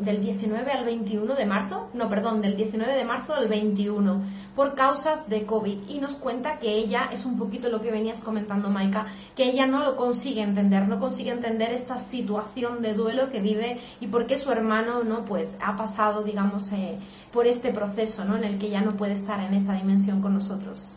del 0.00 0.20
19 0.20 0.72
al 0.72 0.84
21 0.84 1.34
de 1.34 1.46
marzo, 1.46 1.90
no, 1.94 2.08
perdón, 2.08 2.40
del 2.40 2.56
19 2.56 2.94
de 2.94 3.04
marzo 3.04 3.34
al 3.34 3.48
21 3.48 4.24
por 4.56 4.74
causas 4.74 5.28
de 5.28 5.46
COVID 5.46 5.88
y 5.88 5.98
nos 5.98 6.14
cuenta 6.14 6.58
que 6.58 6.74
ella, 6.74 7.08
es 7.12 7.24
un 7.24 7.38
poquito 7.38 7.68
lo 7.68 7.80
que 7.80 7.90
venías 7.90 8.20
comentando 8.20 8.70
Maika, 8.70 9.06
que 9.36 9.44
ella 9.44 9.66
no 9.66 9.84
lo 9.84 9.96
consigue 9.96 10.42
entender, 10.42 10.88
no 10.88 10.98
consigue 10.98 11.30
entender 11.30 11.72
esta 11.72 11.98
situación 11.98 12.82
de 12.82 12.94
duelo 12.94 13.30
que 13.30 13.40
vive 13.40 13.78
y 14.00 14.08
por 14.08 14.26
qué 14.26 14.36
su 14.36 14.50
hermano, 14.50 15.04
¿no? 15.04 15.24
Pues 15.24 15.56
ha 15.62 15.76
pasado, 15.76 16.22
digamos, 16.22 16.72
eh, 16.72 16.98
por 17.32 17.46
este 17.46 17.72
proceso, 17.72 18.24
¿no? 18.24 18.36
En 18.36 18.44
el 18.44 18.58
que 18.58 18.70
ya 18.70 18.80
no 18.80 18.96
puede 18.96 19.12
estar 19.12 19.40
en 19.40 19.54
esta 19.54 19.74
dimensión 19.74 20.20
con 20.20 20.34
nosotros. 20.34 20.92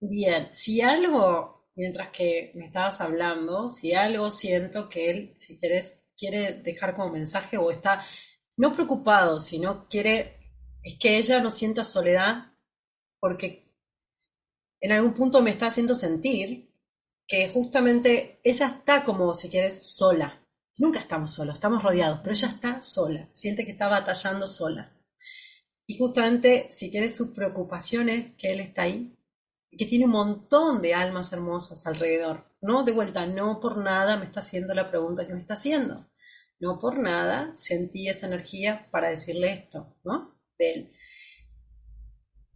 Bien, 0.00 0.48
si 0.52 0.80
algo, 0.80 1.68
mientras 1.74 2.10
que 2.10 2.52
me 2.54 2.64
estabas 2.64 3.00
hablando, 3.00 3.68
si 3.68 3.94
algo 3.94 4.30
siento 4.30 4.88
que 4.88 5.10
él, 5.10 5.34
si 5.38 5.56
quieres, 5.56 6.00
quiere 6.16 6.52
dejar 6.52 6.94
como 6.94 7.12
mensaje 7.12 7.56
o 7.58 7.70
está 7.70 8.04
no 8.58 8.74
preocupado, 8.74 9.40
sino 9.40 9.88
quiere, 9.88 10.36
es 10.82 10.98
que 10.98 11.16
ella 11.16 11.40
no 11.40 11.50
sienta 11.50 11.84
soledad 11.84 12.52
porque 13.20 13.72
en 14.80 14.92
algún 14.92 15.14
punto 15.14 15.40
me 15.40 15.50
está 15.50 15.68
haciendo 15.68 15.94
sentir 15.94 16.68
que 17.26 17.48
justamente 17.48 18.40
ella 18.42 18.66
está 18.66 19.04
como, 19.04 19.34
si 19.34 19.48
quieres, 19.48 19.86
sola. 19.94 20.44
Nunca 20.76 21.00
estamos 21.00 21.32
solos, 21.32 21.54
estamos 21.54 21.82
rodeados, 21.82 22.20
pero 22.20 22.32
ella 22.32 22.48
está 22.48 22.82
sola, 22.82 23.28
siente 23.32 23.64
que 23.64 23.72
está 23.72 23.88
batallando 23.88 24.46
sola. 24.46 24.92
Y 25.86 25.96
justamente, 25.96 26.68
si 26.70 26.90
quieres, 26.90 27.16
sus 27.16 27.28
preocupaciones, 27.28 28.34
que 28.36 28.52
él 28.52 28.60
está 28.60 28.82
ahí, 28.82 29.16
que 29.70 29.86
tiene 29.86 30.06
un 30.06 30.12
montón 30.12 30.82
de 30.82 30.94
almas 30.94 31.32
hermosas 31.32 31.86
alrededor. 31.86 32.44
No, 32.60 32.82
de 32.82 32.92
vuelta, 32.92 33.26
no 33.26 33.60
por 33.60 33.78
nada 33.78 34.16
me 34.16 34.24
está 34.24 34.40
haciendo 34.40 34.74
la 34.74 34.90
pregunta 34.90 35.26
que 35.26 35.34
me 35.34 35.40
está 35.40 35.54
haciendo. 35.54 35.94
No 36.60 36.78
por 36.78 36.98
nada 36.98 37.52
sentí 37.56 38.08
esa 38.08 38.26
energía 38.26 38.88
para 38.90 39.08
decirle 39.08 39.52
esto, 39.52 39.96
¿no? 40.04 40.34
De. 40.58 40.92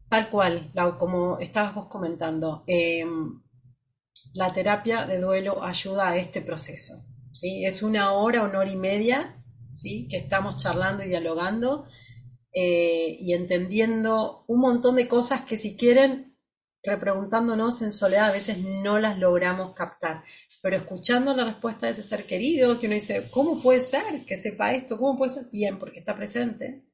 Tal 0.08 0.28
cual, 0.28 0.72
como 0.98 1.38
estabas 1.38 1.74
vos 1.74 1.86
comentando, 1.86 2.64
em, 2.66 3.40
la 4.34 4.52
terapia 4.52 5.06
de 5.06 5.18
duelo 5.18 5.62
ayuda 5.62 6.10
a 6.10 6.16
este 6.16 6.40
proceso. 6.40 7.04
¿sí? 7.32 7.64
Es 7.64 7.82
una 7.82 8.12
hora, 8.12 8.42
una 8.42 8.58
hora 8.60 8.70
y 8.70 8.76
media 8.76 9.42
¿sí? 9.74 10.06
que 10.08 10.18
estamos 10.18 10.56
charlando 10.58 11.04
y 11.04 11.08
dialogando 11.08 11.86
eh, 12.52 13.16
y 13.18 13.32
entendiendo 13.32 14.44
un 14.46 14.60
montón 14.60 14.96
de 14.96 15.08
cosas 15.08 15.42
que 15.42 15.56
si 15.56 15.76
quieren, 15.76 16.31
repreguntándonos 16.82 17.82
en 17.82 17.92
soledad, 17.92 18.30
a 18.30 18.32
veces 18.32 18.58
no 18.58 18.98
las 18.98 19.18
logramos 19.18 19.74
captar. 19.74 20.24
Pero 20.62 20.76
escuchando 20.76 21.34
la 21.34 21.44
respuesta 21.44 21.86
de 21.86 21.92
ese 21.92 22.02
ser 22.02 22.26
querido, 22.26 22.78
que 22.78 22.86
uno 22.86 22.94
dice, 22.94 23.30
¿cómo 23.30 23.60
puede 23.62 23.80
ser 23.80 24.24
que 24.26 24.36
sepa 24.36 24.72
esto? 24.72 24.96
¿Cómo 24.96 25.18
puede 25.18 25.32
ser? 25.32 25.46
Bien, 25.50 25.78
porque 25.78 26.00
está 26.00 26.16
presente. 26.16 26.84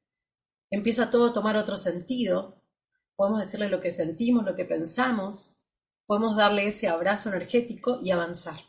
Empieza 0.71 1.09
todo 1.09 1.27
a 1.27 1.33
tomar 1.33 1.57
otro 1.57 1.77
sentido 1.77 2.59
podemos 3.19 3.41
decirle 3.41 3.67
lo 3.67 3.81
que 3.81 3.93
sentimos, 3.93 4.45
lo 4.45 4.55
que 4.55 4.63
pensamos, 4.63 5.61
podemos 6.05 6.37
darle 6.37 6.69
ese 6.69 6.87
abrazo 6.87 7.27
energético 7.27 7.97
y 8.01 8.11
avanzar. 8.11 8.61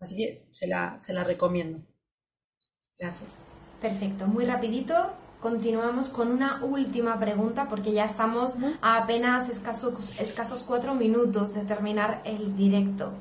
Así 0.00 0.16
que 0.16 0.46
se 0.50 0.66
la, 0.66 0.98
se 1.02 1.12
la 1.12 1.22
recomiendo. 1.22 1.86
Gracias. 2.98 3.44
Perfecto, 3.78 4.26
muy 4.26 4.46
rapidito. 4.46 5.12
Continuamos 5.40 6.08
con 6.08 6.30
una 6.30 6.62
última 6.62 7.18
pregunta 7.18 7.66
porque 7.66 7.92
ya 7.92 8.04
estamos 8.04 8.58
a 8.82 8.98
apenas 8.98 9.48
escasos, 9.48 10.12
escasos 10.18 10.62
cuatro 10.62 10.94
minutos 10.94 11.54
de 11.54 11.62
terminar 11.62 12.20
el 12.24 12.56
directo. 12.56 13.12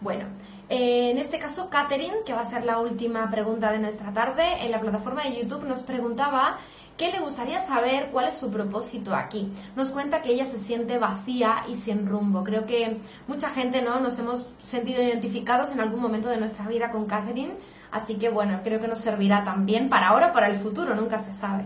Bueno, 0.00 0.24
eh, 0.70 1.10
en 1.10 1.18
este 1.18 1.38
caso, 1.38 1.68
Catherine, 1.68 2.16
que 2.24 2.32
va 2.32 2.40
a 2.40 2.44
ser 2.46 2.64
la 2.64 2.78
última 2.78 3.30
pregunta 3.30 3.72
de 3.72 3.78
nuestra 3.78 4.10
tarde, 4.12 4.44
en 4.62 4.70
la 4.70 4.80
plataforma 4.80 5.22
de 5.24 5.36
YouTube 5.36 5.64
nos 5.64 5.80
preguntaba 5.80 6.58
¿Qué 6.96 7.12
le 7.12 7.18
gustaría 7.18 7.60
saber? 7.60 8.08
¿Cuál 8.10 8.28
es 8.28 8.38
su 8.38 8.50
propósito 8.50 9.14
aquí? 9.14 9.52
Nos 9.76 9.90
cuenta 9.90 10.22
que 10.22 10.32
ella 10.32 10.46
se 10.46 10.56
siente 10.56 10.96
vacía 10.96 11.64
y 11.68 11.74
sin 11.74 12.06
rumbo. 12.06 12.42
Creo 12.42 12.64
que 12.64 12.96
mucha 13.28 13.50
gente 13.50 13.82
¿no? 13.82 14.00
nos 14.00 14.18
hemos 14.18 14.48
sentido 14.62 15.02
identificados 15.02 15.72
en 15.72 15.80
algún 15.80 16.00
momento 16.00 16.30
de 16.30 16.38
nuestra 16.38 16.66
vida 16.66 16.90
con 16.90 17.04
Catherine, 17.04 17.52
así 17.96 18.16
que 18.16 18.28
bueno, 18.28 18.60
creo 18.62 18.80
que 18.80 18.88
nos 18.88 19.00
servirá 19.00 19.44
también 19.44 19.88
para 19.88 20.08
ahora 20.08 20.32
para 20.32 20.48
el 20.48 20.56
futuro, 20.58 20.94
nunca 20.94 21.18
se 21.18 21.32
sabe. 21.32 21.64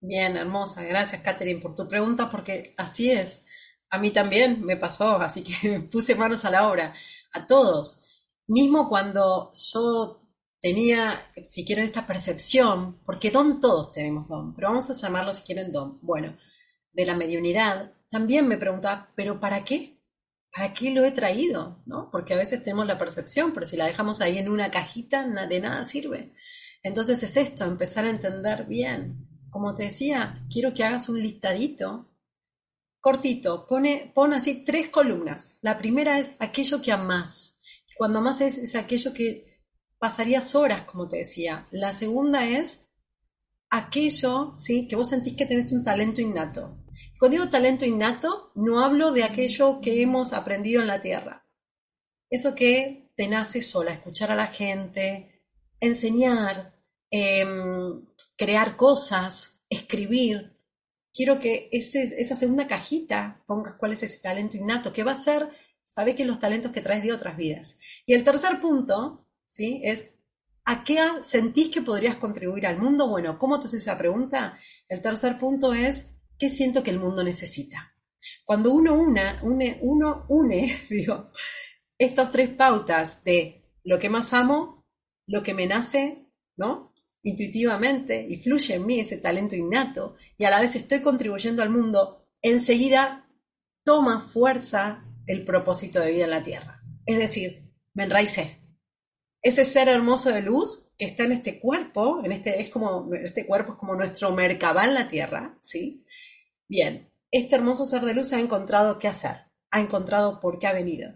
Bien, 0.00 0.36
hermosa. 0.36 0.84
Gracias, 0.84 1.22
Catherine, 1.22 1.60
por 1.60 1.74
tu 1.74 1.88
pregunta, 1.88 2.28
porque 2.28 2.74
así 2.76 3.10
es. 3.10 3.44
A 3.90 3.98
mí 3.98 4.10
también 4.10 4.64
me 4.64 4.76
pasó, 4.76 5.16
así 5.16 5.42
que 5.42 5.80
puse 5.92 6.14
manos 6.14 6.44
a 6.44 6.50
la 6.50 6.68
obra. 6.68 6.94
A 7.32 7.46
todos. 7.46 8.02
Mismo 8.46 8.88
cuando 8.88 9.50
yo 9.72 10.22
tenía, 10.60 11.12
si 11.48 11.64
quieren, 11.64 11.86
esta 11.86 12.06
percepción, 12.06 13.00
porque 13.04 13.30
don 13.30 13.60
todos 13.60 13.92
tenemos 13.92 14.28
don, 14.28 14.54
pero 14.54 14.68
vamos 14.68 14.88
a 14.90 14.94
llamarlo 14.94 15.32
si 15.32 15.42
quieren 15.42 15.72
don. 15.72 15.98
Bueno, 16.02 16.36
de 16.92 17.06
la 17.06 17.14
mediunidad, 17.14 17.92
también 18.08 18.46
me 18.46 18.58
preguntaba, 18.58 19.12
¿pero 19.16 19.40
para 19.40 19.64
qué? 19.64 19.95
¿Para 20.56 20.72
qué 20.72 20.90
lo 20.90 21.04
he 21.04 21.10
traído? 21.10 21.82
¿No? 21.84 22.10
Porque 22.10 22.32
a 22.32 22.38
veces 22.38 22.62
tenemos 22.62 22.86
la 22.86 22.96
percepción, 22.96 23.52
pero 23.52 23.66
si 23.66 23.76
la 23.76 23.84
dejamos 23.84 24.22
ahí 24.22 24.38
en 24.38 24.48
una 24.48 24.70
cajita, 24.70 25.28
de 25.28 25.60
nada 25.60 25.84
sirve. 25.84 26.32
Entonces 26.82 27.22
es 27.22 27.36
esto, 27.36 27.64
empezar 27.64 28.06
a 28.06 28.10
entender 28.10 28.64
bien. 28.64 29.28
Como 29.50 29.74
te 29.74 29.84
decía, 29.84 30.34
quiero 30.50 30.72
que 30.72 30.82
hagas 30.82 31.10
un 31.10 31.20
listadito 31.20 32.10
cortito, 33.00 33.66
pone, 33.66 34.10
pon 34.14 34.32
así 34.32 34.64
tres 34.64 34.88
columnas. 34.88 35.58
La 35.60 35.76
primera 35.76 36.18
es 36.18 36.32
aquello 36.38 36.80
que 36.80 36.90
amas. 36.90 37.60
Cuando 37.98 38.20
amas 38.20 38.40
es, 38.40 38.56
es 38.56 38.76
aquello 38.76 39.12
que 39.12 39.60
pasarías 39.98 40.54
horas, 40.54 40.84
como 40.86 41.06
te 41.06 41.18
decía. 41.18 41.68
La 41.70 41.92
segunda 41.92 42.46
es 42.48 42.88
aquello, 43.68 44.52
¿sí? 44.56 44.88
Que 44.88 44.96
vos 44.96 45.10
sentís 45.10 45.36
que 45.36 45.46
tenés 45.46 45.70
un 45.70 45.84
talento 45.84 46.22
innato. 46.22 46.78
Digo 47.20 47.48
talento 47.48 47.84
innato, 47.84 48.52
no 48.54 48.84
hablo 48.84 49.12
de 49.12 49.24
aquello 49.24 49.80
que 49.80 50.02
hemos 50.02 50.32
aprendido 50.32 50.80
en 50.80 50.86
la 50.86 51.00
tierra. 51.00 51.46
Eso 52.30 52.54
que 52.54 53.10
te 53.16 53.26
nace 53.28 53.60
sola, 53.62 53.92
escuchar 53.92 54.30
a 54.30 54.36
la 54.36 54.46
gente, 54.48 55.42
enseñar, 55.80 56.74
em, 57.10 58.04
crear 58.36 58.76
cosas, 58.76 59.64
escribir. 59.68 60.56
Quiero 61.12 61.40
que 61.40 61.68
esa 61.72 62.36
segunda 62.36 62.66
cajita 62.66 63.42
pongas 63.46 63.74
cuál 63.74 63.92
es 63.94 64.02
ese 64.02 64.18
talento 64.18 64.56
innato, 64.56 64.92
que 64.92 65.04
va 65.04 65.12
a 65.12 65.14
ser, 65.14 65.48
sabe 65.84 66.14
que 66.14 66.24
los 66.24 66.38
talentos 66.38 66.72
que 66.72 66.82
traes 66.82 67.02
de 67.02 67.12
otras 67.12 67.36
vidas. 67.36 67.78
Y 68.04 68.14
el 68.14 68.22
tercer 68.24 68.60
punto 68.60 69.26
¿sí? 69.48 69.80
Es, 69.84 70.12
¿a 70.64 70.84
qué 70.84 70.98
sentís 71.22 71.70
que 71.70 71.82
podrías 71.82 72.16
contribuir 72.16 72.66
al 72.66 72.78
mundo? 72.78 73.08
Bueno, 73.08 73.38
¿cómo 73.38 73.58
te 73.58 73.66
haces 73.66 73.82
esa 73.82 73.98
pregunta? 73.98 74.58
El 74.88 75.02
tercer 75.02 75.38
punto 75.38 75.72
es, 75.72 76.15
¿qué 76.38 76.48
siento 76.48 76.82
que 76.82 76.90
el 76.90 76.98
mundo 76.98 77.22
necesita? 77.22 77.94
Cuando 78.44 78.72
uno, 78.72 78.94
una, 78.94 79.40
une, 79.42 79.78
uno 79.82 80.26
une, 80.28 80.76
digo, 80.90 81.30
estas 81.98 82.30
tres 82.32 82.50
pautas 82.50 83.24
de 83.24 83.64
lo 83.84 83.98
que 83.98 84.08
más 84.08 84.32
amo, 84.32 84.84
lo 85.26 85.42
que 85.42 85.54
me 85.54 85.66
nace, 85.66 86.26
¿no? 86.56 86.92
Intuitivamente 87.22 88.24
y 88.28 88.36
fluye 88.36 88.74
en 88.74 88.86
mí 88.86 89.00
ese 89.00 89.18
talento 89.18 89.56
innato 89.56 90.16
y 90.38 90.44
a 90.44 90.50
la 90.50 90.60
vez 90.60 90.76
estoy 90.76 91.00
contribuyendo 91.00 91.62
al 91.62 91.70
mundo, 91.70 92.28
enseguida 92.40 93.28
toma 93.84 94.20
fuerza 94.20 95.04
el 95.26 95.44
propósito 95.44 96.00
de 96.00 96.12
vida 96.12 96.24
en 96.24 96.30
la 96.30 96.42
Tierra. 96.42 96.82
Es 97.04 97.18
decir, 97.18 97.72
me 97.94 98.04
enraicé, 98.04 98.60
ese 99.46 99.64
ser 99.64 99.88
hermoso 99.88 100.30
de 100.30 100.42
luz 100.42 100.92
que 100.98 101.04
está 101.04 101.22
en 101.22 101.32
este 101.32 101.60
cuerpo, 101.60 102.20
en 102.24 102.32
este, 102.32 102.60
es 102.60 102.68
como, 102.68 103.12
este 103.14 103.46
cuerpo 103.46 103.72
es 103.72 103.78
como 103.78 103.94
nuestro 103.94 104.32
Merkabah 104.32 104.86
en 104.86 104.94
la 104.94 105.08
tierra, 105.08 105.56
¿sí? 105.60 106.04
Bien, 106.68 107.12
este 107.30 107.54
hermoso 107.54 107.86
ser 107.86 108.02
de 108.02 108.12
luz 108.12 108.32
ha 108.32 108.40
encontrado 108.40 108.98
qué 108.98 109.06
hacer, 109.06 109.36
ha 109.70 109.80
encontrado 109.80 110.40
por 110.40 110.58
qué 110.58 110.66
ha 110.66 110.72
venido. 110.72 111.14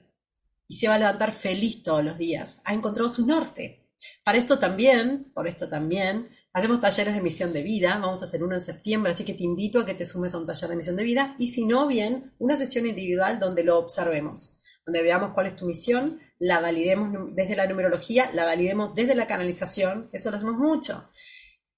Y 0.69 0.77
se 0.77 0.87
va 0.87 0.95
a 0.95 0.99
levantar 0.99 1.33
feliz 1.33 1.83
todos 1.83 2.05
los 2.05 2.19
días, 2.19 2.61
ha 2.65 2.73
encontrado 2.73 3.11
su 3.11 3.27
norte. 3.27 3.89
Para 4.23 4.39
esto 4.39 4.61
también, 4.61 5.33
por 5.35 5.49
esto 5.49 5.69
también, 5.69 6.29
hacemos 6.53 6.81
talleres 6.81 7.15
de 7.15 7.21
misión 7.21 7.53
de 7.53 7.65
vida, 7.65 7.99
vamos 7.99 8.23
a 8.23 8.27
hacer 8.27 8.45
uno 8.45 8.55
en 8.55 8.61
septiembre, 8.61 9.13
así 9.13 9.25
que 9.25 9.35
te 9.35 9.43
invito 9.43 9.81
a 9.81 9.87
que 9.87 9.95
te 9.95 10.07
sumes 10.07 10.33
a 10.35 10.39
un 10.39 10.47
taller 10.47 10.71
de 10.71 10.77
misión 10.77 10.95
de 10.95 11.03
vida. 11.03 11.35
Y 11.37 11.49
si 11.49 11.65
no, 11.65 11.89
bien, 11.89 12.33
una 12.39 12.57
sesión 12.57 12.87
individual 12.87 13.41
donde 13.41 13.65
lo 13.65 13.77
observemos, 13.77 14.57
donde 14.87 15.03
veamos 15.03 15.33
cuál 15.35 15.47
es 15.47 15.57
tu 15.57 15.67
misión, 15.67 16.21
la 16.39 16.61
validemos 16.61 17.35
desde 17.35 17.57
la 17.57 17.67
numerología, 17.67 18.31
la 18.33 18.45
validemos 18.45 18.95
desde 18.95 19.17
la 19.17 19.27
canalización, 19.27 20.09
eso 20.13 20.31
lo 20.31 20.37
hacemos 20.37 20.57
mucho. 20.57 21.11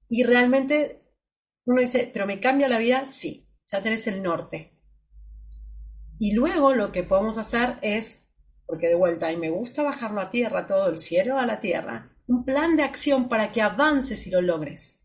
Y 0.08 0.24
realmente 0.24 1.00
uno 1.64 1.80
dice, 1.80 2.10
pero 2.12 2.26
me 2.26 2.38
cambia 2.38 2.68
la 2.68 2.78
vida, 2.78 3.06
sí, 3.06 3.41
ya 3.72 3.82
tenés 3.82 4.06
el 4.06 4.22
norte. 4.22 4.78
Y 6.18 6.34
luego 6.34 6.74
lo 6.74 6.92
que 6.92 7.02
podemos 7.02 7.38
hacer 7.38 7.78
es, 7.80 8.28
porque 8.66 8.88
de 8.88 8.94
vuelta, 8.94 9.32
y 9.32 9.38
me 9.38 9.50
gusta 9.50 9.82
bajarlo 9.82 10.20
a 10.20 10.30
tierra, 10.30 10.66
todo 10.66 10.88
el 10.88 10.98
cielo 10.98 11.38
a 11.38 11.46
la 11.46 11.58
tierra, 11.58 12.14
un 12.26 12.44
plan 12.44 12.76
de 12.76 12.84
acción 12.84 13.28
para 13.28 13.50
que 13.50 13.62
avances 13.62 14.26
y 14.26 14.30
lo 14.30 14.42
logres. 14.42 15.02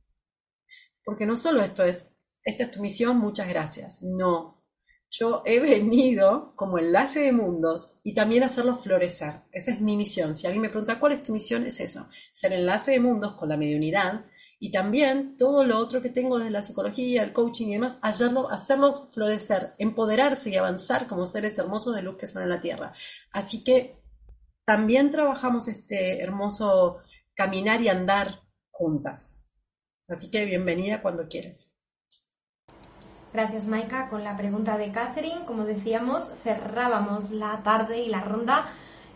Porque 1.04 1.26
no 1.26 1.38
solo 1.38 1.62
esto 1.62 1.84
es, 1.84 2.12
esta 2.44 2.64
es 2.64 2.72
tu 2.72 2.82
misión, 2.82 3.18
muchas 3.18 3.48
gracias. 3.48 4.02
No, 4.02 4.64
yo 5.10 5.42
he 5.46 5.60
venido 5.60 6.54
como 6.56 6.78
enlace 6.78 7.22
de 7.22 7.32
mundos 7.32 8.00
y 8.04 8.14
también 8.14 8.44
hacerlos 8.44 8.84
florecer. 8.84 9.44
Esa 9.54 9.72
es 9.72 9.80
mi 9.80 9.96
misión. 9.96 10.36
Si 10.36 10.46
alguien 10.46 10.62
me 10.62 10.70
pregunta 10.70 11.00
cuál 11.00 11.14
es 11.14 11.24
tu 11.24 11.32
misión, 11.32 11.66
es 11.66 11.80
eso, 11.80 12.10
ser 12.34 12.52
enlace 12.52 12.92
de 12.92 13.00
mundos 13.00 13.36
con 13.36 13.48
la 13.48 13.58
mediunidad 13.58 14.26
Y 14.60 14.72
también 14.72 15.38
todo 15.38 15.64
lo 15.64 15.78
otro 15.78 16.02
que 16.02 16.10
tengo 16.10 16.40
de 16.40 16.50
la 16.50 16.64
psicología, 16.64 17.24
el 17.24 17.34
coaching 17.34 17.68
y 17.68 17.74
demás, 17.74 17.98
hacerlo, 18.02 18.50
hacerlos 18.50 19.10
florecer, 19.12 19.76
empoderarse 19.78 20.50
y 20.50 20.56
avanzar 20.56 21.08
como 21.08 21.28
seres 21.28 21.58
hermosos 21.58 21.96
de 21.96 22.02
luz 22.02 22.18
que 22.18 22.28
son 22.28 22.42
en 22.44 22.50
la 22.50 22.62
Tierra. 22.62 22.94
Así 23.32 23.64
que 23.64 24.02
también 24.66 25.12
trabajamos 25.12 25.68
este 25.68 26.22
hermoso 26.22 26.98
caminar 27.36 27.82
y 27.82 27.90
andar 27.90 28.42
juntas. 28.72 29.42
Así 30.08 30.32
que 30.32 30.46
bienvenida 30.46 31.02
cuando 31.02 31.28
quieras. 31.28 31.72
Gracias, 33.34 33.68
Maika. 33.68 34.10
Con 34.10 34.24
la 34.24 34.36
pregunta 34.36 34.78
de 34.78 34.92
Catherine, 34.92 35.46
como 35.46 35.66
decíamos, 35.66 36.32
cerrábamos 36.44 37.30
la 37.30 37.62
tarde 37.64 38.00
y 38.00 38.10
la 38.10 38.22
ronda 38.22 38.68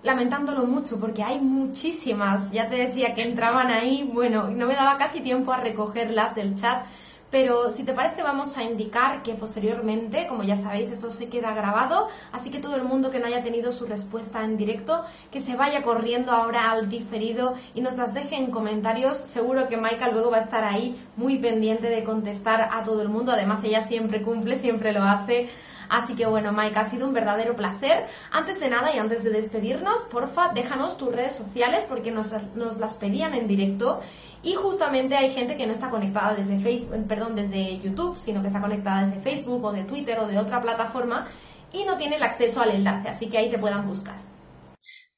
lamentándolo 0.03 0.65
mucho 0.65 0.99
porque 0.99 1.23
hay 1.23 1.39
muchísimas. 1.39 2.51
Ya 2.51 2.69
te 2.69 2.75
decía 2.75 3.13
que 3.13 3.23
entraban 3.23 3.67
ahí, 3.67 4.09
bueno, 4.11 4.49
no 4.49 4.65
me 4.67 4.75
daba 4.75 4.97
casi 4.97 5.21
tiempo 5.21 5.51
a 5.51 5.57
recogerlas 5.57 6.35
del 6.35 6.55
chat. 6.55 6.85
Pero 7.31 7.71
si 7.71 7.85
te 7.85 7.93
parece 7.93 8.23
vamos 8.23 8.57
a 8.57 8.63
indicar 8.63 9.23
que 9.23 9.35
posteriormente, 9.35 10.27
como 10.27 10.43
ya 10.43 10.57
sabéis, 10.57 10.91
esto 10.91 11.09
se 11.11 11.29
queda 11.29 11.53
grabado, 11.53 12.09
así 12.33 12.49
que 12.49 12.59
todo 12.59 12.75
el 12.75 12.83
mundo 12.83 13.09
que 13.09 13.19
no 13.19 13.27
haya 13.27 13.41
tenido 13.41 13.71
su 13.71 13.85
respuesta 13.85 14.43
en 14.43 14.57
directo, 14.57 15.05
que 15.31 15.39
se 15.39 15.55
vaya 15.55 15.81
corriendo 15.81 16.33
ahora 16.33 16.71
al 16.71 16.89
diferido 16.89 17.55
y 17.73 17.79
nos 17.79 17.95
las 17.95 18.13
deje 18.13 18.35
en 18.35 18.51
comentarios. 18.51 19.15
Seguro 19.15 19.69
que 19.69 19.77
Maika 19.77 20.09
luego 20.09 20.29
va 20.29 20.37
a 20.37 20.41
estar 20.41 20.65
ahí 20.65 21.01
muy 21.15 21.37
pendiente 21.37 21.87
de 21.87 22.03
contestar 22.03 22.67
a 22.69 22.83
todo 22.83 23.01
el 23.01 23.07
mundo. 23.07 23.31
Además, 23.31 23.63
ella 23.63 23.81
siempre 23.81 24.21
cumple, 24.23 24.57
siempre 24.57 24.91
lo 24.91 25.03
hace. 25.03 25.49
Así 25.91 26.15
que 26.15 26.25
bueno, 26.25 26.53
Mike, 26.53 26.79
ha 26.79 26.89
sido 26.89 27.05
un 27.05 27.13
verdadero 27.13 27.53
placer. 27.57 28.07
Antes 28.31 28.61
de 28.61 28.69
nada 28.69 28.95
y 28.95 28.97
antes 28.97 29.25
de 29.25 29.29
despedirnos, 29.29 30.03
porfa, 30.03 30.53
déjanos 30.53 30.97
tus 30.97 31.11
redes 31.11 31.35
sociales 31.35 31.83
porque 31.87 32.11
nos, 32.11 32.31
las 32.55 32.93
pedían 32.93 33.33
en 33.33 33.45
directo. 33.45 33.99
Y 34.41 34.53
justamente 34.53 35.17
hay 35.17 35.33
gente 35.33 35.57
que 35.57 35.67
no 35.67 35.73
está 35.73 35.89
conectada 35.89 36.33
desde 36.33 36.57
Facebook, 36.59 36.95
perdón, 37.09 37.35
desde 37.35 37.77
YouTube, 37.81 38.17
sino 38.23 38.41
que 38.41 38.47
está 38.47 38.61
conectada 38.61 39.03
desde 39.03 39.19
Facebook 39.19 39.65
o 39.65 39.73
de 39.73 39.83
Twitter 39.83 40.17
o 40.19 40.27
de 40.27 40.39
otra 40.39 40.61
plataforma 40.61 41.27
y 41.73 41.83
no 41.83 41.97
tiene 41.97 42.15
el 42.15 42.23
acceso 42.23 42.61
al 42.61 42.71
enlace, 42.71 43.09
así 43.09 43.27
que 43.27 43.37
ahí 43.37 43.51
te 43.51 43.59
puedan 43.59 43.85
buscar. 43.85 44.15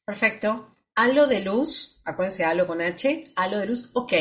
Perfecto. 0.03 0.75
Halo 0.95 1.27
de 1.27 1.41
luz, 1.41 2.01
acuérdense, 2.03 2.45
halo 2.45 2.65
con 2.65 2.81
H, 2.81 3.25
halo 3.35 3.59
de 3.59 3.67
luz, 3.67 3.91
ok. 3.93 4.13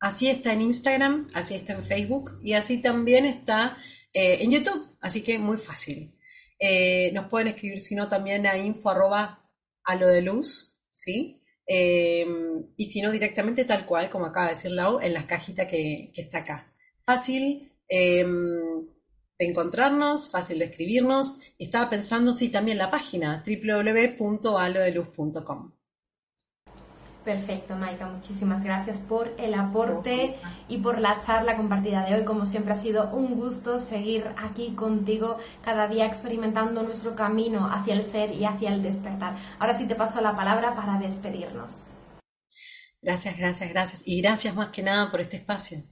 Así 0.00 0.28
está 0.28 0.52
en 0.52 0.62
Instagram, 0.62 1.28
así 1.34 1.54
está 1.56 1.72
en 1.72 1.82
Facebook 1.82 2.38
y 2.40 2.52
así 2.54 2.80
también 2.80 3.24
está 3.24 3.76
eh, 4.12 4.38
en 4.40 4.52
YouTube, 4.52 4.87
así 5.00 5.22
que 5.22 5.38
muy 5.38 5.58
fácil. 5.58 6.14
Eh, 6.58 7.12
nos 7.12 7.28
pueden 7.28 7.48
escribir, 7.48 7.80
si 7.80 7.94
no, 7.94 8.08
también 8.08 8.46
a 8.46 8.56
info 8.56 8.88
a 8.90 9.94
lo 9.94 10.08
de 10.08 10.22
luz, 10.22 10.80
¿sí? 10.92 11.42
Em, 11.66 12.64
y 12.76 12.86
si 12.86 13.02
no, 13.02 13.10
directamente 13.12 13.64
tal 13.64 13.86
cual, 13.86 14.10
como 14.10 14.26
acaba 14.26 14.46
de 14.46 14.52
decir 14.54 14.70
Lau, 14.72 15.00
en 15.00 15.14
la 15.14 15.26
cajita 15.26 15.66
que, 15.66 16.12
está 16.16 16.38
acá. 16.38 16.72
Fácil 17.02 17.72
em, 17.88 18.86
de 19.38 19.46
encontrarnos, 19.46 20.30
fácil 20.30 20.58
de 20.58 20.66
escribirnos. 20.66 21.38
Estaba 21.58 21.90
pensando, 21.90 22.32
sí, 22.32 22.48
también 22.48 22.78
la 22.78 22.90
página 22.90 23.44
www.alodeluz.com. 23.46 25.77
Perfecto, 27.28 27.76
Maika, 27.76 28.06
muchísimas 28.06 28.64
gracias 28.64 29.00
por 29.00 29.34
el 29.38 29.52
aporte 29.52 30.36
y 30.66 30.78
por 30.78 30.98
la 30.98 31.20
charla 31.20 31.58
compartida 31.58 32.06
de 32.06 32.14
hoy. 32.14 32.24
Como 32.24 32.46
siempre 32.46 32.72
ha 32.72 32.74
sido 32.74 33.10
un 33.10 33.34
gusto 33.34 33.78
seguir 33.78 34.24
aquí 34.38 34.74
contigo 34.74 35.36
cada 35.62 35.88
día 35.88 36.06
experimentando 36.06 36.82
nuestro 36.82 37.14
camino 37.14 37.70
hacia 37.70 37.92
el 37.92 38.02
ser 38.02 38.32
y 38.32 38.46
hacia 38.46 38.72
el 38.72 38.82
despertar. 38.82 39.36
Ahora 39.58 39.76
sí 39.76 39.86
te 39.86 39.94
paso 39.94 40.22
la 40.22 40.34
palabra 40.34 40.74
para 40.74 40.98
despedirnos. 40.98 41.84
Gracias, 43.02 43.36
gracias, 43.36 43.68
gracias. 43.68 44.02
Y 44.06 44.22
gracias 44.22 44.54
más 44.54 44.70
que 44.70 44.82
nada 44.82 45.10
por 45.10 45.20
este 45.20 45.36
espacio. 45.36 45.84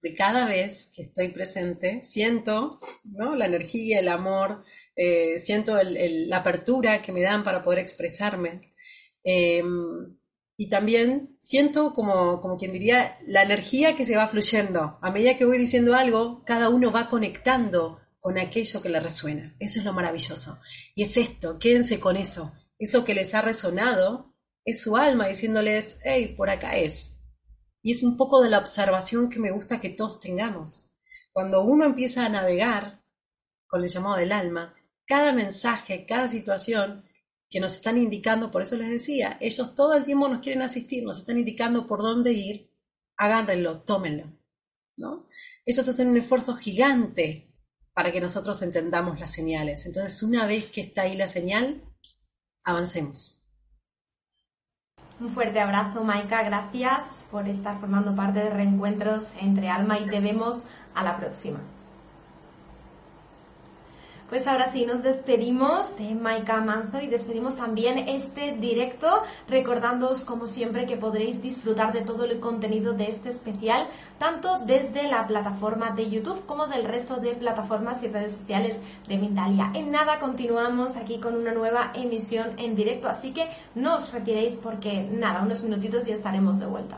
De 0.00 0.14
cada 0.14 0.44
vez 0.44 0.92
que 0.94 1.02
estoy 1.02 1.26
presente, 1.32 2.04
siento 2.04 2.78
¿no? 3.02 3.34
la 3.34 3.46
energía, 3.46 3.98
el 3.98 4.08
amor, 4.10 4.62
eh, 4.94 5.40
siento 5.40 5.76
la 5.82 6.36
apertura 6.36 7.02
que 7.02 7.10
me 7.10 7.22
dan 7.22 7.42
para 7.42 7.64
poder 7.64 7.80
expresarme. 7.80 8.72
Em, 9.24 10.14
y 10.56 10.68
también 10.68 11.36
siento 11.40 11.92
como, 11.94 12.40
como 12.40 12.56
quien 12.56 12.72
diría 12.72 13.18
la 13.26 13.42
energía 13.42 13.96
que 13.96 14.06
se 14.06 14.16
va 14.16 14.28
fluyendo. 14.28 14.98
A 15.02 15.10
medida 15.10 15.36
que 15.36 15.44
voy 15.44 15.58
diciendo 15.58 15.94
algo, 15.94 16.44
cada 16.44 16.68
uno 16.68 16.92
va 16.92 17.08
conectando 17.08 18.00
con 18.20 18.38
aquello 18.38 18.80
que 18.80 18.88
le 18.88 19.00
resuena. 19.00 19.54
Eso 19.58 19.80
es 19.80 19.84
lo 19.84 19.92
maravilloso. 19.92 20.58
Y 20.94 21.02
es 21.02 21.16
esto, 21.16 21.58
quédense 21.58 21.98
con 21.98 22.16
eso. 22.16 22.52
Eso 22.78 23.04
que 23.04 23.14
les 23.14 23.34
ha 23.34 23.42
resonado 23.42 24.34
es 24.64 24.80
su 24.80 24.96
alma 24.96 25.26
diciéndoles, 25.26 25.98
hey, 26.04 26.34
por 26.36 26.48
acá 26.50 26.76
es. 26.76 27.20
Y 27.82 27.92
es 27.92 28.02
un 28.02 28.16
poco 28.16 28.42
de 28.42 28.48
la 28.48 28.58
observación 28.58 29.28
que 29.28 29.40
me 29.40 29.50
gusta 29.50 29.80
que 29.80 29.90
todos 29.90 30.20
tengamos. 30.20 30.90
Cuando 31.32 31.62
uno 31.62 31.84
empieza 31.84 32.24
a 32.24 32.28
navegar 32.28 33.02
con 33.66 33.82
el 33.82 33.88
llamado 33.88 34.16
del 34.16 34.32
alma, 34.32 34.74
cada 35.04 35.32
mensaje, 35.32 36.06
cada 36.06 36.28
situación 36.28 37.04
que 37.54 37.60
nos 37.60 37.74
están 37.74 37.96
indicando, 37.96 38.50
por 38.50 38.62
eso 38.62 38.74
les 38.74 38.90
decía, 38.90 39.38
ellos 39.40 39.76
todo 39.76 39.94
el 39.94 40.04
tiempo 40.04 40.26
nos 40.26 40.40
quieren 40.40 40.62
asistir, 40.62 41.04
nos 41.04 41.18
están 41.18 41.38
indicando 41.38 41.86
por 41.86 42.02
dónde 42.02 42.32
ir, 42.32 42.68
agárrenlo, 43.16 43.82
tómenlo. 43.82 44.26
¿no? 44.96 45.28
Ellos 45.64 45.88
hacen 45.88 46.08
un 46.08 46.16
esfuerzo 46.16 46.56
gigante 46.56 47.54
para 47.92 48.10
que 48.10 48.20
nosotros 48.20 48.60
entendamos 48.62 49.20
las 49.20 49.30
señales. 49.30 49.86
Entonces, 49.86 50.20
una 50.24 50.46
vez 50.46 50.66
que 50.66 50.80
está 50.80 51.02
ahí 51.02 51.16
la 51.16 51.28
señal, 51.28 51.80
avancemos. 52.64 53.46
Un 55.20 55.30
fuerte 55.30 55.60
abrazo, 55.60 56.02
Maika. 56.02 56.42
Gracias 56.42 57.24
por 57.30 57.48
estar 57.48 57.78
formando 57.78 58.16
parte 58.16 58.40
de 58.40 58.50
Reencuentros 58.50 59.30
entre 59.40 59.68
Alma 59.68 60.00
y 60.00 60.10
te 60.10 60.18
vemos 60.18 60.64
a 60.92 61.04
la 61.04 61.16
próxima. 61.16 61.60
Pues 64.28 64.46
ahora 64.46 64.70
sí, 64.72 64.86
nos 64.86 65.02
despedimos 65.02 65.96
de 65.98 66.14
Maika 66.14 66.60
Manzo 66.60 66.98
y 66.98 67.08
despedimos 67.08 67.56
también 67.56 68.08
este 68.08 68.52
directo, 68.52 69.22
recordándoos 69.48 70.22
como 70.22 70.46
siempre 70.46 70.86
que 70.86 70.96
podréis 70.96 71.42
disfrutar 71.42 71.92
de 71.92 72.00
todo 72.00 72.24
el 72.24 72.40
contenido 72.40 72.94
de 72.94 73.10
este 73.10 73.28
especial, 73.28 73.86
tanto 74.18 74.60
desde 74.60 75.08
la 75.08 75.26
plataforma 75.26 75.90
de 75.90 76.08
YouTube 76.08 76.46
como 76.46 76.66
del 76.66 76.84
resto 76.84 77.16
de 77.16 77.34
plataformas 77.34 78.02
y 78.02 78.08
redes 78.08 78.32
sociales 78.32 78.80
de 79.06 79.18
Mindalia. 79.18 79.70
En 79.74 79.90
nada 79.90 80.18
continuamos 80.18 80.96
aquí 80.96 81.18
con 81.18 81.36
una 81.36 81.52
nueva 81.52 81.92
emisión 81.94 82.52
en 82.56 82.74
directo, 82.74 83.08
así 83.08 83.32
que 83.32 83.48
no 83.74 83.96
os 83.96 84.12
retiréis 84.12 84.54
porque 84.56 85.02
nada, 85.02 85.42
unos 85.42 85.62
minutitos 85.62 86.08
y 86.08 86.12
estaremos 86.12 86.58
de 86.58 86.66
vuelta. 86.66 86.96